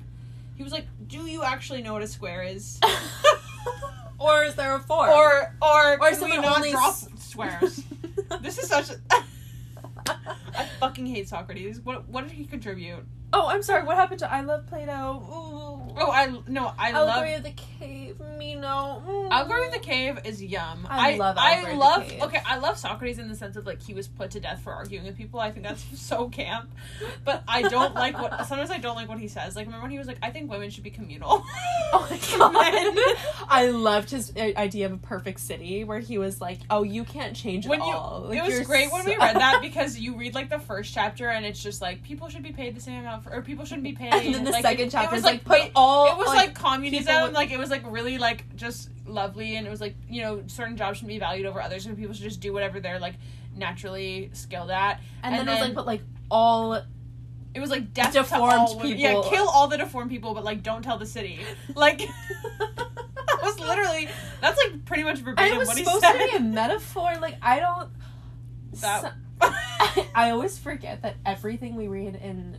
He 0.56 0.64
was 0.64 0.72
like, 0.72 0.86
"Do 1.06 1.18
you 1.18 1.44
actually 1.44 1.80
know 1.80 1.92
what 1.92 2.02
a 2.02 2.08
square 2.08 2.42
is?" 2.42 2.80
or 4.18 4.42
is 4.44 4.54
there 4.56 4.74
a 4.74 4.80
four? 4.80 5.08
or 5.08 5.54
or 5.62 5.92
Or 5.94 5.98
can 5.98 6.10
we 6.10 6.14
someone 6.16 6.40
not 6.42 6.56
only 6.56 6.72
drop 6.72 6.94
squares? 7.18 7.84
this 8.40 8.58
is 8.58 8.68
such. 8.68 8.90
A... 8.90 8.96
I 10.08 10.68
fucking 10.80 11.06
hate 11.06 11.28
Socrates. 11.28 11.80
What 11.80 12.08
what 12.08 12.28
did 12.28 12.32
he 12.32 12.44
contribute? 12.44 13.04
oh, 13.32 13.46
I'm 13.48 13.62
sorry. 13.62 13.84
What 13.84 13.96
happened 13.96 14.20
to 14.20 14.32
I 14.32 14.42
love 14.42 14.66
Plato? 14.66 15.81
Ooh. 15.98 16.02
Oh, 16.02 16.10
I 16.10 16.34
no, 16.48 16.72
I 16.78 16.90
Allegory 16.92 17.30
love. 17.30 17.38
of 17.38 17.44
the 17.44 17.62
Cave. 17.78 18.20
Meno. 18.38 19.02
Mm. 19.06 19.30
Allegory 19.30 19.66
of 19.66 19.72
the 19.72 19.78
Cave 19.78 20.18
is 20.24 20.42
yum. 20.42 20.86
I 20.88 21.16
love 21.16 21.36
I 21.38 21.54
Allegory 21.54 21.72
of 21.72 21.78
the 21.78 21.84
love. 21.84 22.08
Cave. 22.08 22.22
Okay, 22.22 22.40
I 22.46 22.56
love 22.58 22.78
Socrates 22.78 23.18
in 23.18 23.28
the 23.28 23.34
sense 23.34 23.56
of 23.56 23.66
like 23.66 23.82
he 23.82 23.94
was 23.94 24.08
put 24.08 24.30
to 24.32 24.40
death 24.40 24.60
for 24.62 24.72
arguing 24.72 25.04
with 25.04 25.16
people. 25.16 25.40
I 25.40 25.50
think 25.50 25.66
that's 25.66 25.84
so 26.00 26.28
camp. 26.28 26.70
But 27.24 27.42
I 27.48 27.62
don't 27.62 27.94
like 27.94 28.18
what. 28.20 28.46
Sometimes 28.46 28.70
I 28.70 28.78
don't 28.78 28.96
like 28.96 29.08
what 29.08 29.18
he 29.18 29.28
says. 29.28 29.56
Like 29.56 29.66
remember 29.66 29.82
when 29.84 29.90
he 29.90 29.98
was 29.98 30.06
like, 30.06 30.18
"I 30.22 30.30
think 30.30 30.50
women 30.50 30.70
should 30.70 30.84
be 30.84 30.90
communal." 30.90 31.44
Oh 31.94 32.08
my 32.10 32.18
god! 32.38 33.46
I 33.48 33.68
loved 33.68 34.10
his 34.10 34.32
uh, 34.36 34.52
idea 34.56 34.86
of 34.86 34.92
a 34.92 34.96
perfect 34.98 35.40
city, 35.40 35.84
where 35.84 35.98
he 35.98 36.18
was 36.18 36.40
like, 36.40 36.60
"Oh, 36.70 36.82
you 36.82 37.04
can't 37.04 37.36
change 37.36 37.66
when 37.66 37.80
it 37.80 37.86
you 37.86 37.92
all." 37.92 38.26
Like, 38.28 38.38
it 38.38 38.44
was 38.44 38.54
you're 38.54 38.64
great 38.64 38.92
when 38.92 39.04
we 39.04 39.16
read 39.16 39.36
that 39.36 39.60
because 39.62 39.98
you 39.98 40.16
read 40.16 40.34
like 40.34 40.48
the 40.50 40.58
first 40.58 40.92
chapter 40.94 41.28
and 41.28 41.44
it's 41.44 41.62
just 41.62 41.80
like 41.82 42.02
people 42.02 42.28
should 42.28 42.42
be 42.42 42.52
paid 42.52 42.74
the 42.74 42.80
same 42.80 43.00
amount 43.00 43.24
for 43.24 43.32
or 43.32 43.42
people 43.42 43.64
shouldn't 43.64 43.84
be 43.84 43.92
paid 43.92 44.12
and 44.12 44.34
then 44.34 44.44
the 44.44 44.50
like, 44.50 44.62
second 44.62 44.88
it, 44.88 44.90
chapter 44.90 45.14
it 45.14 45.18
is 45.18 45.24
was 45.24 45.32
like, 45.32 45.48
like 45.48 45.62
put 45.72 45.72
all. 45.82 46.06
it 46.12 46.16
was 46.18 46.28
like, 46.28 46.54
communism 46.54 47.06
people 47.06 47.22
would- 47.22 47.32
like 47.34 47.50
it 47.50 47.58
was 47.58 47.70
like 47.70 47.82
really 47.86 48.18
like 48.18 48.54
just 48.56 48.88
lovely 49.06 49.56
and 49.56 49.66
it 49.66 49.70
was 49.70 49.80
like 49.80 49.96
you 50.08 50.22
know 50.22 50.42
certain 50.46 50.76
jobs 50.76 50.98
shouldn't 50.98 51.08
be 51.12 51.18
valued 51.18 51.44
over 51.46 51.60
others 51.60 51.86
and 51.86 51.96
people 51.98 52.14
should 52.14 52.22
just 52.24 52.40
do 52.40 52.52
whatever 52.52 52.78
they're 52.80 53.00
like 53.00 53.14
naturally 53.56 54.30
skilled 54.32 54.70
at 54.70 55.00
and, 55.22 55.34
then, 55.34 55.40
and 55.40 55.48
it 55.48 55.52
was 55.52 55.60
like, 55.60 55.74
but 55.74 55.86
like 55.86 56.00
all. 56.30 56.74
it 56.74 57.60
was 57.60 57.68
like 57.70 57.92
death 57.92 58.12
Deformed 58.12 58.76
women. 58.80 58.98
yeah 58.98 59.20
kill 59.24 59.48
all 59.48 59.68
the 59.68 59.76
deformed 59.76 60.10
people 60.10 60.32
but 60.34 60.44
like 60.44 60.62
don't 60.62 60.82
tell 60.82 60.96
the 60.98 61.04
city 61.06 61.40
like 61.74 61.98
that 62.58 63.38
was 63.42 63.58
literally 63.60 64.08
that's 64.40 64.56
like 64.64 64.84
pretty 64.84 65.02
much 65.04 65.16
And 65.16 65.24
verbatim 65.26 65.54
it 65.54 65.58
was 65.58 65.68
what 65.68 65.76
he 65.76 65.84
supposed 65.84 66.02
said 66.04 66.12
to 66.12 66.18
be 66.30 66.36
a 66.36 66.40
metaphor. 66.40 67.12
Like 67.20 67.36
I 67.42 67.58
don't. 67.60 67.90
that 68.80 69.02
so- 69.02 69.10
I, 69.40 70.06
I 70.14 70.30
always 70.30 70.56
forget 70.58 71.02
that 71.02 71.16
everything 71.26 71.74
we 71.76 71.88
read 71.88 72.14
in 72.14 72.58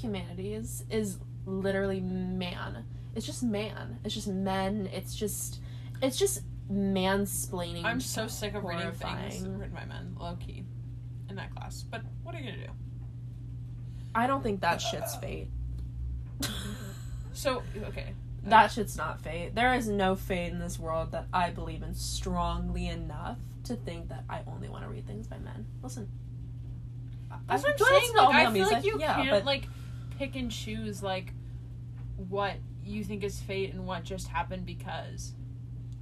humanities 0.00 0.84
is 0.90 1.18
literally 1.48 2.00
man. 2.00 2.84
It's 3.14 3.26
just 3.26 3.42
man. 3.42 3.98
It's 4.04 4.14
just 4.14 4.28
men. 4.28 4.88
It's 4.92 5.14
just 5.14 5.60
it's 6.02 6.18
just 6.18 6.42
mansplaining. 6.70 7.84
I'm 7.84 8.00
so 8.00 8.26
sick 8.28 8.54
of 8.54 8.64
reading 8.64 8.92
things 8.92 9.40
written 9.40 9.74
by 9.74 9.84
men, 9.86 10.14
low 10.20 10.36
key, 10.36 10.64
in 11.28 11.36
that 11.36 11.54
class. 11.54 11.82
But 11.82 12.02
what 12.22 12.34
are 12.34 12.38
you 12.38 12.50
gonna 12.52 12.66
do? 12.66 12.72
I 14.14 14.26
don't 14.26 14.42
think 14.42 14.60
that 14.60 14.74
uh, 14.74 14.78
shit's 14.78 15.16
fate. 15.16 15.48
So 17.32 17.62
okay, 17.88 18.14
that 18.44 18.70
shit's 18.70 18.96
not 18.96 19.20
fate. 19.20 19.54
There 19.54 19.74
is 19.74 19.88
no 19.88 20.14
fate 20.14 20.52
in 20.52 20.58
this 20.58 20.78
world 20.78 21.12
that 21.12 21.26
I 21.32 21.50
believe 21.50 21.82
in 21.82 21.94
strongly 21.94 22.88
enough 22.88 23.38
to 23.64 23.74
think 23.76 24.08
that 24.08 24.24
I 24.28 24.40
only 24.46 24.68
want 24.68 24.84
to 24.84 24.90
read 24.90 25.06
things 25.06 25.26
by 25.26 25.38
men. 25.38 25.66
Listen. 25.82 26.08
that's 27.46 27.64
I, 27.64 27.68
what 27.68 27.80
I'm 27.80 27.86
saying. 28.00 28.16
Like, 28.16 28.34
I 28.34 28.52
feel 28.52 28.70
like 28.70 28.84
you 28.84 28.98
Yeah, 29.00 29.14
can't 29.14 29.30
but- 29.30 29.44
like 29.44 29.68
pick 30.18 30.36
and 30.36 30.50
choose 30.50 31.02
like 31.02 31.32
what 32.28 32.54
you 32.84 33.04
think 33.04 33.22
is 33.22 33.38
fate 33.40 33.72
and 33.72 33.86
what 33.86 34.04
just 34.04 34.28
happened 34.28 34.66
because 34.66 35.32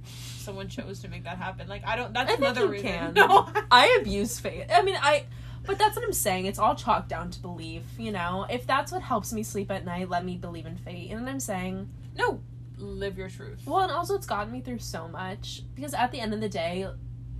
someone 0.03 0.67
chose 0.69 0.99
to 1.01 1.07
make 1.09 1.23
that 1.25 1.37
happen. 1.37 1.67
Like 1.67 1.85
I 1.85 1.95
don't. 1.95 2.13
That's 2.13 2.31
I 2.31 2.35
think 2.35 2.41
another 2.45 2.65
you 2.65 2.71
reason. 2.71 2.87
can. 2.87 3.13
No. 3.15 3.49
I 3.71 3.97
abuse 4.01 4.39
fate. 4.39 4.65
I 4.73 4.81
mean, 4.81 4.97
I. 5.01 5.25
But 5.65 5.77
that's 5.77 5.97
what 5.97 6.05
I'm 6.05 6.13
saying. 6.13 6.45
It's 6.45 6.59
all 6.59 6.75
chalked 6.75 7.09
down 7.09 7.29
to 7.31 7.41
belief, 7.41 7.83
you 7.97 8.13
know? 8.13 8.45
If 8.49 8.65
that's 8.65 8.89
what 8.89 9.01
helps 9.01 9.33
me 9.33 9.43
sleep 9.43 9.69
at 9.69 9.83
night, 9.83 10.07
let 10.09 10.23
me 10.23 10.37
believe 10.37 10.65
in 10.65 10.77
fate. 10.77 11.11
And 11.11 11.29
I'm 11.29 11.41
saying, 11.41 11.89
no. 12.15 12.39
Live 12.77 13.17
your 13.17 13.27
truth. 13.27 13.63
well, 13.65 13.81
and 13.81 13.91
also 13.91 14.15
it's 14.15 14.27
gotten 14.27 14.53
me 14.53 14.61
through 14.61 14.79
so 14.79 15.09
much. 15.09 15.63
Because 15.75 15.93
at 15.93 16.11
the 16.13 16.21
end 16.21 16.33
of 16.33 16.39
the 16.39 16.47
day, 16.47 16.87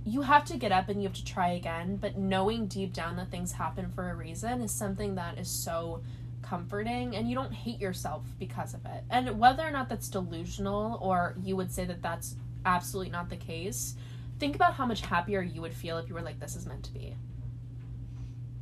you 0.04 0.22
have 0.22 0.44
to 0.46 0.58
get 0.58 0.72
up 0.72 0.90
and 0.90 1.00
you 1.00 1.08
have 1.08 1.16
to 1.16 1.24
try 1.24 1.50
again. 1.52 1.96
But 1.96 2.18
knowing 2.18 2.66
deep 2.66 2.92
down 2.92 3.16
that 3.16 3.30
things 3.30 3.52
happen 3.52 3.90
for 3.94 4.10
a 4.10 4.14
reason 4.14 4.60
is 4.60 4.72
something 4.72 5.14
that 5.14 5.38
is 5.38 5.48
so 5.48 6.02
comforting. 6.42 7.16
And 7.16 7.28
you 7.28 7.34
don't 7.34 7.52
hate 7.52 7.80
yourself 7.80 8.24
because 8.38 8.74
of 8.74 8.84
it. 8.86 9.04
And 9.10 9.38
whether 9.38 9.66
or 9.66 9.70
not 9.70 9.88
that's 9.88 10.08
delusional 10.08 10.98
or 11.02 11.34
you 11.42 11.56
would 11.56 11.70
say 11.72 11.84
that 11.84 12.02
that's 12.02 12.36
absolutely 12.64 13.10
not 13.10 13.28
the 13.30 13.36
case, 13.36 13.94
think 14.38 14.54
about 14.54 14.74
how 14.74 14.86
much 14.86 15.00
happier 15.02 15.42
you 15.42 15.60
would 15.60 15.74
feel 15.74 15.98
if 15.98 16.08
you 16.08 16.14
were 16.14 16.22
like, 16.22 16.38
this 16.40 16.56
is 16.56 16.66
meant 16.66 16.84
to 16.84 16.92
be. 16.92 17.16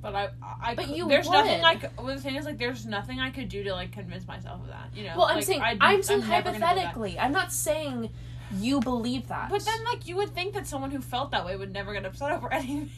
But 0.02 0.14
I, 0.14 0.28
I, 0.62 0.74
But 0.74 0.88
you 0.90 1.08
there's 1.08 1.28
nothing 1.28 1.54
would. 1.54 1.62
like. 1.62 1.90
Well, 1.98 2.14
the 2.14 2.20
thing 2.20 2.36
is, 2.36 2.44
like, 2.44 2.58
there's 2.58 2.86
nothing 2.86 3.18
I 3.18 3.30
could 3.30 3.48
do 3.48 3.64
to 3.64 3.72
like 3.72 3.90
convince 3.92 4.26
myself 4.28 4.60
of 4.60 4.68
that. 4.68 4.90
You 4.94 5.04
know. 5.04 5.14
Well, 5.16 5.26
I'm 5.26 5.36
Like, 5.36 5.44
saying 5.44 5.62
I- 5.62 5.76
I'm 5.80 6.02
saying 6.02 6.20
never 6.20 6.30
gonna 6.44 6.54
do 6.58 6.60
that. 6.60 6.66
hypothetically. 6.68 7.18
I'm 7.18 7.32
not 7.32 7.50
saying 7.52 8.10
you 8.58 8.78
believe 8.80 9.26
that. 9.28 9.48
But 9.50 9.64
then, 9.64 9.82
like, 9.84 10.06
you 10.06 10.14
would 10.16 10.32
think 10.32 10.54
that 10.54 10.66
someone 10.66 10.92
who 10.92 11.00
felt 11.00 11.32
that 11.32 11.44
way 11.44 11.56
would 11.56 11.72
never 11.72 11.92
get 11.92 12.04
upset 12.04 12.30
over 12.30 12.52
anything. 12.52 12.90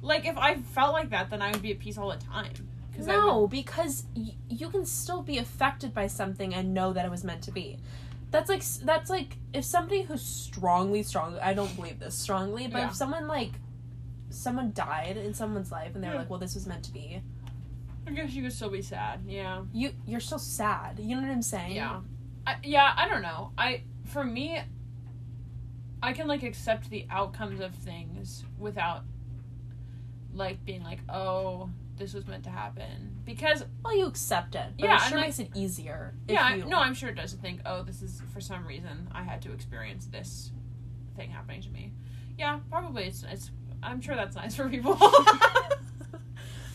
like, 0.00 0.26
if 0.26 0.36
I 0.36 0.56
felt 0.56 0.92
like 0.92 1.10
that, 1.10 1.30
then 1.30 1.40
I 1.42 1.52
would 1.52 1.62
be 1.62 1.70
at 1.70 1.78
peace 1.78 1.98
all 1.98 2.08
the 2.10 2.16
time. 2.16 2.50
No, 3.06 3.42
would- 3.42 3.50
because 3.50 4.04
y- 4.16 4.34
you 4.48 4.68
can 4.68 4.84
still 4.86 5.22
be 5.22 5.38
affected 5.38 5.92
by 5.94 6.06
something 6.06 6.54
and 6.54 6.72
know 6.74 6.92
that 6.92 7.04
it 7.04 7.10
was 7.10 7.24
meant 7.24 7.42
to 7.42 7.50
be. 7.52 7.78
That's 8.30 8.48
like 8.48 8.62
that's 8.84 9.10
like 9.10 9.36
if 9.52 9.64
somebody 9.64 10.02
who's 10.02 10.22
strongly 10.22 11.02
strongly 11.02 11.38
I 11.40 11.52
don't 11.54 11.74
believe 11.76 11.98
this 11.98 12.14
strongly, 12.16 12.66
but 12.66 12.78
Yeah. 12.78 12.88
if 12.88 12.94
someone 12.94 13.26
like 13.26 13.52
someone 14.30 14.72
died 14.72 15.16
in 15.18 15.34
someone's 15.34 15.70
life 15.70 15.94
and 15.94 16.02
they're 16.02 16.12
Yeah. 16.12 16.20
like, 16.20 16.30
well, 16.30 16.38
this 16.38 16.54
was 16.54 16.66
meant 16.66 16.82
to 16.84 16.92
be. 16.92 17.20
I 18.06 18.10
guess 18.12 18.32
you 18.32 18.42
could 18.42 18.52
still 18.52 18.70
be 18.70 18.80
sad. 18.82 19.20
Yeah. 19.26 19.62
You 19.72 19.92
you're 20.06 20.20
still 20.20 20.38
sad. 20.38 20.98
You 20.98 21.16
know 21.16 21.22
what 21.22 21.30
I'm 21.30 21.42
saying? 21.42 21.76
Yeah. 21.76 22.00
I, 22.46 22.56
yeah, 22.64 22.92
I 22.96 23.06
don't 23.08 23.22
know. 23.22 23.52
I 23.58 23.82
for 24.06 24.24
me 24.24 24.60
I 26.02 26.12
can 26.14 26.26
like 26.26 26.42
accept 26.42 26.90
the 26.90 27.06
outcomes 27.10 27.60
of 27.60 27.74
things 27.74 28.44
without 28.58 29.04
like 30.34 30.64
being 30.64 30.82
like, 30.82 31.00
"Oh, 31.08 31.68
this 31.96 32.14
was 32.14 32.26
meant 32.26 32.44
to 32.44 32.50
happen." 32.50 33.20
Because 33.24 33.64
Well, 33.84 33.96
you 33.96 34.06
accept 34.06 34.54
it. 34.54 34.66
But 34.78 34.84
Yeah, 34.84 34.96
it 34.96 35.08
sure 35.08 35.20
makes 35.20 35.38
it 35.38 35.50
easier. 35.54 36.14
yeah, 36.28 36.54
you, 36.56 36.64
no, 36.64 36.78
I'm 36.78 36.94
sure 36.94 37.08
it 37.10 37.14
does 37.14 37.32
to 37.32 37.38
think, 37.38 37.60
"Oh, 37.66 37.82
this 37.82 38.02
is 38.02 38.22
for 38.32 38.40
some 38.40 38.66
reason 38.66 39.08
I 39.12 39.22
had 39.22 39.40
to 39.42 39.52
experience 39.52 40.06
this 40.06 40.50
thing 41.16 41.30
happening 41.30 41.60
to 41.62 41.68
me." 41.70 41.92
Yeah, 42.38 42.60
probably 42.70 43.04
it's 43.04 43.22
it's 43.24 43.50
I'm 43.82 44.00
sure 44.00 44.14
that's 44.16 44.36
nice 44.36 44.54
for 44.54 44.68
people. 44.68 44.96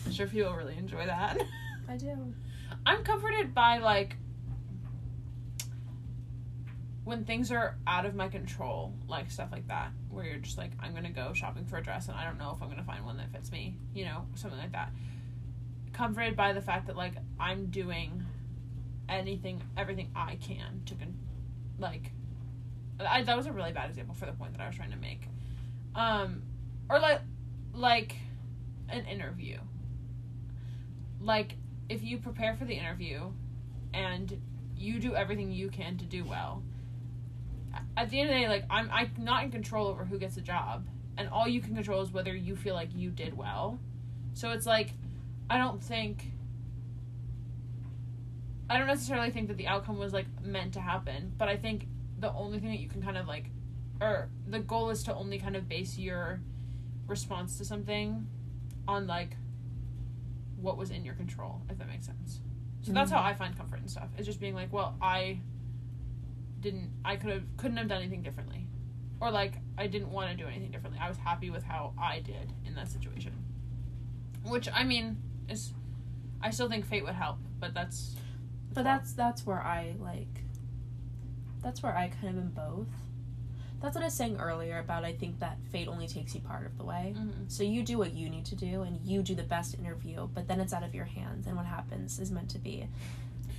I'm 0.06 0.12
sure 0.12 0.26
people 0.26 0.54
really 0.54 0.76
enjoy 0.76 1.06
that. 1.06 1.38
I 1.88 1.96
do. 1.96 2.34
I'm 2.86 3.02
comforted 3.02 3.54
by 3.54 3.78
like 3.78 4.16
when 7.08 7.24
things 7.24 7.50
are 7.50 7.74
out 7.86 8.04
of 8.04 8.14
my 8.14 8.28
control, 8.28 8.92
like 9.08 9.30
stuff 9.30 9.48
like 9.50 9.66
that, 9.66 9.92
where 10.10 10.26
you're 10.26 10.36
just 10.36 10.58
like, 10.58 10.72
I'm 10.78 10.92
gonna 10.92 11.08
go 11.08 11.32
shopping 11.32 11.64
for 11.64 11.78
a 11.78 11.82
dress 11.82 12.08
and 12.08 12.14
I 12.18 12.24
don't 12.24 12.36
know 12.36 12.52
if 12.54 12.62
I'm 12.62 12.68
gonna 12.68 12.84
find 12.84 13.02
one 13.02 13.16
that 13.16 13.32
fits 13.32 13.50
me, 13.50 13.78
you 13.94 14.04
know, 14.04 14.26
something 14.34 14.60
like 14.60 14.72
that. 14.72 14.92
Comforted 15.94 16.36
by 16.36 16.52
the 16.52 16.60
fact 16.60 16.86
that 16.88 16.96
like 16.96 17.14
I'm 17.40 17.70
doing 17.70 18.26
anything, 19.08 19.62
everything 19.74 20.10
I 20.14 20.34
can 20.34 20.82
to, 20.84 20.94
con- 20.96 21.16
like, 21.78 22.12
I, 23.00 23.22
that 23.22 23.36
was 23.38 23.46
a 23.46 23.52
really 23.52 23.72
bad 23.72 23.88
example 23.88 24.14
for 24.14 24.26
the 24.26 24.32
point 24.32 24.52
that 24.52 24.60
I 24.60 24.66
was 24.66 24.76
trying 24.76 24.90
to 24.90 24.98
make. 24.98 25.22
Um, 25.94 26.42
or 26.90 26.98
like, 26.98 27.22
like, 27.72 28.16
an 28.90 29.06
interview. 29.06 29.56
Like, 31.22 31.54
if 31.88 32.02
you 32.02 32.18
prepare 32.18 32.54
for 32.54 32.66
the 32.66 32.74
interview 32.74 33.32
and 33.94 34.38
you 34.76 35.00
do 35.00 35.14
everything 35.14 35.50
you 35.50 35.70
can 35.70 35.96
to 35.96 36.04
do 36.04 36.22
well 36.22 36.62
at 37.96 38.10
the 38.10 38.20
end 38.20 38.30
of 38.30 38.34
the 38.34 38.40
day 38.40 38.48
like 38.48 38.64
i'm 38.70 38.90
i'm 38.92 39.10
not 39.18 39.44
in 39.44 39.50
control 39.50 39.86
over 39.88 40.04
who 40.04 40.18
gets 40.18 40.34
the 40.34 40.40
job. 40.40 40.86
And 41.16 41.28
all 41.30 41.48
you 41.48 41.60
can 41.60 41.74
control 41.74 42.00
is 42.00 42.12
whether 42.12 42.34
you 42.34 42.54
feel 42.54 42.74
like 42.74 42.90
you 42.94 43.10
did 43.10 43.36
well. 43.36 43.80
So 44.34 44.50
it's 44.50 44.66
like 44.66 44.92
i 45.50 45.58
don't 45.58 45.82
think 45.82 46.32
i 48.70 48.78
don't 48.78 48.86
necessarily 48.86 49.30
think 49.30 49.48
that 49.48 49.56
the 49.56 49.66
outcome 49.66 49.98
was 49.98 50.12
like 50.12 50.26
meant 50.42 50.74
to 50.74 50.80
happen. 50.80 51.32
But 51.36 51.48
i 51.48 51.56
think 51.56 51.86
the 52.18 52.32
only 52.32 52.58
thing 52.58 52.70
that 52.70 52.80
you 52.80 52.88
can 52.88 53.02
kind 53.02 53.16
of 53.16 53.26
like 53.26 53.50
or 54.00 54.28
the 54.46 54.60
goal 54.60 54.90
is 54.90 55.02
to 55.04 55.14
only 55.14 55.38
kind 55.38 55.56
of 55.56 55.68
base 55.68 55.98
your 55.98 56.40
response 57.06 57.58
to 57.58 57.64
something 57.64 58.26
on 58.86 59.06
like 59.06 59.36
what 60.60 60.76
was 60.76 60.90
in 60.90 61.04
your 61.04 61.14
control 61.14 61.62
if 61.68 61.78
that 61.78 61.88
makes 61.88 62.06
sense. 62.06 62.40
So 62.82 62.92
that's 62.92 63.10
how 63.10 63.18
mm-hmm. 63.18 63.26
I 63.26 63.34
find 63.34 63.56
comfort 63.56 63.80
and 63.80 63.90
stuff. 63.90 64.08
It's 64.16 64.26
just 64.26 64.40
being 64.40 64.54
like, 64.54 64.72
well, 64.72 64.96
I 65.02 65.40
didn't, 66.60 66.90
I 67.04 67.16
could 67.16 67.30
have, 67.30 67.56
couldn't 67.56 67.76
have 67.76 67.88
done 67.88 67.98
anything 68.02 68.22
differently, 68.22 68.66
or 69.20 69.30
like 69.30 69.54
I 69.76 69.86
didn't 69.86 70.10
want 70.10 70.30
to 70.30 70.36
do 70.36 70.46
anything 70.48 70.70
differently. 70.70 71.00
I 71.02 71.08
was 71.08 71.18
happy 71.18 71.50
with 71.50 71.62
how 71.64 71.92
I 72.00 72.20
did 72.20 72.52
in 72.66 72.74
that 72.74 72.88
situation. 72.88 73.32
Which 74.44 74.68
I 74.72 74.84
mean 74.84 75.18
is, 75.48 75.72
I 76.40 76.50
still 76.50 76.68
think 76.68 76.86
fate 76.86 77.04
would 77.04 77.14
help, 77.14 77.38
but 77.60 77.74
that's. 77.74 78.14
But 78.74 78.84
that's 78.84 79.12
that's 79.12 79.44
where 79.46 79.60
I 79.60 79.94
like. 79.98 80.42
That's 81.62 81.82
where 81.82 81.96
I 81.96 82.08
kind 82.08 82.28
of 82.36 82.44
am 82.44 82.50
both. 82.50 82.86
That's 83.80 83.94
what 83.94 84.02
I 84.02 84.06
was 84.06 84.14
saying 84.14 84.38
earlier 84.38 84.78
about 84.78 85.04
I 85.04 85.12
think 85.12 85.38
that 85.40 85.58
fate 85.70 85.88
only 85.88 86.06
takes 86.08 86.34
you 86.34 86.40
part 86.40 86.66
of 86.66 86.76
the 86.78 86.84
way. 86.84 87.14
Mhm. 87.16 87.50
So 87.50 87.62
you 87.62 87.82
do 87.82 87.96
what 87.98 88.12
you 88.14 88.28
need 88.28 88.44
to 88.46 88.56
do 88.56 88.82
and 88.82 89.00
you 89.04 89.22
do 89.22 89.34
the 89.34 89.42
best 89.44 89.78
interview, 89.78 90.28
but 90.34 90.48
then 90.48 90.60
it's 90.60 90.72
out 90.72 90.82
of 90.82 90.94
your 90.94 91.04
hands 91.04 91.46
and 91.46 91.56
what 91.56 91.66
happens 91.66 92.18
is 92.18 92.30
meant 92.30 92.50
to 92.50 92.58
be. 92.58 92.80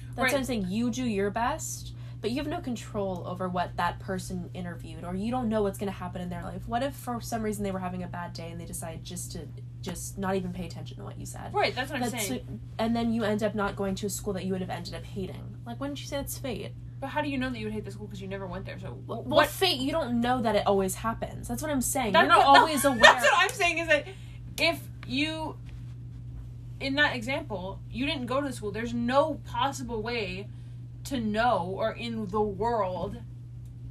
That's 0.09 0.17
Right. 0.17 0.31
what 0.33 0.37
I'm 0.39 0.43
saying. 0.43 0.67
You 0.69 0.89
do 0.91 1.03
your 1.05 1.31
best, 1.31 1.93
but 2.21 2.31
you 2.31 2.37
have 2.37 2.47
no 2.47 2.59
control 2.59 3.23
over 3.25 3.47
what 3.47 3.77
that 3.77 3.99
person 3.99 4.49
interviewed 4.53 5.03
or 5.05 5.15
you 5.15 5.31
don't 5.31 5.47
know 5.47 5.61
what's 5.63 5.77
going 5.77 5.91
to 5.91 5.97
happen 5.97 6.21
in 6.21 6.29
their 6.29 6.43
life. 6.43 6.61
What 6.67 6.83
if 6.83 6.93
for 6.93 7.21
some 7.21 7.41
reason 7.41 7.63
they 7.63 7.71
were 7.71 7.79
having 7.79 8.03
a 8.03 8.07
bad 8.07 8.33
day 8.33 8.49
and 8.51 8.59
they 8.59 8.65
decide 8.65 9.03
just 9.03 9.31
to 9.33 9.47
just 9.81 10.17
not 10.17 10.35
even 10.35 10.51
pay 10.51 10.65
attention 10.65 10.97
to 10.97 11.03
what 11.03 11.17
you 11.17 11.25
said? 11.25 11.53
Right, 11.53 11.73
that's 11.73 11.89
what 11.89 12.01
I'm 12.03 12.09
That's 12.09 12.27
saying. 12.27 12.59
and 12.77 12.93
then 12.95 13.13
you 13.13 13.23
end 13.23 13.41
up 13.43 13.55
not 13.55 13.75
going 13.77 13.95
to 13.95 14.07
a 14.07 14.09
school 14.09 14.33
that 14.33 14.43
you 14.43 14.51
would 14.51 14.61
have 14.61 14.69
ended 14.69 14.93
up 14.95 15.03
hating. 15.05 15.57
Like, 15.65 15.79
wouldn't 15.79 16.01
you 16.01 16.07
say 16.07 16.17
that's 16.17 16.37
fate? 16.37 16.71
But 16.99 17.07
how 17.07 17.21
do 17.21 17.29
you 17.29 17.37
know 17.37 17.49
that 17.49 17.57
you 17.57 17.65
would 17.67 17.73
hate 17.73 17.85
the 17.85 17.91
school 17.91 18.07
because 18.07 18.21
you 18.21 18.27
never 18.27 18.45
went 18.45 18.65
there? 18.65 18.77
So 18.77 18.97
Well, 19.07 19.23
what? 19.23 19.47
fate, 19.47 19.79
you 19.79 19.93
don't 19.93 20.19
know 20.19 20.41
that 20.41 20.57
it 20.57 20.67
always 20.67 20.95
happens. 20.95 21.47
That's 21.47 21.61
what 21.61 21.71
I'm 21.71 21.79
saying. 21.79 22.11
That's 22.11 22.23
You're 22.27 22.35
not 22.35 22.45
what- 22.45 22.53
no, 22.55 22.59
always 22.59 22.83
aware. 22.85 22.99
That's 22.99 23.23
what 23.23 23.33
I'm 23.37 23.49
saying 23.49 23.77
is 23.77 23.87
that 23.87 24.05
if 24.57 24.81
you, 25.07 25.55
in 26.81 26.95
that 26.95 27.15
example, 27.15 27.79
you 27.89 28.05
didn't 28.05 28.25
go 28.25 28.41
to 28.41 28.47
the 28.47 28.53
school, 28.53 28.71
there's 28.71 28.93
no 28.93 29.39
possible 29.45 30.01
way 30.01 30.47
to 31.05 31.19
know 31.19 31.73
or 31.75 31.91
in 31.91 32.27
the 32.27 32.41
world 32.41 33.17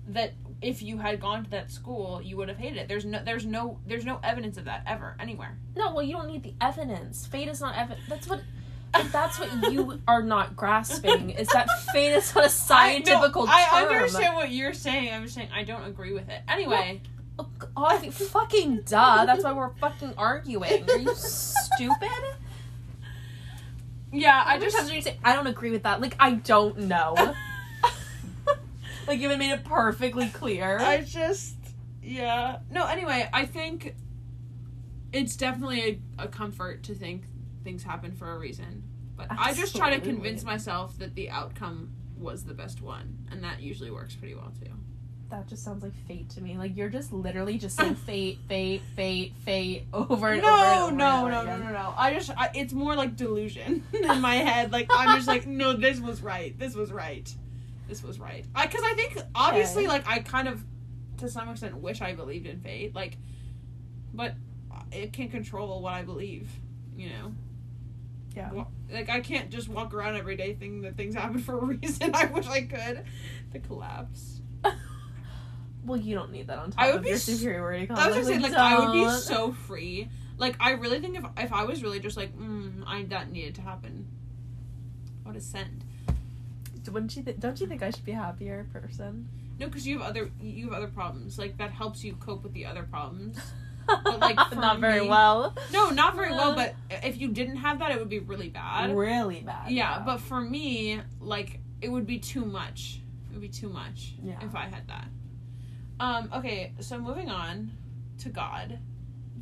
that 0.08 0.34
if 0.60 0.82
you 0.82 0.98
had 0.98 1.20
gone 1.20 1.44
to 1.44 1.50
that 1.50 1.70
school, 1.70 2.20
you 2.22 2.36
would 2.36 2.48
have 2.48 2.58
hated 2.58 2.78
it. 2.78 2.88
There's 2.88 3.04
no, 3.04 3.22
there's 3.24 3.46
no, 3.46 3.78
there's 3.86 4.04
no 4.04 4.18
evidence 4.22 4.56
of 4.56 4.64
that 4.64 4.82
ever 4.86 5.16
anywhere. 5.20 5.58
No, 5.76 5.94
well, 5.94 6.02
you 6.02 6.14
don't 6.14 6.26
need 6.26 6.42
the 6.42 6.54
evidence. 6.60 7.26
Fate 7.26 7.48
is 7.48 7.60
not 7.60 7.76
evidence. 7.76 8.06
That's 8.08 8.28
what. 8.28 8.42
That's 9.12 9.38
what 9.38 9.70
you 9.70 10.00
are 10.08 10.22
not 10.22 10.56
grasping. 10.56 11.28
Is 11.28 11.48
that 11.48 11.68
fate 11.92 12.14
is 12.14 12.34
not 12.34 12.46
a 12.46 12.48
scientific 12.48 13.34
term. 13.34 13.46
I, 13.46 13.86
understand 13.86 14.34
what 14.34 14.50
you're 14.50 14.72
saying. 14.72 15.12
I'm 15.12 15.24
just 15.24 15.34
saying 15.34 15.50
I 15.54 15.62
don't 15.62 15.84
agree 15.84 16.14
with 16.14 16.30
it. 16.30 16.40
Anyway, 16.48 17.02
Oh, 17.38 17.46
God, 17.76 18.12
fucking 18.12 18.82
duh. 18.84 19.24
That's 19.24 19.44
why 19.44 19.52
we're 19.52 19.72
fucking 19.74 20.14
arguing. 20.16 20.90
Are 20.90 20.98
you 20.98 21.14
stupid? 21.14 22.08
Yeah, 24.12 24.42
I 24.46 24.58
just 24.58 24.76
just 24.76 24.92
just 24.92 25.06
say 25.06 25.18
I 25.24 25.34
don't 25.34 25.46
agree 25.46 25.70
with 25.70 25.82
that. 25.84 26.00
Like 26.00 26.16
I 26.18 26.32
don't 26.34 26.78
know. 26.80 27.14
like 29.06 29.18
you 29.18 29.28
haven't 29.28 29.38
made 29.38 29.52
it 29.52 29.64
perfectly 29.64 30.28
clear. 30.28 30.78
I 30.78 31.02
just, 31.02 31.56
yeah. 32.02 32.58
No, 32.70 32.86
anyway, 32.86 33.28
I 33.32 33.46
think 33.46 33.94
it's 35.12 35.36
definitely 35.36 36.02
a, 36.18 36.24
a 36.24 36.28
comfort 36.28 36.82
to 36.84 36.94
think 36.94 37.24
things 37.64 37.82
happen 37.82 38.12
for 38.12 38.30
a 38.30 38.38
reason. 38.38 38.84
But 39.16 39.26
I 39.30 39.52
just 39.52 39.74
try 39.74 39.96
to 39.96 40.00
convince 40.00 40.44
myself 40.44 40.96
that 40.98 41.14
the 41.14 41.30
outcome 41.30 41.90
was 42.16 42.44
the 42.44 42.54
best 42.54 42.80
one, 42.80 43.26
and 43.30 43.42
that 43.42 43.60
usually 43.60 43.90
works 43.90 44.14
pretty 44.14 44.34
well 44.34 44.52
too. 44.62 44.70
That 45.30 45.46
just 45.46 45.62
sounds 45.62 45.82
like 45.82 45.94
fate 46.06 46.30
to 46.30 46.40
me. 46.40 46.56
Like 46.56 46.76
you're 46.76 46.88
just 46.88 47.12
literally 47.12 47.58
just 47.58 47.76
saying 47.76 47.94
fate, 48.06 48.38
fate, 48.48 48.82
fate, 48.96 49.34
fate 49.44 49.86
over 49.92 50.28
and 50.28 50.42
over. 50.42 50.50
No, 50.50 50.88
and 50.88 50.92
over 50.92 50.92
no, 50.92 50.92
and 50.92 50.98
no, 50.98 51.20
over 51.20 51.30
no, 51.30 51.40
again. 51.42 51.60
no, 51.64 51.72
no. 51.72 51.94
I 51.96 52.14
just, 52.14 52.30
I, 52.36 52.50
it's 52.54 52.72
more 52.72 52.94
like 52.94 53.16
delusion 53.16 53.84
in 53.92 54.20
my 54.20 54.36
head. 54.36 54.72
Like 54.72 54.88
I'm 54.90 55.16
just 55.16 55.28
like, 55.28 55.46
no, 55.46 55.74
this 55.74 56.00
was 56.00 56.22
right. 56.22 56.58
This 56.58 56.74
was 56.74 56.90
right. 56.92 57.32
This 57.88 58.02
was 58.02 58.18
right. 58.18 58.44
I, 58.54 58.66
because 58.66 58.82
I 58.84 58.94
think 58.94 59.18
obviously, 59.34 59.84
Okay. 59.84 59.92
like 59.92 60.08
I 60.08 60.20
kind 60.20 60.48
of, 60.48 60.64
to 61.18 61.28
some 61.28 61.48
extent, 61.48 61.76
wish 61.76 62.00
I 62.00 62.14
believed 62.14 62.46
in 62.46 62.60
fate. 62.60 62.94
Like, 62.94 63.16
but 64.14 64.34
it 64.92 65.12
can't 65.12 65.30
control 65.30 65.82
what 65.82 65.92
I 65.92 66.02
believe. 66.02 66.50
You 66.96 67.10
know. 67.10 67.34
Yeah. 68.34 68.64
Like 68.92 69.08
I 69.08 69.20
can't 69.20 69.50
just 69.50 69.68
walk 69.68 69.92
around 69.94 70.16
every 70.16 70.36
day 70.36 70.54
thinking 70.54 70.82
that 70.82 70.96
things 70.96 71.14
happen 71.14 71.38
for 71.38 71.58
a 71.58 71.64
reason. 71.64 72.14
I 72.14 72.26
wish 72.26 72.46
I 72.46 72.62
could. 72.62 73.04
The 73.52 73.58
collapse. 73.58 74.37
Well, 75.88 75.98
you 75.98 76.14
don't 76.14 76.30
need 76.30 76.46
that 76.48 76.58
on 76.58 76.70
top 76.70 76.80
I 76.84 76.88
would 76.88 76.96
of 76.96 77.02
be 77.02 77.08
your 77.08 77.16
s- 77.16 77.24
superiority 77.24 77.88
I 77.90 77.92
was 77.94 77.98
complex. 77.98 78.16
just 78.16 78.28
saying, 78.28 78.42
Like, 78.42 78.52
I 78.54 78.78
would 78.78 78.92
be 78.92 79.00
don't. 79.04 79.18
so 79.20 79.52
free. 79.52 80.08
Like 80.36 80.56
I 80.60 80.70
really 80.72 81.00
think 81.00 81.16
if 81.18 81.24
if 81.38 81.52
I 81.52 81.64
was 81.64 81.82
really 81.82 81.98
just 82.00 82.16
like, 82.16 82.36
mm, 82.38 82.84
I 82.86 83.02
that 83.04 83.30
needed 83.32 83.54
to 83.56 83.62
happen. 83.62 84.06
I 85.26 85.30
would 85.32 85.42
sent. 85.42 85.82
Wouldn't 86.90 87.14
you? 87.16 87.22
Th- 87.22 87.38
don't 87.38 87.60
you 87.60 87.66
think 87.66 87.82
I 87.82 87.90
should 87.90 88.04
be 88.04 88.12
a 88.12 88.16
happier 88.16 88.66
person? 88.72 89.28
No, 89.58 89.66
because 89.66 89.86
you 89.86 89.98
have 89.98 90.08
other 90.10 90.30
you 90.40 90.66
have 90.66 90.74
other 90.74 90.86
problems. 90.86 91.38
Like 91.38 91.58
that 91.58 91.70
helps 91.70 92.02
you 92.04 92.14
cope 92.14 92.42
with 92.44 92.52
the 92.54 92.66
other 92.66 92.82
problems. 92.84 93.38
But, 94.04 94.20
like, 94.20 94.38
for 94.50 94.54
not 94.56 94.80
very 94.80 95.00
me- 95.00 95.08
well. 95.08 95.56
No, 95.72 95.88
not 95.88 96.14
very 96.14 96.30
well. 96.30 96.54
But 96.54 96.74
if 96.90 97.18
you 97.18 97.28
didn't 97.28 97.56
have 97.56 97.78
that, 97.78 97.90
it 97.90 97.98
would 97.98 98.10
be 98.10 98.18
really 98.18 98.50
bad. 98.50 98.94
Really 98.94 99.40
bad. 99.40 99.70
yeah, 99.70 100.02
but 100.04 100.18
for 100.20 100.42
me, 100.42 101.00
like 101.22 101.60
it 101.80 101.88
would 101.88 102.06
be 102.06 102.18
too 102.18 102.44
much. 102.44 103.00
It 103.30 103.32
would 103.32 103.40
be 103.40 103.48
too 103.48 103.70
much 103.70 104.12
Yeah. 104.22 104.36
if 104.42 104.54
I 104.54 104.64
had 104.66 104.86
that. 104.88 105.08
Um. 106.00 106.30
Okay. 106.34 106.72
So 106.80 106.98
moving 106.98 107.28
on 107.28 107.72
to 108.18 108.28
God. 108.28 108.78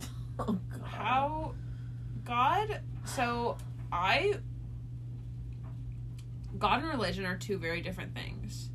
oh 0.39 0.59
god. 0.71 0.83
How 0.85 1.55
God 2.25 2.81
so 3.05 3.57
I 3.93 4.35
God 6.59 6.83
and 6.83 6.91
religion 6.91 7.27
are 7.27 7.37
two 7.37 7.59
very 7.59 7.81
different 7.81 8.15
things. 8.15 8.71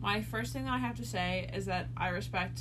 my 0.00 0.20
first 0.22 0.52
thing 0.52 0.64
that 0.64 0.72
I 0.72 0.78
have 0.78 0.96
to 0.96 1.04
say 1.06 1.48
is 1.54 1.66
that 1.66 1.88
I 1.96 2.08
respect 2.08 2.60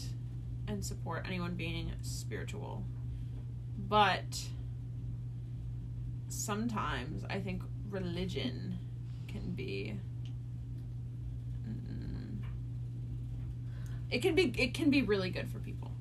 and 0.68 0.84
support 0.86 1.26
anyone 1.26 1.56
being 1.56 1.92
spiritual. 2.02 2.84
But 3.78 4.40
sometimes 6.28 7.24
I 7.30 7.40
think 7.40 7.64
religion 7.90 8.78
can 9.28 9.52
be 9.54 9.96
mm, 11.68 12.38
it 14.12 14.22
can 14.22 14.36
be 14.36 14.54
it 14.58 14.74
can 14.74 14.90
be 14.90 15.02
really 15.02 15.30
good 15.30 15.50
for 15.50 15.60
people. 15.60 15.92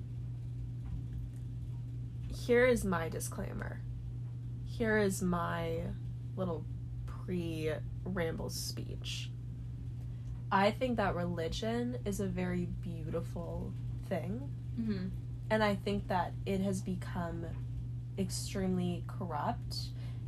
Here 2.29 2.67
is 2.67 2.85
my 2.85 3.09
disclaimer. 3.09 3.81
Here 4.67 4.99
is 4.99 5.23
my 5.23 5.83
little 6.37 6.65
pre 7.07 7.73
ramble 8.05 8.51
speech. 8.51 9.31
I 10.51 10.73
think 10.73 10.97
that 10.97 11.15
religion 11.15 11.99
is 12.05 12.19
a 12.19 12.27
very 12.27 12.67
beautiful 12.83 13.73
thing. 14.09 14.51
Mm-hmm. 14.79 15.09
And 15.51 15.63
I 15.63 15.77
think 15.77 16.09
that 16.09 16.33
it 16.45 16.61
has 16.61 16.81
become 16.81 17.47
extremely 18.19 19.05
corrupt 19.07 19.77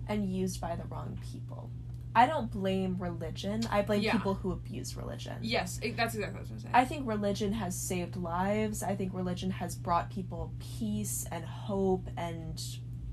and 0.08 0.32
used 0.32 0.60
by 0.60 0.76
the 0.76 0.84
wrong 0.84 1.18
people. 1.32 1.70
I 2.14 2.26
don't 2.26 2.50
blame 2.50 2.96
religion. 2.98 3.62
I 3.70 3.82
blame 3.82 4.02
Yeah. 4.02 4.12
people 4.12 4.34
who 4.34 4.52
abuse 4.52 4.96
religion. 4.96 5.36
Yes, 5.40 5.78
it, 5.82 5.96
that's 5.96 6.14
exactly 6.14 6.40
what 6.40 6.50
I 6.50 6.54
was 6.54 6.62
gonna. 6.62 6.76
I 6.76 6.84
think 6.84 7.06
religion 7.06 7.52
has 7.54 7.74
saved 7.74 8.16
lives. 8.16 8.82
I 8.82 8.94
think 8.96 9.14
religion 9.14 9.50
has 9.50 9.74
brought 9.74 10.10
people 10.10 10.52
peace 10.78 11.24
and 11.30 11.44
hope 11.44 12.08
and 12.16 12.62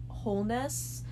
wholeness. 0.09 1.03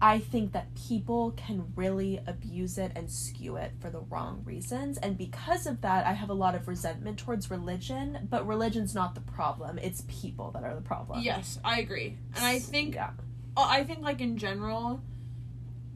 I 0.00 0.20
think 0.20 0.52
that 0.52 0.68
people 0.76 1.32
can 1.32 1.72
really 1.74 2.20
abuse 2.24 2.78
it 2.78 2.92
and 2.94 3.10
skew 3.10 3.56
it 3.56 3.72
for 3.80 3.90
the 3.90 3.98
wrong 4.00 4.42
reasons. 4.44 4.96
And 4.96 5.18
because 5.18 5.66
of 5.66 5.80
that, 5.80 6.06
I 6.06 6.12
have 6.12 6.30
a 6.30 6.34
lot 6.34 6.54
of 6.54 6.68
resentment 6.68 7.18
towards 7.18 7.50
religion. 7.50 8.28
But 8.30 8.46
religion's 8.46 8.94
not 8.94 9.16
the 9.16 9.20
problem, 9.20 9.76
it's 9.78 10.04
people 10.06 10.52
that 10.52 10.62
are 10.62 10.74
the 10.74 10.80
problem. 10.82 11.20
yes, 11.22 11.58
I 11.64 11.80
agree, 11.80 12.16
and 12.36 12.44
I 12.44 12.60
think 12.60 12.94
Yeah. 12.94 13.10
Oh, 13.56 13.66
I 13.68 13.82
think 13.82 14.00
like 14.02 14.20
in 14.20 14.38
general, 14.38 15.02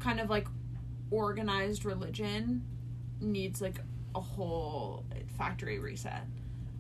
kind 0.03 0.21
of 0.21 0.29
like 0.31 0.47
organized 1.11 1.85
religion 1.85 2.65
needs 3.21 3.61
like 3.61 3.79
a 4.15 4.21
whole 4.21 5.05
factory 5.39 5.79
reset. 5.79 6.23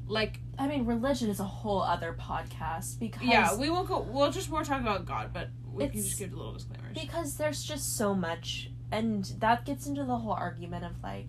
Like 0.06 0.40
I 0.58 0.66
mean, 0.66 0.84
religion 0.84 1.30
is 1.30 1.40
a 1.40 1.44
whole 1.44 1.82
other 1.82 2.16
podcast 2.18 2.98
because. 2.98 3.22
yeah, 3.22 3.54
we 3.56 3.70
won't 3.70 3.88
go. 3.88 4.00
We'll 4.00 4.30
just 4.30 4.50
more 4.50 4.64
talk 4.64 4.80
about 4.80 5.06
God, 5.06 5.30
but 5.32 5.48
we 5.72 5.88
can 5.88 6.02
just 6.02 6.18
give 6.18 6.32
a 6.32 6.36
little 6.36 6.52
disclaimers. 6.52 6.94
because 6.94 7.36
there's 7.36 7.62
just 7.64 7.96
so 7.96 8.14
much 8.14 8.70
and 8.90 9.24
that 9.38 9.64
gets 9.64 9.86
into 9.86 10.04
the 10.04 10.16
whole 10.18 10.32
argument 10.34 10.84
of 10.84 10.92
like 11.02 11.28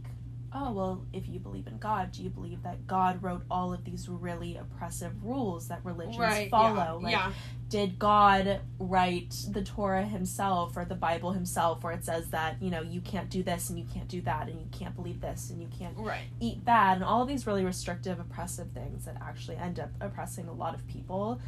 oh 0.51 0.73
well 0.73 1.05
if 1.13 1.29
you 1.29 1.39
believe 1.39 1.65
in 1.65 1.77
god 1.77 2.11
do 2.11 2.21
you 2.21 2.29
believe 2.29 2.61
that 2.61 2.85
god 2.85 3.23
wrote 3.23 3.41
all 3.49 3.71
of 3.73 3.85
these 3.85 4.09
really 4.09 4.57
oppressive 4.57 5.23
rules 5.23 5.69
that 5.69 5.79
religions 5.85 6.17
right? 6.17 6.49
follow 6.51 6.99
Yeah. 6.99 7.05
like 7.05 7.11
yeah. 7.13 7.31
Did 7.73 7.97
god 7.97 8.61
write 8.77 9.33
the 9.49 9.63
torah 9.63 10.05
himself 10.05 10.77
or 10.77 10.85
the 10.85 10.93
bible 10.93 11.31
himself 11.31 11.83
where 11.83 11.91
it 11.91 12.05
says 12.05 12.29
that 12.29 12.61
you 12.61 12.69
know 12.69 12.81
you 12.83 13.01
can't 13.01 13.31
do 13.31 13.41
this 13.41 13.71
and 13.71 13.79
you 13.79 13.85
can't 13.91 14.07
do 14.07 14.21
that 14.21 14.47
and 14.47 14.59
you 14.61 14.67
can't 14.71 14.95
believe 14.95 15.19
this 15.21 15.49
and 15.49 15.59
you 15.59 15.67
can't 15.79 15.97
Right. 15.97 16.21
eat 16.39 16.63
that 16.65 16.97
and 16.97 17.03
all 17.03 17.23
of 17.23 17.27
these 17.27 17.47
really 17.47 17.65
restrictive 17.65 18.19
oppressive 18.19 18.67
things 18.75 19.05
that 19.05 19.15
actually 19.19 19.55
end 19.57 19.79
up 19.79 19.89
oppressing 20.01 20.47
a 20.47 20.53
lot 20.53 20.75
of 20.75 20.85
people 20.85 21.41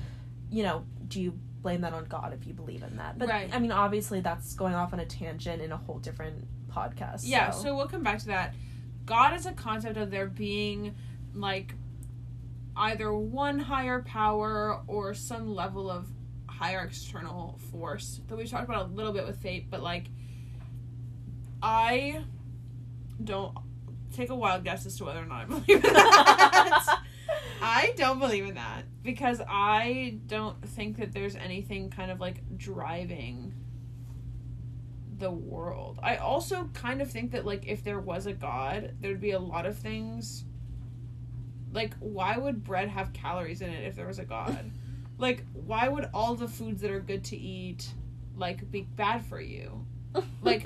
you 0.49 0.63
know 0.63 0.83
do 1.07 1.21
you 1.21 1.37
blame 1.61 1.81
that 1.81 1.93
on 1.93 2.05
god 2.05 2.33
if 2.33 2.47
you 2.47 2.53
believe 2.53 2.81
in 2.81 2.97
that 2.97 3.19
but 3.19 3.27
Right. 3.29 3.53
i 3.53 3.59
mean 3.59 3.71
obviously 3.71 4.19
that's 4.19 4.55
going 4.55 4.73
off 4.73 4.93
on 4.93 4.99
a 4.99 5.05
tangent 5.05 5.61
in 5.61 5.71
a 5.71 5.77
whole 5.77 5.99
different 5.99 6.43
podcast 6.73 7.21
Yeah. 7.25 7.51
so, 7.51 7.61
So 7.65 7.75
we'll 7.75 7.87
come 7.87 8.01
back 8.01 8.17
to 8.19 8.25
that. 8.27 8.55
God 9.05 9.35
is 9.35 9.45
a 9.45 9.51
concept 9.51 9.95
of 9.97 10.09
there 10.09 10.25
being 10.27 10.95
like 11.35 11.75
either 12.75 13.13
one 13.13 13.59
higher 13.59 14.01
power 14.01 14.81
or 14.87 15.13
some 15.13 15.53
level 15.53 15.89
of 15.89 16.07
higher 16.57 16.79
external 16.81 17.59
force 17.71 18.21
that 18.27 18.37
we've 18.37 18.49
talked 18.49 18.65
about 18.65 18.87
a 18.87 18.93
little 18.93 19.13
bit 19.13 19.25
with 19.25 19.41
fate, 19.41 19.69
but 19.69 19.81
like 19.81 20.05
I 21.61 22.23
don't 23.23 23.57
take 24.13 24.29
a 24.29 24.35
wild 24.35 24.63
guess 24.63 24.85
as 24.85 24.97
to 24.97 25.05
whether 25.05 25.21
or 25.21 25.25
not 25.25 25.41
I 25.41 25.45
believe 25.45 25.83
in 25.85 25.93
that. 25.93 26.99
I 27.61 27.93
don't 27.97 28.19
believe 28.19 28.45
in 28.45 28.55
that 28.55 28.83
because 29.03 29.41
I 29.47 30.19
don't 30.27 30.61
think 30.63 30.97
that 30.97 31.11
there's 31.13 31.35
anything 31.35 31.89
kind 31.89 32.11
of 32.11 32.19
like 32.19 32.43
driving 32.57 33.53
the 35.17 35.31
world. 35.31 35.99
I 36.03 36.17
also 36.17 36.69
kind 36.73 37.01
of 37.01 37.09
think 37.09 37.31
that 37.31 37.45
like 37.45 37.65
if 37.67 37.83
there 37.83 37.99
was 37.99 38.25
a 38.25 38.33
god, 38.33 38.95
there'd 39.01 39.21
be 39.21 39.31
a 39.31 39.39
lot 39.39 39.65
of 39.65 39.77
things 39.77 40.45
like 41.73 41.93
why 41.99 42.37
would 42.37 42.63
bread 42.63 42.87
have 42.87 43.11
calories 43.13 43.61
in 43.61 43.69
it 43.69 43.85
if 43.85 43.95
there 43.95 44.07
was 44.07 44.19
a 44.19 44.25
god? 44.25 44.71
Like 45.17 45.45
why 45.53 45.87
would 45.87 46.09
all 46.13 46.35
the 46.35 46.47
foods 46.47 46.81
that 46.81 46.91
are 46.91 46.99
good 46.99 47.23
to 47.25 47.37
eat 47.37 47.89
like 48.35 48.69
be 48.71 48.81
bad 48.81 49.25
for 49.25 49.39
you? 49.39 49.85
Like, 50.41 50.65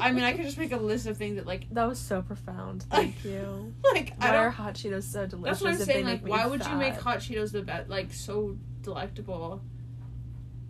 I 0.00 0.10
mean, 0.10 0.24
I 0.24 0.32
could 0.32 0.44
just 0.44 0.58
make 0.58 0.72
a 0.72 0.76
list 0.76 1.06
of 1.06 1.16
things 1.16 1.36
that 1.36 1.46
like 1.46 1.66
that 1.70 1.84
was 1.88 1.98
so 1.98 2.22
profound 2.22 2.82
thank 2.90 3.24
you 3.24 3.72
like 3.92 4.14
I 4.18 4.26
why 4.26 4.32
don't 4.32 4.40
are 4.46 4.50
hot 4.50 4.74
cheetos 4.74 5.04
so 5.04 5.26
delicious 5.26 5.60
That's 5.60 5.78
what 5.78 5.80
I'm 5.80 5.86
saying. 5.86 6.06
Like, 6.06 6.26
why 6.26 6.46
would 6.46 6.66
you 6.66 6.74
make 6.74 6.94
hot 6.94 7.18
Cheetos 7.18 7.52
the 7.52 7.62
best? 7.62 7.88
Like, 7.88 8.12
so 8.12 8.56
delectable. 8.82 9.62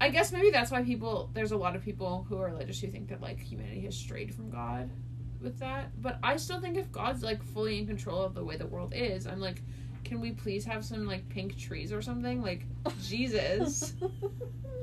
I 0.01 0.11
guess 0.11 0.33
maybe 0.33 0.51
that's 0.51 0.71
why 0.71 0.83
people. 0.83 1.31
There's 1.33 1.53
a 1.53 1.57
lot 1.57 1.77
of 1.77 1.83
people 1.83 2.27
who 2.29 2.39
are 2.39 2.47
religious 2.47 2.81
who 2.81 2.89
think 2.89 3.09
that 3.09 3.21
like 3.21 3.41
humanity 3.41 3.83
has 3.83 3.97
strayed 3.97 4.35
from 4.35 4.51
God 4.51 4.91
with 5.41 5.59
that. 5.61 5.91
But 6.03 6.19
I 6.23 6.37
still 6.37 6.61
think 6.61 6.77
if 6.77 6.91
God's 6.91 7.23
like 7.23 7.43
fully 7.43 7.79
in 7.79 7.87
control 7.87 8.23
of 8.23 8.35
the 8.35 8.45
way 8.45 8.57
the 8.57 8.67
world 8.67 8.93
is, 8.95 9.27
I'm 9.27 9.41
like, 9.41 9.63
can 10.05 10.21
we 10.21 10.33
please 10.33 10.65
have 10.67 10.85
some 10.85 11.07
like 11.07 11.29
pink 11.29 11.57
trees 11.59 11.93
or 11.93 12.03
something? 12.03 12.43
Like, 12.43 12.65
Jesus. 13.03 13.95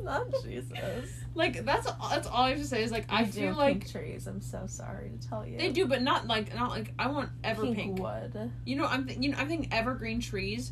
not 0.03 0.23
jesus 0.43 1.07
like 1.35 1.63
that's 1.63 1.85
that's 2.09 2.25
all 2.25 2.45
I 2.45 2.49
have 2.49 2.57
to 2.57 2.65
say 2.65 2.81
is 2.81 2.91
like 2.91 3.05
I 3.07 3.23
They 3.23 3.29
do 3.31 3.39
feel 3.39 3.53
like 3.53 3.81
pink 3.81 3.91
trees 3.91 4.25
i'm 4.25 4.41
so 4.41 4.63
sorry 4.65 5.11
to 5.11 5.27
tell 5.29 5.45
you 5.45 5.59
they 5.59 5.69
do, 5.71 5.85
but 5.85 6.01
not 6.01 6.25
like 6.25 6.55
not 6.55 6.71
like 6.71 6.91
I 6.97 7.05
want 7.07 7.29
ever 7.43 7.61
pink, 7.65 7.75
pink. 7.75 7.99
wood 7.99 8.51
You 8.65 8.77
know, 8.77 8.85
I'm 8.85 9.05
th- 9.05 9.19
you 9.19 9.29
know 9.29 9.37
I'm 9.37 9.47
thinking 9.47 9.71
evergreen 9.71 10.19
trees 10.19 10.71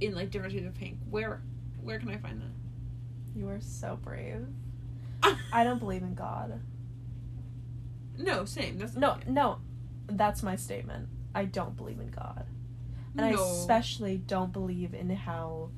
in 0.00 0.16
like 0.16 0.30
different 0.32 0.52
shades 0.52 0.66
of 0.66 0.74
pink. 0.74 0.98
Where 1.08 1.40
where 1.80 2.00
can 2.00 2.08
I 2.10 2.16
find 2.16 2.40
that? 2.40 3.38
you 3.38 3.48
are 3.48 3.60
so 3.60 3.96
brave 4.02 4.44
i 5.52 5.62
don't 5.62 5.78
believe 5.78 6.02
in 6.02 6.14
god 6.14 6.58
No, 8.18 8.44
same. 8.46 8.78
That's 8.78 8.96
No, 8.96 9.18
no, 9.28 9.58
that's 10.08 10.42
my 10.42 10.56
statement. 10.56 11.08
I 11.34 11.44
don't 11.44 11.76
believe 11.76 12.00
in 12.00 12.08
God. 12.10 12.46
And 13.18 13.30
no. 13.30 13.42
I 13.42 13.50
especially 13.50 14.18
don't 14.18 14.52
believe 14.52 14.94
in 14.94 15.10
how, 15.10 15.70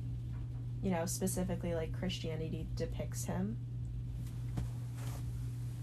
you 0.81 0.91
know, 0.91 1.05
specifically 1.05 1.73
like 1.73 1.97
Christianity 1.97 2.67
depicts 2.75 3.25
him. 3.25 3.57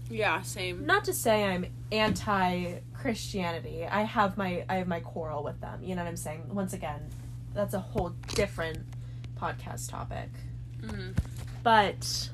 yeah, 0.09 0.41
same. 0.41 0.85
Not 0.85 1.03
to 1.05 1.13
say 1.13 1.43
I'm 1.43 1.65
anti 1.91 2.79
Christianity. 2.93 3.85
I 3.85 4.03
have 4.03 4.37
my 4.37 4.65
I 4.69 4.75
have 4.75 4.87
my 4.87 4.99
quarrel 4.99 5.43
with 5.43 5.59
them. 5.61 5.83
You 5.83 5.95
know 5.95 6.03
what 6.03 6.09
I'm 6.09 6.17
saying? 6.17 6.43
Once 6.49 6.73
again, 6.73 7.09
that's 7.53 7.73
a 7.73 7.79
whole 7.79 8.09
different 8.35 8.79
podcast 9.39 9.89
topic. 9.89 10.29
Mm-hmm. 10.81 11.11
But 11.63 12.29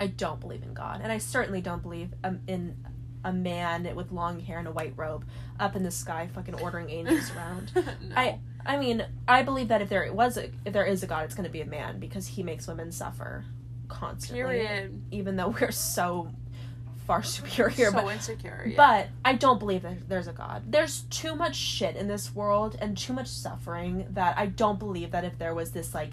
I 0.00 0.08
don't 0.08 0.40
believe 0.40 0.62
in 0.62 0.74
God, 0.74 1.00
and 1.02 1.12
I 1.12 1.18
certainly 1.18 1.60
don't 1.60 1.82
believe 1.82 2.14
um, 2.24 2.40
in 2.46 2.76
a 3.24 3.32
man 3.32 3.94
with 3.96 4.12
long 4.12 4.40
hair 4.40 4.58
and 4.58 4.68
a 4.68 4.72
white 4.72 4.92
robe 4.96 5.24
up 5.58 5.74
in 5.76 5.82
the 5.82 5.90
sky, 5.90 6.28
fucking 6.34 6.54
ordering 6.56 6.90
angels 6.90 7.30
around. 7.36 7.72
no. 7.74 7.82
I 8.16 8.38
I 8.66 8.76
mean, 8.78 9.04
I 9.28 9.42
believe 9.42 9.68
that 9.68 9.82
if 9.82 9.88
there 9.88 10.10
was 10.12 10.36
a, 10.36 10.50
if 10.64 10.72
there 10.72 10.84
is 10.86 11.02
a 11.02 11.06
God, 11.06 11.24
it's 11.24 11.34
going 11.34 11.44
to 11.44 11.52
be 11.52 11.60
a 11.60 11.66
man 11.66 11.98
because 11.98 12.26
he 12.26 12.42
makes 12.42 12.66
women 12.66 12.92
suffer 12.92 13.44
constantly. 13.88 14.42
period. 14.42 15.02
Even 15.10 15.36
though 15.36 15.48
we're 15.48 15.70
so 15.70 16.30
far 17.06 17.22
superior, 17.22 17.90
so 17.90 17.92
but 17.92 18.12
insecure. 18.12 18.64
Yeah. 18.66 18.76
but 18.76 19.08
I 19.24 19.34
don't 19.34 19.58
believe 19.58 19.82
that 19.82 20.08
there's 20.08 20.28
a 20.28 20.32
God. 20.32 20.62
There's 20.70 21.02
too 21.02 21.34
much 21.34 21.56
shit 21.56 21.96
in 21.96 22.08
this 22.08 22.34
world 22.34 22.76
and 22.80 22.96
too 22.96 23.12
much 23.12 23.28
suffering 23.28 24.06
that 24.10 24.38
I 24.38 24.46
don't 24.46 24.78
believe 24.78 25.10
that 25.10 25.24
if 25.24 25.38
there 25.38 25.54
was 25.54 25.72
this 25.72 25.94
like 25.94 26.12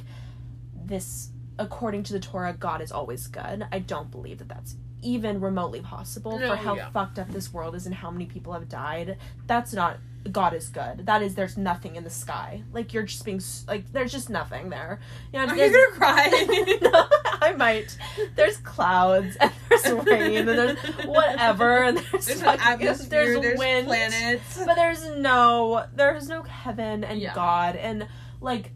this 0.75 1.29
according 1.57 2.03
to 2.03 2.13
the 2.13 2.19
Torah 2.19 2.53
God 2.53 2.81
is 2.81 2.91
always 2.91 3.27
good. 3.27 3.65
I 3.71 3.79
don't 3.79 4.11
believe 4.11 4.39
that 4.39 4.49
that's 4.49 4.75
even 5.01 5.39
remotely 5.41 5.81
possible 5.81 6.37
No, 6.37 6.47
for 6.47 6.53
oh, 6.53 6.55
how 6.55 6.75
yeah. 6.75 6.89
fucked 6.91 7.17
up 7.19 7.29
this 7.31 7.51
world 7.53 7.75
is 7.75 7.85
and 7.85 7.95
how 7.95 8.11
many 8.11 8.25
people 8.25 8.53
have 8.53 8.69
died. 8.69 9.17
That's 9.47 9.73
not 9.73 9.97
God 10.31 10.53
is 10.53 10.69
good. 10.69 11.07
That 11.07 11.23
is 11.23 11.33
there's 11.33 11.57
nothing 11.57 11.95
in 11.95 12.03
the 12.03 12.09
sky. 12.11 12.61
Like 12.71 12.93
you're 12.93 13.01
just 13.03 13.25
being 13.25 13.41
like 13.67 13.91
there's 13.91 14.11
just 14.11 14.29
nothing 14.29 14.69
there. 14.69 14.99
You 15.33 15.39
know, 15.39 15.47
Are 15.47 15.55
you 15.55 15.71
gonna 15.71 15.97
cry? 15.97 16.77
no, 16.81 17.07
I 17.41 17.53
might. 17.57 17.97
There's 18.35 18.57
clouds 18.57 19.35
and 19.37 19.51
there's 19.69 19.91
rain 20.05 20.47
and 20.47 20.47
there's 20.47 20.77
whatever 21.07 21.83
and 21.83 21.97
there's, 21.97 22.25
there's 22.27 22.41
fucking- 22.43 22.61
atmosphere. 22.61 23.09
there's, 23.25 23.41
There's, 23.41 23.57
wind, 23.59 23.87
planets. 23.87 24.63
but 24.63 24.75
there's 24.75 25.03
no 25.17 25.85
there's 25.95 26.29
no 26.29 26.43
heaven 26.43 27.03
and 27.03 27.19
Yeah. 27.19 27.33
God 27.33 27.75
and 27.75 28.07
like 28.39 28.71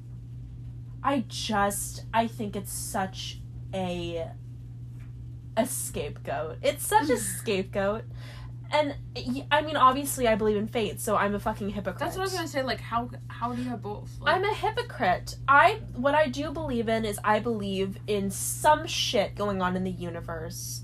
I 1.03 1.25
just 1.27 2.05
I 2.11 2.25
think 2.25 2.55
it's 2.55 2.73
such 2.73 3.37
a 3.71 4.29
a 5.57 5.65
scapegoat. 5.65 6.57
It's 6.61 6.85
such 6.85 7.09
a 7.09 7.17
scapegoat 7.39 8.03
and 8.71 8.95
I 9.51 9.61
mean, 9.61 9.75
obviously, 9.75 10.27
I 10.27 10.35
believe 10.35 10.57
in 10.57 10.67
fate, 10.67 10.99
so 10.99 11.15
I'm 11.15 11.35
a 11.35 11.39
fucking 11.39 11.69
hypocrite. 11.69 11.99
That's 11.99 12.15
what 12.15 12.23
I 12.23 12.25
was 12.25 12.33
gonna 12.33 12.47
say. 12.47 12.63
Like, 12.63 12.81
how 12.81 13.09
how 13.27 13.53
do 13.53 13.61
you 13.61 13.69
have 13.69 13.81
both? 13.81 14.09
Like, 14.19 14.35
I'm 14.35 14.43
a 14.43 14.53
hypocrite. 14.53 15.37
I 15.47 15.81
what 15.95 16.15
I 16.15 16.27
do 16.27 16.51
believe 16.51 16.89
in 16.89 17.05
is 17.05 17.19
I 17.23 17.39
believe 17.39 17.97
in 18.07 18.31
some 18.31 18.87
shit 18.87 19.35
going 19.35 19.61
on 19.61 19.75
in 19.75 19.83
the 19.83 19.91
universe 19.91 20.81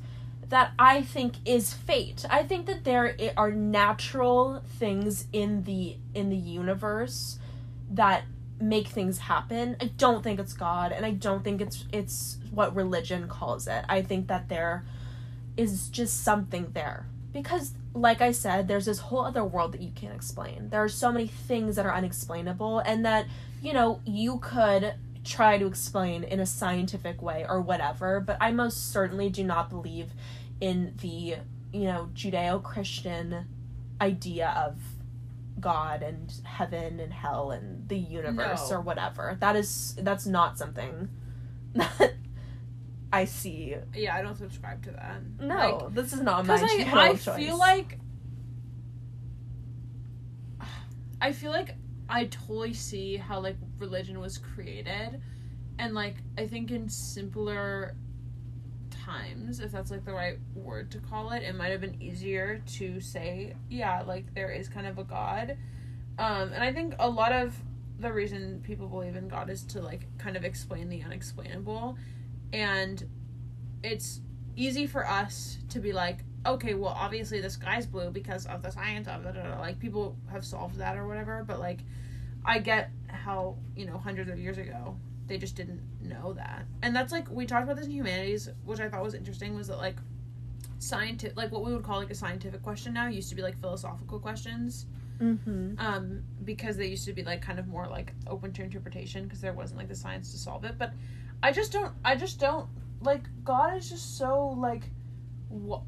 that 0.50 0.72
I 0.78 1.02
think 1.02 1.36
is 1.46 1.74
fate. 1.74 2.26
I 2.30 2.44
think 2.44 2.66
that 2.68 2.84
there 2.84 3.16
are 3.36 3.52
natural 3.52 4.62
things 4.78 5.26
in 5.34 5.64
the 5.64 5.98
in 6.14 6.30
the 6.30 6.38
universe 6.38 7.40
that 7.90 8.24
make 8.60 8.88
things 8.88 9.18
happen. 9.18 9.76
I 9.82 9.86
don't 9.98 10.24
think 10.24 10.40
it's 10.40 10.54
God 10.54 10.92
and 10.92 11.06
I 11.06 11.12
don't 11.12 11.44
think 11.44 11.62
it's 11.62 11.86
it's 11.92 12.38
what 12.52 12.76
religion 12.76 13.28
calls 13.28 13.68
it. 13.68 13.84
I 13.90 14.02
think 14.04 14.28
that 14.28 14.50
there 14.50 14.86
is 15.58 15.90
just 15.90 16.24
something 16.24 16.72
there. 16.74 17.08
Because 17.34 17.74
like 17.94 18.22
I 18.22 18.32
said, 18.32 18.68
there's 18.68 18.86
this 18.86 19.00
whole 19.00 19.22
other 19.26 19.44
world 19.44 19.74
that 19.74 19.82
you 19.82 19.92
can't 19.96 20.14
explain. 20.14 20.70
There 20.70 20.84
are 20.84 20.90
so 20.90 21.12
many 21.12 21.28
things 21.28 21.76
that 21.76 21.86
are 21.86 21.94
unexplainable 21.94 22.80
and 22.80 23.06
that, 23.06 23.26
you 23.62 23.74
know, 23.74 24.02
you 24.06 24.40
could 24.40 24.94
try 25.24 25.58
to 25.58 25.66
explain 25.66 26.24
in 26.24 26.40
a 26.40 26.46
scientific 26.46 27.22
way 27.22 27.46
or 27.48 27.62
whatever, 27.62 28.20
but 28.20 28.38
I 28.42 28.52
most 28.52 28.92
certainly 28.92 29.30
do 29.30 29.44
not 29.44 29.70
believe 29.70 30.12
in 30.60 30.94
the, 31.02 31.38
you 31.74 31.86
know, 31.86 32.10
Judeo 32.14 32.62
Christian 32.62 33.46
idea 34.00 34.54
of 34.58 34.78
God 35.60 36.02
and 36.02 36.34
heaven 36.44 37.00
and 37.00 37.14
hell 37.14 37.52
and 37.52 37.88
the 37.88 37.98
universe 37.98 38.70
No. 38.70 38.78
or 38.78 38.82
whatever. 38.82 39.38
That 39.40 39.56
is 39.56 39.96
that's 40.00 40.26
not 40.26 40.58
something 40.58 41.10
that 41.74 42.14
I 43.14 43.26
see. 43.26 43.76
yeah, 43.94 44.16
I 44.16 44.22
don't 44.22 44.38
subscribe 44.38 44.84
to 44.84 44.92
that. 44.92 45.22
No, 45.40 45.90
this 45.94 46.14
is 46.14 46.22
not 46.22 46.46
my 46.46 46.56
I, 46.56 47.10
I 47.10 47.16
choice. 47.16 47.36
feel 47.36 47.58
like 47.58 48.00
I 51.20 51.32
feel 51.32 51.52
like 51.52 51.76
I 52.10 52.26
totally 52.26 52.74
see 52.74 53.18
how 53.18 53.40
like 53.40 53.58
religion 53.78 54.20
was 54.20 54.38
created, 54.38 55.22
and 55.78 55.94
like 55.94 56.16
I 56.38 56.48
think 56.48 56.72
in 56.72 56.90
simpler 56.90 57.96
times, 58.90 59.60
if 59.60 59.72
that's 59.72 59.92
like 59.92 60.06
the 60.06 60.14
right 60.14 60.38
word 60.56 60.90
to 60.92 61.00
call 61.00 61.32
it, 61.32 61.44
it 61.44 61.56
might 61.56 61.72
have 61.72 61.82
been 61.82 62.02
easier 62.02 62.62
to 62.78 63.00
say, 63.00 63.54
yeah, 63.70 64.02
like 64.02 64.34
there 64.34 64.52
is 64.52 64.68
kind 64.68 64.88
of 64.88 64.98
a 64.98 65.04
God, 65.04 65.58
um, 66.18 66.54
and 66.54 66.64
I 66.64 66.74
think 66.74 66.96
a 67.00 67.10
lot 67.10 67.32
of 67.32 67.56
the 68.00 68.12
reason 68.12 68.62
people 68.64 68.88
believe 68.88 69.16
in 69.16 69.28
God 69.28 69.50
is 69.50 69.64
to 69.66 69.82
like 69.82 70.08
kind 70.18 70.36
of 70.36 70.44
explain 70.44 70.90
the 70.90 71.04
unexplainable, 71.04 71.98
and 72.54 73.04
it's 73.84 74.22
easy 74.56 74.86
for 74.88 75.08
us 75.08 75.58
to 75.70 75.80
be 75.80 75.94
like, 75.94 76.20
okay, 76.46 76.74
well, 76.74 76.94
obviously 76.96 77.42
the 77.42 77.50
sky's 77.50 77.86
blue 77.86 78.10
because 78.12 78.46
of 78.48 78.62
the 78.62 78.72
science 78.72 79.08
of 79.08 79.26
it. 79.26 79.36
Like 79.60 79.80
people 79.80 80.18
have 80.32 80.44
solved 80.46 80.78
that 80.78 80.98
or 80.98 81.08
whatever, 81.08 81.44
but 81.48 81.60
like, 81.60 81.80
I 82.44 82.60
get 82.60 82.92
how 83.08 83.58
you 83.76 83.86
know 83.86 83.98
hundreds 83.98 84.30
of 84.30 84.40
years 84.40 84.58
ago 84.58 84.96
they 85.28 85.38
just 85.38 85.56
didn't 85.56 85.82
know 86.02 86.34
that, 86.34 86.66
and 86.82 86.96
that's 86.96 87.12
like 87.12 87.30
we 87.30 87.46
talked 87.46 87.64
about 87.64 87.78
this 87.78 87.86
in 87.86 87.92
humanities, 87.92 88.50
which 88.66 88.80
I 88.80 88.90
thought 88.90 89.04
was 89.04 89.14
interesting, 89.14 89.56
was 89.56 89.68
that 89.68 89.78
like 89.78 89.96
scientific, 90.80 91.38
like 91.38 91.52
what 91.52 91.64
we 91.64 91.74
would 91.74 91.84
call 91.84 92.00
like 92.00 92.10
a 92.12 92.16
scientific 92.16 92.64
question 92.64 92.94
now 92.94 93.08
used 93.08 93.30
to 93.30 93.36
be 93.36 93.42
like 93.42 93.60
philosophical 93.60 94.20
questions 94.20 94.86
Mm-hmm. 95.22 95.74
um, 95.78 96.24
because 96.44 96.78
they 96.78 96.88
used 96.88 97.06
to 97.06 97.14
be 97.14 97.22
like 97.24 97.44
kind 97.44 97.60
of 97.60 97.68
more 97.68 97.88
like 97.88 98.12
open 98.26 98.52
to 98.54 98.64
interpretation 98.64 99.26
because 99.26 99.40
there 99.40 99.54
wasn't 99.54 99.78
like 99.78 99.88
the 99.88 99.96
science 99.96 100.32
to 100.32 100.38
solve 100.40 100.64
it. 100.64 100.80
But 100.80 100.94
I 101.44 101.52
just 101.52 101.72
don't. 101.72 101.94
I 102.06 102.16
just 102.16 102.40
don't 102.40 102.68
like 103.02 103.24
God 103.44 103.78
is 103.78 103.90
just 103.90 104.18
so 104.18 104.48
like, 104.58 104.84
wh- 105.50 105.82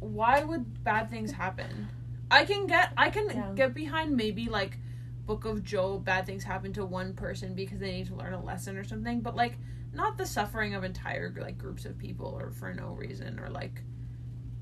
why 0.00 0.44
would 0.44 0.84
bad 0.84 1.10
things 1.10 1.32
happen? 1.32 1.88
I 2.30 2.44
can 2.44 2.66
get 2.66 2.92
I 2.96 3.10
can 3.10 3.28
Yeah. 3.28 3.52
get 3.54 3.74
behind 3.74 4.16
maybe 4.16 4.48
like 4.48 4.78
Book 5.26 5.44
of 5.46 5.62
Job, 5.64 6.04
bad 6.04 6.26
things 6.26 6.44
happen 6.44 6.72
to 6.74 6.84
one 6.84 7.14
person 7.14 7.54
because 7.54 7.78
they 7.80 7.92
need 7.92 8.06
to 8.08 8.14
learn 8.14 8.34
a 8.34 8.42
lesson 8.42 8.76
or 8.76 8.84
something, 8.84 9.20
but 9.20 9.34
like 9.34 9.58
not 9.92 10.16
the 10.18 10.26
suffering 10.26 10.74
of 10.74 10.84
entire 10.84 11.32
like 11.40 11.56
groups 11.58 11.84
of 11.84 11.96
people 11.98 12.36
or 12.38 12.50
for 12.50 12.72
no 12.74 12.88
reason 12.88 13.38
or 13.40 13.48
like 13.48 13.82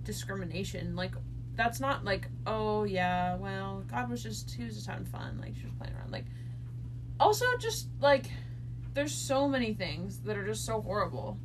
discrimination. 0.05 0.97
Like 0.97 1.15
that's 1.55 1.81
not 1.81 2.05
like 2.05 2.29
oh 2.47 2.85
yeah 2.85 3.37
well 3.37 3.85
god 3.87 4.09
was 4.09 4.23
just 4.23 4.51
he 4.53 4.65
was 4.65 4.75
just 4.75 4.87
having 4.87 5.05
fun 5.05 5.39
like 5.39 5.55
she 5.55 5.65
was 5.65 5.73
playing 5.75 5.93
around 5.95 6.11
like 6.11 6.25
also 7.21 7.45
just 7.61 7.89
like 8.01 8.31
there's 8.95 9.15
so 9.15 9.49
many 9.49 9.75
things 9.75 10.19
that 10.21 10.37
are 10.37 10.45
just 10.45 10.65
so 10.65 10.81
horrible 10.81 11.39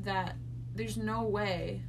that 0.00 0.36
there's 0.74 0.96
no 0.96 1.22
way 1.22 1.82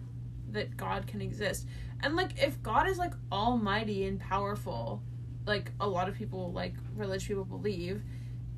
that 0.52 0.78
god 0.78 1.08
can 1.08 1.22
exist. 1.22 1.68
And 2.02 2.16
like 2.16 2.32
if 2.42 2.62
god 2.62 2.88
is 2.88 2.98
like 2.98 3.14
almighty 3.32 4.06
and 4.06 4.20
powerful 4.20 5.02
like 5.46 5.72
a 5.80 5.88
lot 5.88 6.08
of 6.08 6.16
people 6.16 6.52
like 6.52 6.74
religious 6.96 7.28
people 7.28 7.46
believe 7.46 8.04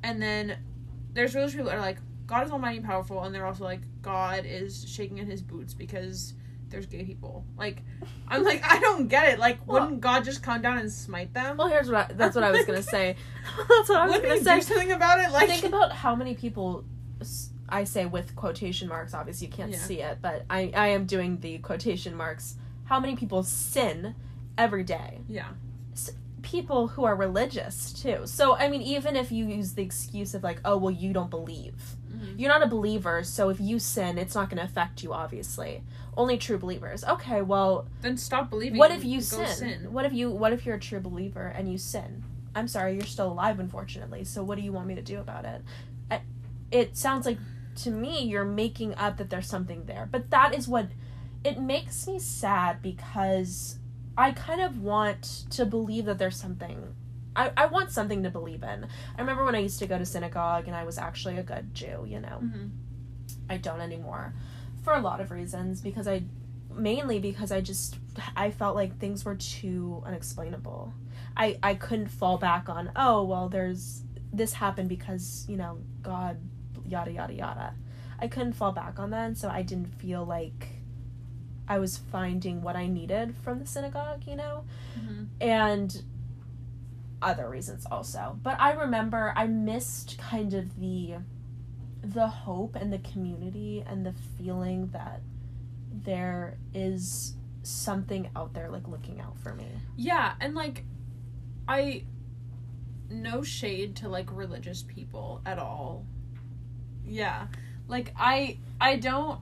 and 0.02 0.20
then 0.20 0.58
there's 1.12 1.34
religious 1.34 1.54
people 1.54 1.70
that 1.70 1.76
are 1.76 1.80
like 1.80 1.98
god 2.26 2.46
is 2.46 2.50
almighty 2.50 2.78
and 2.78 2.86
powerful 2.86 3.22
and 3.24 3.34
they're 3.34 3.46
also 3.46 3.64
like 3.64 3.80
god 4.02 4.44
is 4.46 4.88
shaking 4.88 5.18
in 5.18 5.26
his 5.26 5.42
boots 5.42 5.74
because 5.74 6.34
there's 6.70 6.86
gay 6.86 7.02
people 7.04 7.44
like 7.56 7.82
i'm 8.28 8.44
like 8.44 8.62
i 8.64 8.78
don't 8.78 9.08
get 9.08 9.28
it 9.32 9.38
like 9.38 9.58
Well- 9.66 9.82
wouldn't 9.84 10.00
god 10.00 10.24
just 10.24 10.42
come 10.42 10.60
down 10.62 10.78
and 10.78 10.90
smite 10.92 11.32
them 11.34 11.56
Well, 11.56 11.68
here's 11.68 11.90
what 11.90 12.10
I, 12.10 12.12
that's 12.14 12.34
what 12.34 12.44
I 12.44 12.50
was 12.50 12.64
gonna 12.66 12.82
say. 12.82 13.16
that's 13.68 13.88
what 13.88 13.98
I 13.98 14.04
was 14.06 14.14
wouldn't 14.16 14.28
gonna 14.44 14.44
say. 14.44 14.54
do 14.56 14.60
something 14.74 14.92
about 14.92 15.18
it 15.20 15.30
like 15.30 15.48
Think 15.48 15.64
about 15.64 15.92
how 15.92 16.14
many 16.14 16.34
people 16.34 16.84
I 17.68 17.84
say 17.84 18.06
with 18.06 18.34
quotation 18.36 18.88
marks. 18.88 19.12
Obviously, 19.12 19.46
you 19.48 19.52
can't 19.52 19.72
Yeah. 19.72 19.78
see 19.78 20.00
it, 20.00 20.18
but 20.22 20.44
I 20.48 20.72
I 20.74 20.88
am 20.88 21.04
doing 21.06 21.40
the 21.40 21.58
quotation 21.58 22.14
marks. 22.14 22.56
How 22.84 22.98
many 23.00 23.14
people 23.16 23.42
sin 23.42 24.14
every 24.56 24.84
day? 24.84 25.20
yeah 25.28 25.48
People 26.40 26.86
who 26.88 27.04
are 27.04 27.16
religious 27.16 27.92
too. 27.92 28.20
So 28.26 28.56
I 28.56 28.68
mean, 28.68 28.80
even 28.82 29.16
if 29.16 29.32
you 29.32 29.44
use 29.46 29.72
the 29.74 29.82
excuse 29.82 30.34
of 30.34 30.42
like, 30.44 30.60
oh 30.64 30.76
well, 30.78 30.92
you 30.92 31.12
don't 31.12 31.30
believe. 31.30 31.74
Mhm. 32.14 32.38
You're 32.38 32.48
not 32.48 32.62
a 32.62 32.66
believer, 32.68 33.22
so 33.24 33.48
if 33.50 33.60
you 33.60 33.78
sin, 33.80 34.16
it's 34.18 34.34
not 34.36 34.48
going 34.48 34.58
to 34.58 34.64
affect 34.64 35.02
you. 35.02 35.12
Obviously, 35.12 35.82
only 36.18 36.36
true 36.36 36.58
believers. 36.58 37.04
Okay, 37.04 37.40
well, 37.40 37.86
then 38.02 38.16
stop 38.16 38.50
believing 38.50 38.76
what 38.78 38.90
if 38.90 39.04
you 39.04 39.18
go 39.18 39.44
sin? 39.46 39.92
What 39.92 40.04
if 40.04 40.12
you 40.12 40.30
what 40.30 40.52
if 40.52 40.66
you're 40.66 40.74
a 40.74 40.80
true 40.80 41.00
believer 41.00 41.46
and 41.46 41.70
you 41.70 41.78
sin? 41.78 42.24
I'm 42.54 42.66
sorry, 42.68 42.94
you're 42.94 43.06
still 43.06 43.30
alive 43.32 43.60
unfortunately. 43.60 44.24
So 44.24 44.42
what 44.42 44.58
do 44.58 44.64
you 44.64 44.72
want 44.72 44.88
me 44.88 44.96
to 44.96 45.02
do 45.02 45.20
about 45.20 45.44
it? 45.44 45.62
I, 46.10 46.20
it 46.72 46.96
sounds 46.96 47.24
like 47.24 47.38
to 47.76 47.90
me 47.90 48.24
you're 48.24 48.44
making 48.44 48.94
up 48.96 49.16
that 49.18 49.30
there's 49.30 49.46
something 49.46 49.84
there. 49.84 50.08
But 50.10 50.30
that 50.30 50.54
is 50.54 50.66
what 50.66 50.88
it 51.44 51.60
makes 51.60 52.06
me 52.08 52.18
sad 52.18 52.82
because 52.82 53.78
I 54.16 54.32
kind 54.32 54.60
of 54.60 54.82
want 54.82 55.44
to 55.50 55.64
believe 55.64 56.04
that 56.06 56.18
there's 56.18 56.36
something 56.36 56.94
I, 57.36 57.52
I 57.56 57.66
want 57.66 57.92
something 57.92 58.24
to 58.24 58.30
believe 58.30 58.64
in. 58.64 58.88
I 59.16 59.20
remember 59.20 59.44
when 59.44 59.54
I 59.54 59.60
used 59.60 59.78
to 59.78 59.86
go 59.86 59.96
to 59.96 60.04
synagogue 60.04 60.66
and 60.66 60.74
I 60.74 60.82
was 60.82 60.98
actually 60.98 61.36
a 61.36 61.44
good 61.44 61.72
Jew, 61.72 62.04
you 62.08 62.18
know. 62.18 62.40
Mhm. 62.42 62.70
I 63.48 63.56
don't 63.58 63.80
anymore 63.80 64.34
for 64.88 64.94
a 64.94 65.00
lot 65.00 65.20
of 65.20 65.30
reasons 65.30 65.82
because 65.82 66.08
I 66.08 66.22
mainly 66.74 67.18
because 67.18 67.52
I 67.52 67.60
just 67.60 67.98
I 68.36 68.50
felt 68.50 68.74
like 68.74 68.96
things 68.98 69.24
were 69.24 69.34
too 69.34 70.02
unexplainable. 70.06 70.94
I 71.36 71.58
I 71.62 71.74
couldn't 71.74 72.08
fall 72.08 72.38
back 72.38 72.68
on 72.70 72.90
oh 72.96 73.22
well 73.24 73.48
there's 73.50 74.02
this 74.32 74.54
happened 74.54 74.88
because 74.88 75.44
you 75.48 75.56
know 75.56 75.78
God 76.02 76.38
yada 76.86 77.12
yada 77.12 77.34
yada. 77.34 77.74
I 78.18 78.28
couldn't 78.28 78.54
fall 78.54 78.72
back 78.72 78.98
on 78.98 79.10
that 79.10 79.26
and 79.26 79.36
so 79.36 79.48
I 79.50 79.60
didn't 79.62 79.92
feel 80.00 80.24
like 80.24 80.68
I 81.68 81.78
was 81.78 81.98
finding 81.98 82.62
what 82.62 82.74
I 82.76 82.86
needed 82.86 83.34
from 83.44 83.58
the 83.58 83.66
synagogue, 83.66 84.22
you 84.26 84.36
know? 84.36 84.64
Mhm. 84.98 85.26
and 85.40 86.02
other 87.20 87.48
reasons 87.48 87.84
also 87.90 88.38
but 88.44 88.56
i 88.60 88.70
remember 88.72 89.32
i 89.36 89.44
missed 89.46 90.16
kind 90.18 90.54
of 90.54 90.78
the 90.78 91.14
the 92.02 92.26
hope 92.28 92.76
and 92.76 92.92
the 92.92 92.98
community 92.98 93.84
and 93.86 94.06
the 94.06 94.14
feeling 94.36 94.88
that 94.92 95.20
there 96.04 96.56
is 96.74 97.34
something 97.62 98.30
out 98.36 98.54
there 98.54 98.68
like 98.70 98.86
looking 98.88 99.20
out 99.20 99.38
for 99.38 99.54
me 99.54 99.66
Yeah, 99.96 100.34
and 100.40 100.54
like 100.54 100.84
I 101.66 102.04
no 103.10 103.42
shade 103.42 103.96
to 103.96 104.08
like 104.08 104.28
religious 104.30 104.82
people 104.82 105.40
at 105.46 105.58
all. 105.58 106.04
Yeah. 107.06 107.48
Like 107.88 108.12
I 108.16 108.58
I 108.80 108.96
don't 108.96 109.40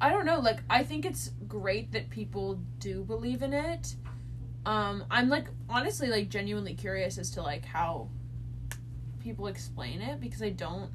I 0.00 0.10
don't 0.10 0.26
know, 0.26 0.40
like 0.40 0.60
I 0.68 0.82
think 0.84 1.04
it's 1.06 1.30
great 1.48 1.92
that 1.92 2.10
people 2.10 2.60
do 2.78 3.02
believe 3.02 3.42
in 3.42 3.52
it. 3.52 3.96
Um 4.64 5.04
I'm 5.10 5.28
like 5.28 5.48
honestly 5.68 6.08
like 6.08 6.28
genuinely 6.28 6.74
curious 6.74 7.18
as 7.18 7.30
to 7.32 7.42
like 7.42 7.64
how 7.64 8.08
people 9.26 9.48
explain 9.48 10.00
it 10.00 10.20
because 10.20 10.40
I 10.40 10.50
don't 10.50 10.88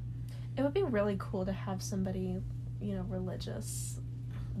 it 0.56 0.62
would 0.62 0.72
be 0.72 0.82
really 0.82 1.16
cool 1.18 1.44
to 1.44 1.52
have 1.52 1.82
somebody 1.82 2.38
you 2.80 2.94
know 2.94 3.04
religious 3.08 4.00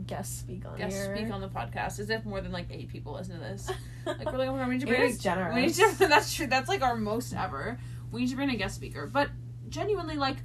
guest 0.06 0.40
speak 0.40 0.66
on 0.66 0.76
guest 0.76 0.94
here 0.94 1.16
speak 1.16 1.32
on 1.32 1.40
the 1.40 1.48
podcast 1.48 1.98
as 1.98 2.10
if 2.10 2.24
more 2.26 2.42
than 2.42 2.52
like 2.52 2.66
eight 2.70 2.88
people 2.88 3.14
listen 3.14 3.34
to 3.34 3.40
this. 3.40 3.70
Like 4.04 4.32
we're 4.32 4.38
like, 4.38 4.48
oh 4.48 4.54
we 4.54 4.74
need 4.74 4.80
to 4.80 4.86
bring 4.86 5.00
a, 5.00 5.16
generous. 5.16 5.54
we 5.54 5.66
need 5.66 5.74
to, 5.74 5.94
that's 6.08 6.34
true. 6.34 6.48
That's 6.48 6.68
like 6.68 6.82
our 6.82 6.96
most 6.96 7.32
ever. 7.32 7.78
We 8.10 8.22
need 8.22 8.30
to 8.30 8.36
bring 8.36 8.50
a 8.50 8.56
guest 8.56 8.74
speaker, 8.74 9.06
but 9.06 9.30
genuinely, 9.68 10.16
like, 10.16 10.38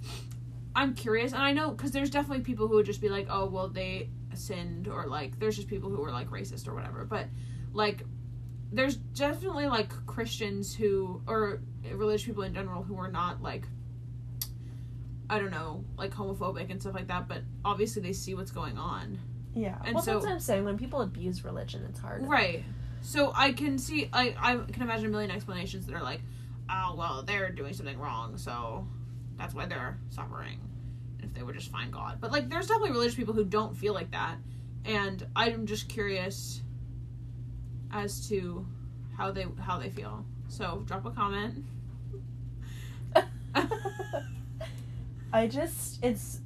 I'm 0.75 0.93
curious, 0.93 1.33
and 1.33 1.41
I 1.41 1.53
know 1.53 1.71
because 1.71 1.89
there's 1.89 2.11
definitely 2.11 2.43
people 2.43 2.67
who 2.67 2.75
would 2.75 2.85
just 2.85 3.01
be 3.01 3.09
like, 3.09 3.25
oh 3.31 3.47
well, 3.47 3.67
they 3.67 4.11
sinned 4.35 4.87
or 4.87 5.07
like 5.07 5.39
there's 5.39 5.55
just 5.55 5.67
people 5.67 5.89
who 5.89 6.03
are 6.03 6.11
like 6.11 6.29
racist 6.29 6.67
or 6.67 6.75
whatever 6.75 7.03
but 7.03 7.25
like 7.73 8.03
there's 8.71 8.95
definitely 8.97 9.65
like 9.67 9.89
christians 10.05 10.75
who 10.75 11.21
or 11.27 11.61
religious 11.93 12.25
people 12.25 12.43
in 12.43 12.53
general 12.53 12.83
who 12.83 12.97
are 12.97 13.09
not 13.11 13.41
like 13.41 13.65
i 15.29 15.39
don't 15.39 15.51
know 15.51 15.83
like 15.97 16.11
homophobic 16.13 16.69
and 16.69 16.81
stuff 16.81 16.93
like 16.95 17.07
that 17.07 17.27
but 17.27 17.41
obviously 17.65 18.01
they 18.01 18.13
see 18.13 18.33
what's 18.33 18.51
going 18.51 18.77
on 18.77 19.17
Yeah. 19.55 19.77
And 19.85 19.95
well, 19.95 20.03
so- 20.03 20.13
that's 20.13 20.25
what 20.25 20.31
I'm 20.33 20.39
saying. 20.39 20.65
When 20.65 20.77
people 20.77 21.01
abuse 21.01 21.43
religion, 21.43 21.83
it's 21.89 21.99
hard. 21.99 22.27
right 22.27 22.63
so 23.01 23.31
i 23.35 23.51
can 23.51 23.77
see 23.77 24.09
i 24.11 24.35
i 24.39 24.55
can 24.71 24.81
imagine 24.81 25.05
a 25.05 25.09
million 25.09 25.29
explanations 25.31 25.85
that 25.85 25.93
are 25.95 26.01
like 26.03 26.19
oh 26.69 26.95
well 26.97 27.23
they're 27.23 27.51
doing 27.51 27.71
something 27.73 27.97
wrong 27.99 28.37
so 28.37 28.85
that's 29.37 29.53
why 29.53 29.65
they're 29.67 29.97
suffering 30.09 30.59
if 31.21 31.31
they 31.33 31.43
would 31.43 31.53
just 31.55 31.71
find 31.71 31.91
god 31.93 32.17
but 32.19 32.31
like 32.31 32.49
there's 32.49 32.67
definitely 32.67 32.89
religious 32.91 33.13
people 33.15 33.33
who 33.35 33.45
don't 33.45 33.77
feel 33.77 33.93
like 33.93 34.09
that 34.11 34.35
and 34.83 35.25
i'm 35.35 35.67
just 35.67 35.87
curious 35.87 36.61
as 37.91 38.27
to 38.29 38.65
how 39.17 39.31
they 39.31 39.45
how 39.59 39.77
they 39.79 39.89
feel. 39.89 40.25
So 40.49 40.83
drop 40.85 41.05
a 41.05 41.11
comment. 41.11 41.63
I 45.33 45.47
just 45.47 46.03
it's 46.03 46.39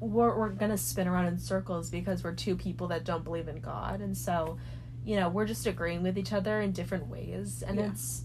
we're 0.00 0.36
we're 0.36 0.48
gonna 0.50 0.76
spin 0.78 1.08
around 1.08 1.26
in 1.26 1.38
circles 1.38 1.90
because 1.90 2.24
we're 2.24 2.32
two 2.34 2.56
people 2.56 2.88
that 2.88 3.04
don't 3.04 3.24
believe 3.24 3.48
in 3.48 3.60
God, 3.60 4.00
and 4.00 4.16
so 4.16 4.58
you 5.04 5.16
know 5.16 5.28
we're 5.28 5.46
just 5.46 5.66
agreeing 5.66 6.02
with 6.02 6.16
each 6.18 6.32
other 6.32 6.60
in 6.60 6.72
different 6.72 7.08
ways, 7.08 7.62
and 7.66 7.78
Yeah. 7.78 7.86
it's 7.90 8.24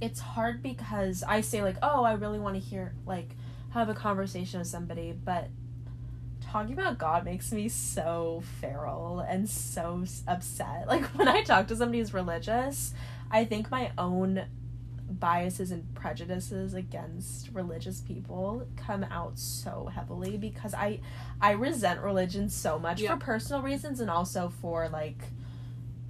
it's 0.00 0.20
hard 0.20 0.62
because 0.62 1.24
I 1.26 1.40
say 1.40 1.62
like, 1.62 1.76
oh, 1.82 2.04
I 2.04 2.12
really 2.12 2.38
want 2.38 2.54
to 2.54 2.60
hear 2.60 2.94
like 3.06 3.30
have 3.70 3.88
a 3.88 3.94
conversation 3.94 4.58
with 4.60 4.68
somebody, 4.68 5.12
but 5.12 5.48
talking 6.50 6.72
about 6.72 6.98
God 6.98 7.24
makes 7.24 7.52
me 7.52 7.68
so 7.68 8.42
feral 8.60 9.20
and 9.20 9.48
so 9.48 10.04
upset. 10.26 10.86
Like 10.88 11.04
when 11.16 11.28
I 11.28 11.42
talk 11.42 11.68
to 11.68 11.76
somebody 11.76 11.98
who's 11.98 12.14
religious, 12.14 12.94
I 13.30 13.44
think 13.44 13.70
my 13.70 13.92
own 13.98 14.44
biases 15.10 15.70
and 15.70 15.94
prejudices 15.94 16.74
against 16.74 17.50
religious 17.54 18.00
people 18.00 18.66
come 18.76 19.04
out 19.04 19.38
so 19.38 19.90
heavily 19.94 20.36
because 20.36 20.74
I 20.74 21.00
I 21.40 21.52
resent 21.52 22.00
religion 22.00 22.48
so 22.50 22.78
much 22.78 23.00
Yeah. 23.00 23.14
for 23.14 23.24
personal 23.24 23.62
reasons 23.62 24.00
and 24.00 24.10
also 24.10 24.50
for 24.60 24.88
like 24.90 25.18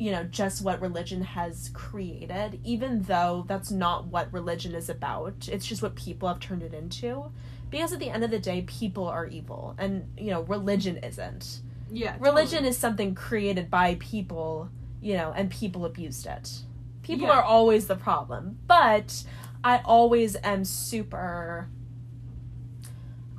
you 0.01 0.11
know 0.11 0.25
just 0.25 0.63
what 0.63 0.81
religion 0.81 1.23
has 1.23 1.71
created 1.75 2.61
even 2.65 3.03
though 3.03 3.45
that's 3.47 3.71
not 3.71 4.07
what 4.07 4.33
religion 4.33 4.75
is 4.75 4.89
about 4.89 5.49
it's 5.51 5.67
just 5.67 5.81
what 5.83 5.95
people 5.95 6.29
have 6.29 6.41
turned 6.41 6.63
it 6.63 6.75
into 6.75 7.31
because 7.71 7.93
at 7.93 7.99
the 7.99 8.11
end 8.11 8.25
of 8.25 8.31
the 8.31 8.39
day 8.39 8.63
people 8.63 9.07
are 9.07 9.27
evil 9.27 9.75
and 9.79 10.07
you 10.19 10.31
know 10.31 10.43
religion 10.43 10.97
isn't 10.99 11.61
yeah 11.91 12.17
religion 12.21 12.51
totally. 12.59 12.69
is 12.71 12.77
something 12.79 13.15
created 13.15 13.71
by 13.71 13.95
people, 13.99 14.69
you 15.01 15.15
know, 15.15 15.33
and 15.35 15.51
people 15.51 15.85
abused 15.87 16.27
it. 16.27 16.61
People 17.03 17.27
Yeah. 17.29 17.35
are 17.39 17.43
always 17.43 17.87
the 17.87 17.97
problem, 17.97 18.59
but 18.67 19.25
I 19.65 19.79
always 19.85 20.37
am 20.45 20.65
super. 20.67 21.69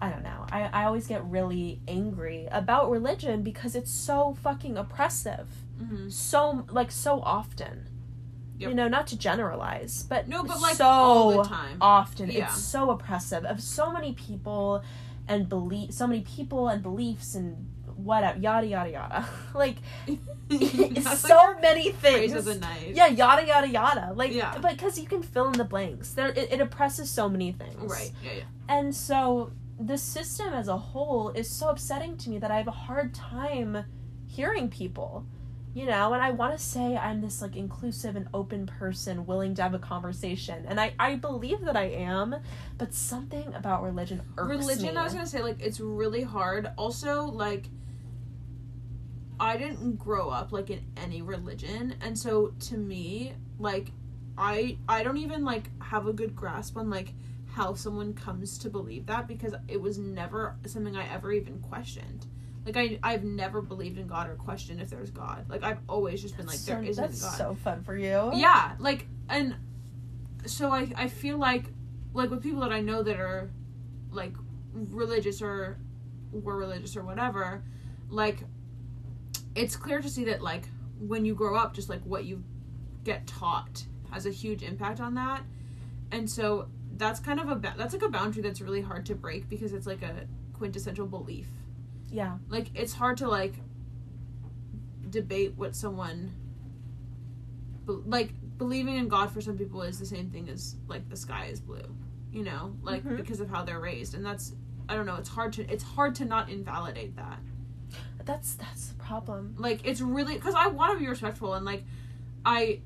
I 0.01 0.09
don't 0.09 0.23
know. 0.23 0.45
I, 0.51 0.63
I 0.63 0.83
always 0.85 1.07
get 1.07 1.23
really 1.25 1.81
angry 1.87 2.47
about 2.51 2.89
religion 2.89 3.43
because 3.43 3.75
it's 3.75 3.91
so 3.91 4.35
fucking 4.41 4.77
oppressive. 4.77 5.47
Mhm. 5.79 6.11
So, 6.11 6.65
like, 6.71 6.89
so 6.91 7.19
often. 7.21 7.88
Yep. 8.59 8.69
You 8.69 8.75
know, 8.75 8.87
not 8.87 9.07
to 9.07 9.17
generalize, 9.17 10.03
but 10.09 10.27
no 10.27 10.43
but 10.43 10.61
like 10.61 10.75
so 10.75 10.85
all 10.85 11.43
the 11.43 11.49
time. 11.49 11.77
often 11.81 12.29
Yeah. 12.29 12.45
it's 12.45 12.61
so 12.63 12.91
oppressive 12.91 13.43
of 13.45 13.61
so 13.61 13.91
many 13.91 14.13
people 14.13 14.83
and 15.27 15.47
belief 15.49 15.93
so 15.93 16.05
many 16.07 16.21
people 16.21 16.67
and 16.67 16.83
beliefs 16.83 17.35
and 17.35 17.67
whatever 17.95 18.37
yada 18.39 18.67
yada 18.67 18.89
yada. 18.91 19.25
Like 19.53 19.77
so 21.15 21.35
like 21.35 21.61
many 21.61 21.91
things. 21.91 22.33
Yeah 22.95 23.07
yada 23.07 23.45
yada 23.45 23.67
yada. 23.67 24.13
Like 24.15 24.31
Yeah. 24.33 24.57
but 24.61 24.71
because 24.71 24.99
you 24.99 25.07
can 25.07 25.21
fill 25.23 25.47
in 25.47 25.53
the 25.53 25.63
blanks. 25.65 26.11
There 26.13 26.29
it, 26.29 26.51
it 26.53 26.61
oppresses 26.61 27.09
so 27.09 27.29
many 27.29 27.51
things. 27.51 27.91
Right. 27.91 28.11
Yeah 28.23 28.31
yeah. 28.39 28.43
And 28.77 28.95
so 28.95 29.51
the 29.79 29.97
system 29.97 30.53
as 30.53 30.67
a 30.67 30.77
whole 30.77 31.29
is 31.29 31.49
so 31.49 31.69
upsetting 31.69 32.17
to 32.17 32.29
me 32.29 32.37
that 32.37 32.51
i 32.51 32.57
have 32.57 32.67
a 32.67 32.71
hard 32.87 33.13
time 33.13 33.85
hearing 34.27 34.67
people 34.69 35.25
you 35.73 35.85
know 35.85 36.13
and 36.13 36.21
i 36.21 36.31
want 36.31 36.57
to 36.57 36.63
say 36.63 36.97
i'm 36.97 37.21
this 37.21 37.41
like 37.41 37.55
inclusive 37.55 38.15
and 38.15 38.27
open 38.33 38.65
person 38.65 39.25
willing 39.25 39.53
to 39.53 39.61
have 39.61 39.73
a 39.73 39.79
conversation 39.79 40.65
and 40.67 40.79
i 40.79 40.91
i 40.99 41.15
believe 41.15 41.61
that 41.61 41.77
i 41.77 41.85
am 41.85 42.35
but 42.77 42.93
something 42.93 43.53
about 43.53 43.83
religion 43.83 44.21
irks 44.37 44.49
religion 44.49 44.95
me. 44.95 44.97
i 44.97 45.03
was 45.03 45.13
gonna 45.13 45.27
say 45.27 45.41
like 45.41 45.61
it's 45.61 45.79
really 45.79 46.23
hard 46.23 46.71
also 46.77 47.25
like 47.25 47.69
i 49.39 49.55
didn't 49.57 49.95
grow 49.97 50.29
up 50.29 50.51
like 50.51 50.69
in 50.69 50.83
any 50.97 51.21
religion 51.21 51.95
and 52.01 52.17
so 52.17 52.53
to 52.59 52.77
me 52.77 53.33
like 53.59 53.91
i 54.37 54.75
i 54.87 55.03
don't 55.03 55.17
even 55.17 55.45
like 55.45 55.69
have 55.81 56.07
a 56.07 56.13
good 56.13 56.35
grasp 56.35 56.77
on 56.77 56.89
like 56.89 57.13
how 57.53 57.73
someone 57.73 58.13
comes 58.13 58.57
to 58.57 58.69
believe 58.69 59.05
that 59.05 59.27
because 59.27 59.53
it 59.67 59.79
was 59.79 59.97
never 59.99 60.55
something 60.65 60.95
i 60.95 61.07
ever 61.13 61.31
even 61.31 61.59
questioned 61.59 62.25
like 62.65 62.77
i 62.77 62.99
i've 63.03 63.23
never 63.23 63.61
believed 63.61 63.97
in 63.97 64.07
god 64.07 64.29
or 64.29 64.35
questioned 64.35 64.81
if 64.81 64.89
there's 64.89 65.11
god. 65.11 65.45
Like 65.49 65.63
i've 65.63 65.79
always 65.87 66.21
just 66.21 66.37
been 66.37 66.45
like 66.45 66.57
so, 66.57 66.73
there 66.73 66.83
isn't 66.83 67.01
that's 67.03 67.21
god. 67.21 67.37
so 67.37 67.55
fun 67.55 67.83
for 67.83 67.95
you. 67.95 68.31
Yeah 68.33 68.75
like 68.79 69.07
and 69.29 69.55
so 70.45 70.71
i 70.71 70.91
i 70.95 71.07
feel 71.07 71.37
like 71.37 71.65
like 72.13 72.29
with 72.29 72.41
people 72.41 72.61
that 72.61 72.71
i 72.71 72.79
know 72.79 73.03
that 73.03 73.19
are 73.19 73.49
like 74.11 74.33
religious 74.73 75.41
or 75.41 75.77
were 76.31 76.57
religious 76.57 76.95
or 76.95 77.03
whatever 77.03 77.63
like 78.09 78.43
it's 79.55 79.75
clear 79.75 80.01
to 80.01 80.09
see 80.09 80.25
that 80.25 80.41
like 80.41 80.69
when 80.99 81.25
you 81.25 81.33
grow 81.33 81.55
up 81.55 81.73
just 81.73 81.89
like 81.89 82.01
what 82.03 82.25
you 82.25 82.43
get 83.03 83.25
taught 83.27 83.85
has 84.11 84.25
a 84.25 84.31
huge 84.31 84.63
impact 84.63 84.99
on 84.99 85.15
that. 85.15 85.43
And 86.11 86.29
so 86.29 86.67
that's 86.97 87.19
kind 87.19 87.39
of 87.39 87.49
a 87.49 87.55
ba- 87.55 87.75
that's 87.77 87.93
like 87.93 88.03
a 88.03 88.09
boundary 88.09 88.41
that's 88.41 88.61
really 88.61 88.81
hard 88.81 89.05
to 89.07 89.15
break 89.15 89.49
because 89.49 89.73
it's 89.73 89.87
like 89.87 90.01
a 90.01 90.27
quintessential 90.53 91.05
belief 91.07 91.47
yeah. 92.11 92.37
Like 92.49 92.67
it's 92.75 92.93
hard 92.93 93.17
to 93.17 93.27
like 93.27 93.55
debate 95.09 95.53
what 95.57 95.75
someone 95.75 96.31
like 97.87 98.31
believing 98.59 98.97
in 98.97 99.07
god 99.07 99.31
for 99.31 99.41
some 99.41 99.57
people 99.57 99.81
is 99.81 99.97
the 99.97 100.05
same 100.05 100.29
thing 100.29 100.47
as 100.49 100.75
like 100.87 101.09
the 101.09 101.17
sky 101.17 101.45
is 101.45 101.59
blue 101.59 101.81
you 102.31 102.43
know? 102.43 102.75
Like 102.83 103.03
Mhm. 103.03 103.17
because 103.17 103.39
of 103.39 103.49
how 103.49 103.63
they're 103.63 103.79
raised. 103.79 104.13
And 104.13 104.23
that's 104.23 104.53
i 104.87 104.95
don't 104.95 105.05
know 105.07 105.15
it's 105.15 105.29
hard 105.29 105.53
to 105.53 105.63
it's 105.71 105.83
hard 105.83 106.15
to 106.15 106.25
not 106.25 106.49
invalidate 106.49 107.15
that. 107.15 107.39
That's 108.25 108.53
that's 108.55 108.89
the 108.89 108.95
problem. 108.95 109.55
Like 109.57 109.81
it's 109.83 110.01
really 110.01 110.35
because 110.35 110.53
i 110.55 110.67
want 110.67 110.93
to 110.93 110.99
be 110.99 111.07
respectful 111.07 111.55
and 111.55 111.65
like 111.65 111.83
i 112.45 112.81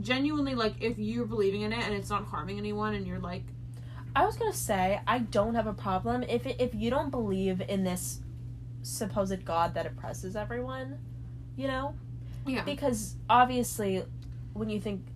genuinely 0.00 0.54
like 0.54 0.74
if 0.80 0.98
you're 0.98 1.26
believing 1.26 1.62
in 1.62 1.72
it 1.72 1.84
and 1.84 1.94
it's 1.94 2.10
not 2.10 2.24
harming 2.24 2.58
anyone 2.58 2.94
and 2.94 3.06
you're 3.06 3.20
like 3.20 3.44
I 4.16 4.24
was 4.26 4.36
gonna 4.36 4.52
say 4.52 5.00
I 5.06 5.20
don't 5.20 5.54
have 5.54 5.68
a 5.68 5.72
problem 5.72 6.24
if 6.24 6.44
it, 6.46 6.56
if 6.60 6.74
you 6.74 6.90
don't 6.90 7.10
believe 7.10 7.60
in 7.60 7.84
this 7.84 8.20
supposed 8.82 9.44
God 9.44 9.74
that 9.74 9.86
oppresses 9.86 10.36
everyone, 10.36 10.98
you 11.56 11.68
know, 11.68 11.94
yeah 12.46 12.64
because 12.64 13.16
obviously 13.28 14.02
when 14.54 14.70
you 14.70 14.80
think 14.80 15.06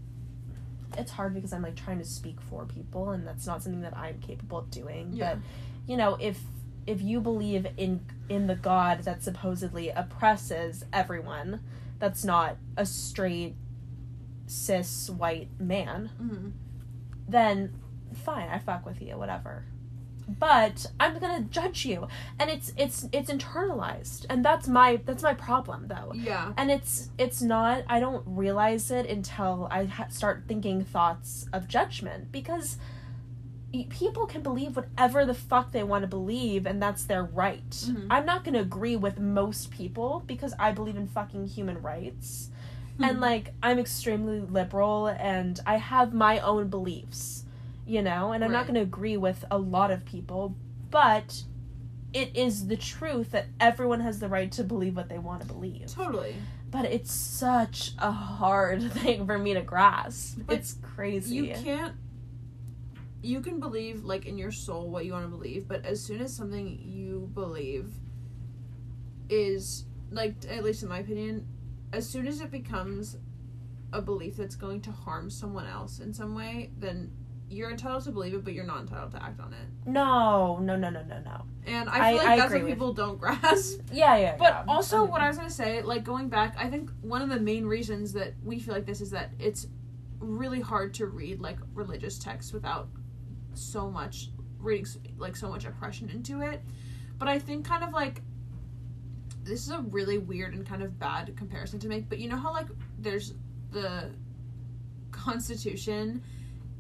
it's 0.97 1.11
hard 1.11 1.35
because 1.35 1.53
I'm 1.53 1.63
like 1.63 1.75
trying 1.75 1.99
to 1.99 2.05
speak 2.05 2.41
for 2.41 2.67
people 2.67 3.11
and 3.11 3.27
that's 3.27 3.47
not 3.47 3.63
something 3.63 3.81
that 3.83 3.97
I'm 3.97 4.21
capable 4.21 4.59
of 4.59 4.71
doing. 4.71 5.11
Yeah. 5.13 5.35
But 5.35 5.43
you 5.87 5.97
know 5.97 6.17
if 6.21 6.41
if 6.87 7.01
you 7.01 7.21
believe 7.21 7.67
in 7.77 8.01
in 8.29 8.47
the 8.47 8.55
God 8.55 9.01
that 9.05 9.23
supposedly 9.23 9.89
oppresses 9.91 10.85
everyone, 10.93 11.61
that's 11.99 12.25
not 12.25 12.57
a 12.77 12.87
straight 12.87 13.57
cis 14.47 15.09
white 15.09 15.49
man 15.59 16.11
hmm 16.19 16.51
then 17.27 17.73
fine, 18.15 18.49
I 18.49 18.59
fuck 18.59 18.87
with 18.87 19.01
you, 19.03 19.17
whatever. 19.17 19.65
But 20.27 20.87
I'm 20.99 21.19
gonna 21.19 21.43
judge 21.43 21.85
you, 21.85 22.09
and 22.39 22.49
it's 22.49 22.73
it's 22.77 23.07
it's 23.13 23.31
internalized, 23.31 24.25
and 24.31 24.45
that's 24.45 24.67
my 24.67 24.97
that's 25.05 25.23
my 25.23 25.35
problem 25.35 25.89
though. 25.89 26.13
yeah 26.15 26.53
And 26.57 26.71
it's 26.71 27.11
it's 27.19 27.43
not. 27.43 27.85
I 27.89 28.01
don't 28.01 28.23
realize 28.27 28.91
it 28.91 29.07
until 29.07 29.69
I 29.71 29.85
ha- 29.85 30.09
start 30.09 30.45
thinking 30.49 30.83
thoughts 30.85 31.47
of 31.53 31.69
judgment 31.69 32.33
because 32.33 32.79
people 33.91 34.25
can 34.27 34.41
believe 34.41 34.77
whatever 34.77 35.27
the 35.27 35.35
fuck 35.35 35.73
they 35.73 35.83
want 35.83 36.03
to 36.03 36.09
believe, 36.09 36.65
and 36.65 36.81
that's 36.81 37.05
their 37.05 37.25
right. 37.25 37.69
Mhm. 37.71 38.07
I'm 38.09 38.25
not 38.25 38.45
gonna 38.45 38.61
agree 38.61 38.97
with 38.97 39.19
most 39.19 39.71
people 39.73 40.23
because 40.27 40.55
I 40.59 40.71
believe 40.73 40.97
in 40.97 41.09
fucking 41.09 41.49
human 41.49 41.83
rights 41.83 42.51
and 43.01 43.19
Mhm. 43.19 43.21
like 43.21 43.53
I'm 43.63 43.81
extremely 43.81 44.41
liberal 44.41 45.09
and 45.09 45.59
I 45.67 45.77
have 45.79 46.15
my 46.15 46.39
own 46.39 46.69
beliefs, 46.69 47.44
you 47.87 48.03
know, 48.03 48.33
and 48.33 48.45
I'm 48.45 48.53
not 48.53 48.67
going 48.67 48.77
to 48.77 48.81
agree 48.81 49.17
with 49.17 49.45
a 49.51 49.59
lot 49.59 49.91
of 49.91 50.05
people, 50.05 50.57
but 50.91 51.43
it 52.13 52.37
is 52.37 52.69
the 52.69 52.77
truth 52.77 53.33
that 53.33 53.47
everyone 53.61 54.01
has 54.01 54.21
the 54.21 54.29
right 54.29 54.51
to 54.53 54.65
believe 54.65 54.97
what 54.97 55.09
they 55.09 55.19
want 55.19 55.43
to 55.43 55.47
believe. 55.47 55.93
totally 55.93 56.37
But 56.71 56.87
it's 56.87 57.13
such 57.13 57.93
a 57.99 58.11
hard 58.11 58.93
thing 58.93 59.27
for 59.27 59.39
me 59.39 59.55
to 59.55 59.63
grasp. 59.63 60.39
But 60.47 60.59
it's 60.59 60.75
crazy. 60.83 61.35
you 61.35 61.55
can't 61.55 61.95
you 63.23 63.41
can 63.41 63.59
believe 63.59 64.05
like 64.05 64.27
in 64.27 64.37
your 64.37 64.53
soul 64.53 64.91
what 64.91 65.07
you 65.07 65.13
want 65.13 65.25
to 65.25 65.31
believe 65.31 65.67
but 65.67 65.83
as 65.87 65.99
soon 65.99 66.21
as 66.21 66.31
something 66.31 66.79
you 66.85 67.31
believe 67.33 67.91
is 69.31 69.87
like 70.11 70.35
at 70.49 70.65
least 70.65 70.83
in 70.83 70.89
my 70.89 70.99
opinion, 71.01 71.47
as 71.93 72.09
soon 72.09 72.27
as 72.27 72.41
it 72.41 72.51
becomes 72.51 73.17
a 73.93 74.01
belief 74.01 74.37
that's 74.37 74.57
going 74.57 74.81
to 74.83 74.91
harm 74.91 75.31
someone 75.31 75.67
else 75.67 75.99
in 76.01 76.13
some 76.13 76.35
way, 76.35 76.71
then 76.79 77.11
you're 77.51 77.71
entitled 77.71 78.03
to 78.05 78.11
believe 78.11 78.35
it, 78.35 78.45
but 78.45 78.53
you're 78.55 78.65
not 78.65 78.81
entitled 78.81 79.13
to 79.13 79.23
act 79.23 79.39
on 79.41 79.53
it. 79.53 79.67
No, 79.87 80.59
no, 80.59 80.77
no, 80.77 80.91
no, 80.91 81.03
no, 81.03 81.21
no. 81.21 81.43
And 81.67 81.89
I 81.89 82.09
I- 82.09 82.13
feel 82.13 82.19
like 82.19 82.27
I 82.29 82.37
that's 82.37 82.53
what 82.55 82.67
people 82.67 82.93
don't 82.93 83.19
grasp. 83.21 83.81
Yeah, 83.93 84.17
yeah. 84.17 84.37
But 84.37 84.45
yeah. 84.53 84.65
also, 84.69 85.05
what 85.05 85.21
I 85.21 85.29
was 85.29 85.37
gonna 85.37 85.51
say, 85.51 85.83
like 85.83 86.05
going 86.05 86.29
back, 86.29 86.55
I 86.59 86.69
think 86.69 86.91
one 87.03 87.23
of 87.23 87.29
the 87.29 87.39
main 87.41 87.65
reasons 87.67 88.13
that 88.15 88.35
we 88.43 88.59
feel 88.59 88.75
like 88.75 88.87
this 88.87 89.01
is 89.01 89.11
that 89.11 89.31
it's 89.39 89.67
really 90.19 90.61
hard 90.61 90.95
to 90.95 91.07
read 91.07 91.41
like 91.41 91.59
religious 91.75 92.19
texts 92.19 92.53
without 92.53 92.89
so 93.53 93.91
much 93.91 94.31
reading 94.59 94.87
like 95.19 95.37
so 95.37 95.49
much 95.49 95.65
oppression 95.67 96.09
into 96.11 96.41
it. 96.41 96.63
But 97.19 97.29
I 97.29 97.39
think 97.39 97.67
kind 97.67 97.85
of 97.85 97.93
like 97.93 98.23
this 99.45 99.61
is 99.61 99.71
a 99.71 99.81
really 99.81 100.17
weird 100.17 100.55
and 100.55 100.67
kind 100.67 100.83
of 100.83 100.99
bad 100.99 101.37
comparison 101.37 101.79
to 101.81 101.89
make. 101.89 102.09
But 102.09 102.19
you 102.19 102.29
know 102.29 102.37
how 102.39 102.53
like 102.53 102.67
there's 102.99 103.35
the 103.71 104.11
Constitution 105.11 106.23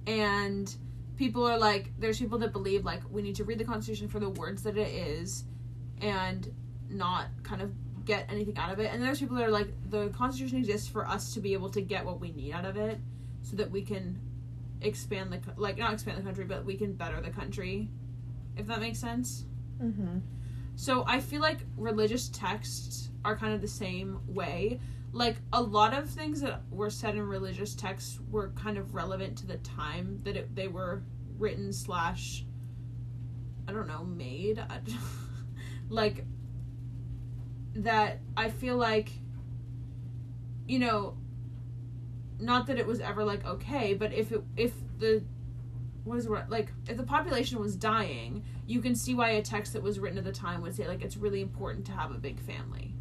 and 0.06 0.74
people 1.16 1.46
are 1.46 1.58
like 1.58 1.92
there's 1.98 2.18
people 2.18 2.38
that 2.38 2.52
believe 2.52 2.84
like 2.84 3.02
we 3.10 3.22
need 3.22 3.34
to 3.36 3.44
read 3.44 3.58
the 3.58 3.64
constitution 3.64 4.08
for 4.08 4.18
the 4.20 4.28
words 4.30 4.62
that 4.62 4.76
it 4.76 4.88
is 4.88 5.44
and 6.00 6.52
not 6.90 7.26
kind 7.42 7.62
of 7.62 7.72
get 8.04 8.26
anything 8.30 8.56
out 8.58 8.70
of 8.70 8.78
it 8.80 8.92
and 8.92 9.02
there's 9.02 9.18
people 9.20 9.36
that 9.36 9.44
are 9.46 9.50
like 9.50 9.68
the 9.90 10.08
constitution 10.08 10.58
exists 10.58 10.86
for 10.88 11.06
us 11.08 11.32
to 11.32 11.40
be 11.40 11.52
able 11.54 11.70
to 11.70 11.80
get 11.80 12.04
what 12.04 12.20
we 12.20 12.32
need 12.32 12.52
out 12.52 12.64
of 12.66 12.76
it 12.76 12.98
so 13.42 13.56
that 13.56 13.70
we 13.70 13.80
can 13.80 14.18
expand 14.82 15.32
the 15.32 15.40
like 15.56 15.78
not 15.78 15.92
expand 15.94 16.18
the 16.18 16.22
country 16.22 16.44
but 16.44 16.64
we 16.64 16.74
can 16.76 16.92
better 16.92 17.20
the 17.20 17.30
country 17.30 17.88
if 18.56 18.66
that 18.66 18.80
makes 18.80 18.98
sense 18.98 19.44
Mhm. 19.82 20.20
so 20.76 21.04
I 21.06 21.20
feel 21.20 21.40
like 21.40 21.64
religious 21.76 22.28
texts 22.28 23.10
are 23.24 23.36
kind 23.36 23.54
of 23.54 23.60
the 23.62 23.68
same 23.68 24.20
way. 24.28 24.78
Like 25.14 25.36
a 25.52 25.62
lot 25.62 25.94
of 25.94 26.10
things 26.10 26.40
that 26.40 26.62
were 26.70 26.90
said 26.90 27.14
in 27.14 27.22
religious 27.22 27.74
texts 27.74 28.18
were 28.30 28.48
kind 28.56 28.76
of 28.76 28.94
relevant 28.94 29.38
to 29.38 29.46
the 29.46 29.58
time 29.58 30.20
that 30.24 30.36
it, 30.36 30.54
they 30.56 30.68
were 30.68 31.02
written 31.38 31.72
slash 31.72 32.44
I 33.66 33.72
don't 33.72 33.88
know 33.88 34.04
made. 34.04 34.62
Like 35.90 36.24
that 37.74 38.20
I 38.36 38.48
feel 38.48 38.76
like 38.76 39.10
you 40.66 40.78
know 40.78 41.16
not 42.40 42.66
that 42.68 42.78
it 42.78 42.86
was 42.86 43.00
ever 43.00 43.22
like 43.22 43.44
okay, 43.44 43.92
but 43.94 44.12
if 44.12 44.32
it 44.32 44.42
if 44.56 44.72
the 44.98 45.22
what 46.04 46.18
is 46.18 46.28
word 46.28 46.48
like 46.48 46.72
if 46.88 46.96
the 46.96 47.02
population 47.02 47.58
was 47.60 47.76
dying 47.76 48.44
you 48.66 48.80
can 48.80 48.94
see 48.94 49.14
why 49.14 49.30
a 49.30 49.42
text 49.42 49.72
that 49.72 49.82
was 49.82 49.98
written 49.98 50.18
at 50.18 50.24
the 50.24 50.32
time 50.32 50.62
would 50.62 50.74
say 50.74 50.86
like 50.86 51.02
it's 51.02 51.16
really 51.16 51.40
important 51.40 51.84
to 51.86 51.92
have 51.92 52.10
a 52.10 52.18
big 52.18 52.38
family 52.40 52.93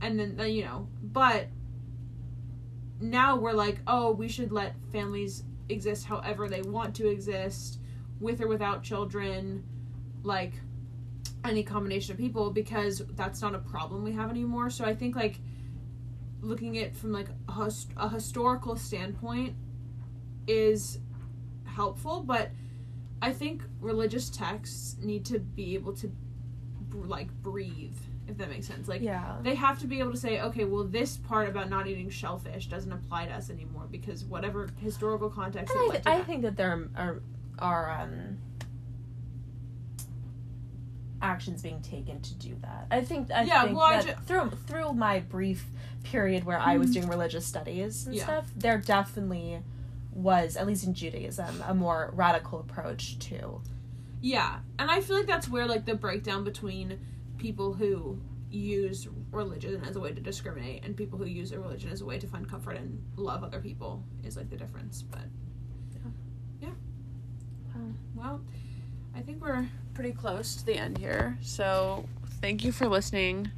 and 0.00 0.18
then, 0.18 0.50
you 0.50 0.64
know 0.64 0.88
but 1.02 1.48
now 3.00 3.36
we're 3.36 3.52
like 3.52 3.78
oh 3.86 4.10
we 4.10 4.28
should 4.28 4.52
let 4.52 4.74
families 4.92 5.44
exist 5.68 6.04
however 6.06 6.48
they 6.48 6.62
want 6.62 6.94
to 6.94 7.08
exist 7.08 7.78
with 8.20 8.40
or 8.40 8.48
without 8.48 8.82
children 8.82 9.64
like 10.22 10.52
any 11.44 11.62
combination 11.62 12.12
of 12.12 12.18
people 12.18 12.50
because 12.50 13.02
that's 13.14 13.40
not 13.40 13.54
a 13.54 13.58
problem 13.58 14.04
we 14.04 14.12
have 14.12 14.28
anymore. 14.28 14.68
So 14.68 14.84
i 14.84 14.94
think 14.94 15.16
like 15.16 15.38
looking 16.42 16.78
at 16.78 16.96
from 16.96 17.12
like 17.12 17.28
a, 17.48 17.72
a 17.96 18.08
historical 18.08 18.76
standpoint 18.76 19.54
is 20.46 20.98
helpful 21.64 22.22
but 22.22 22.50
I 23.22 23.32
think 23.32 23.62
religious 23.80 24.30
texts 24.30 24.96
need 25.02 25.26
to 25.26 25.38
be 25.38 25.74
able 25.74 25.92
to 25.94 26.10
like 26.92 27.30
breathe, 27.42 27.98
if 28.30 28.38
that 28.38 28.48
makes 28.48 28.66
sense. 28.66 28.88
Like 28.88 29.02
Yeah. 29.02 29.36
they 29.42 29.54
have 29.54 29.78
to 29.80 29.86
be 29.86 29.98
able 29.98 30.12
to 30.12 30.16
say, 30.16 30.40
okay, 30.40 30.64
well, 30.64 30.84
this 30.84 31.16
part 31.16 31.48
about 31.48 31.68
not 31.68 31.86
eating 31.86 32.08
shellfish 32.10 32.66
doesn't 32.68 32.92
apply 32.92 33.26
to 33.26 33.32
us 33.32 33.50
anymore 33.50 33.86
because 33.90 34.24
whatever 34.24 34.68
historical 34.80 35.28
context. 35.28 35.74
I, 35.76 35.88
th- 35.90 36.02
I 36.06 36.22
think 36.22 36.42
that 36.42 36.56
there 36.56 36.88
are, 36.96 37.20
are 37.58 37.90
um, 38.00 38.38
actions 41.22 41.62
being 41.62 41.82
taken 41.82 42.20
to 42.22 42.34
do 42.34 42.56
that. 42.62 42.86
I 42.90 43.02
think 43.02 43.30
I 43.30 43.42
Yeah, 43.42 43.64
think 43.64 43.76
well, 43.76 43.86
I 43.86 44.00
ju- 44.02 44.14
through 44.26 44.50
through 44.66 44.92
my 44.94 45.20
brief 45.20 45.66
period 46.02 46.44
where 46.44 46.58
I 46.58 46.78
was 46.78 46.90
Mhm. 46.90 46.94
doing 46.94 47.08
religious 47.08 47.44
studies 47.44 48.06
and 48.06 48.14
Yeah. 48.16 48.24
stuff, 48.24 48.50
there 48.56 48.78
definitely 48.78 49.62
was 50.12 50.56
at 50.56 50.66
least 50.66 50.84
in 50.84 50.94
Judaism 50.94 51.62
a 51.66 51.74
more 51.74 52.10
radical 52.14 52.58
approach 52.60 53.18
to 53.18 53.60
Yeah, 54.22 54.58
and 54.78 54.90
I 54.90 55.00
feel 55.00 55.16
like 55.16 55.26
that's 55.26 55.48
where 55.48 55.66
like 55.66 55.84
the 55.86 55.94
breakdown 55.94 56.42
between 56.44 56.98
people 57.40 57.72
who 57.72 58.20
use 58.50 59.08
religion 59.32 59.82
as 59.88 59.96
a 59.96 60.00
way 60.00 60.12
to 60.12 60.20
discriminate 60.20 60.84
and 60.84 60.96
people 60.96 61.18
who 61.18 61.24
use 61.24 61.52
a 61.52 61.58
religion 61.58 61.90
as 61.90 62.00
a 62.02 62.04
way 62.04 62.18
to 62.18 62.26
find 62.26 62.48
comfort 62.48 62.76
and 62.76 63.02
love 63.16 63.42
other 63.42 63.60
people 63.60 64.04
is 64.24 64.36
like 64.36 64.50
the 64.50 64.56
difference. 64.56 65.02
But 65.02 65.22
yeah, 66.60 66.68
Wow. 67.74 67.82
Well, 68.14 68.40
I 69.14 69.20
think 69.20 69.40
we're 69.42 69.66
pretty 69.94 70.12
close 70.12 70.56
to 70.56 70.66
the 70.66 70.74
end 70.74 70.98
here. 70.98 71.38
So 71.40 72.04
thank 72.40 72.64
you 72.64 72.72
for 72.72 72.86
listening 72.88 73.50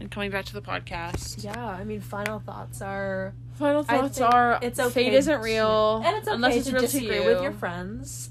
and 0.00 0.10
coming 0.10 0.30
back 0.30 0.44
to 0.46 0.52
the 0.52 0.62
podcast. 0.62 1.42
Yeah, 1.42 1.66
I 1.66 1.84
mean, 1.84 2.00
final 2.00 2.40
thoughts 2.40 2.82
are 2.82 3.32
Final 3.54 3.82
thoughts 3.84 4.20
are 4.20 4.58
it's 4.62 4.80
okay 4.80 4.90
fate 5.04 5.12
isn't 5.14 5.42
real, 5.42 6.02
and 6.04 6.16
it's 6.16 6.26
okay 6.26 6.34
unless 6.34 6.56
it's 6.56 6.66
to 6.68 6.72
real 6.72 6.80
disagree 6.82 7.08
to 7.08 7.14
you. 7.22 7.24
with 7.26 7.42
your 7.42 7.52
friends 7.52 8.30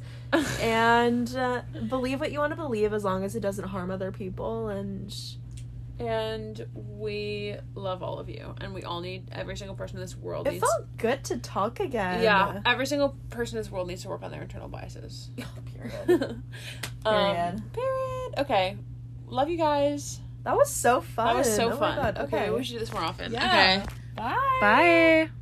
and 0.62 1.36
uh, 1.36 1.62
believe 1.88 2.20
what 2.20 2.32
you 2.32 2.40
want 2.40 2.52
to 2.52 2.56
believe 2.58 2.94
as 2.94 3.04
long 3.04 3.24
as 3.24 3.36
it 3.36 3.40
doesn't 3.40 3.68
harm 3.68 3.90
other 3.92 4.12
people 4.12 4.70
and 4.70 5.16
and 5.98 6.66
we 6.74 7.56
love 7.76 8.02
all 8.02 8.20
of 8.20 8.30
you, 8.30 8.56
and 8.62 8.74
we 8.74 8.84
all 8.84 9.02
need 9.02 9.28
every 9.34 9.58
single 9.58 9.76
person 9.76 9.98
in 9.98 10.02
this 10.02 10.16
world 10.16 10.48
it 10.48 10.52
needs. 10.52 10.64
felt 10.66 10.88
good 10.98 11.26
to 11.26 11.38
talk 11.40 11.82
again 11.82 12.24
yeah, 12.24 12.62
every 12.66 12.86
single 12.86 13.18
person 13.30 13.58
in 13.58 13.64
this 13.64 13.70
world 13.72 13.88
needs 13.90 14.04
to 14.04 14.08
work 14.10 14.24
on 14.24 14.32
their 14.32 14.42
internal 14.42 14.70
biases. 14.70 15.30
period 15.76 16.42
Um, 17.06 17.14
Period. 17.14 17.74
period. 17.74 18.34
Okay. 18.38 18.78
Love 19.28 19.50
you 19.50 19.58
guys. 19.58 20.20
that 20.44 20.56
was 20.56 20.70
so 20.70 21.02
fun 21.02 21.28
That 21.28 21.36
was 21.36 21.54
so 21.54 21.66
Oh 21.66 21.70
my 21.72 21.76
fun. 21.76 21.96
God, 21.98 22.18
okay. 22.34 22.50
we 22.50 22.64
should 22.64 22.74
do 22.74 22.80
this 22.80 22.94
more 22.94 23.02
often. 23.04 23.32
Yeah. 23.34 23.46
Okay. 23.84 23.94
bye 24.16 24.36
Bye. 24.62 25.30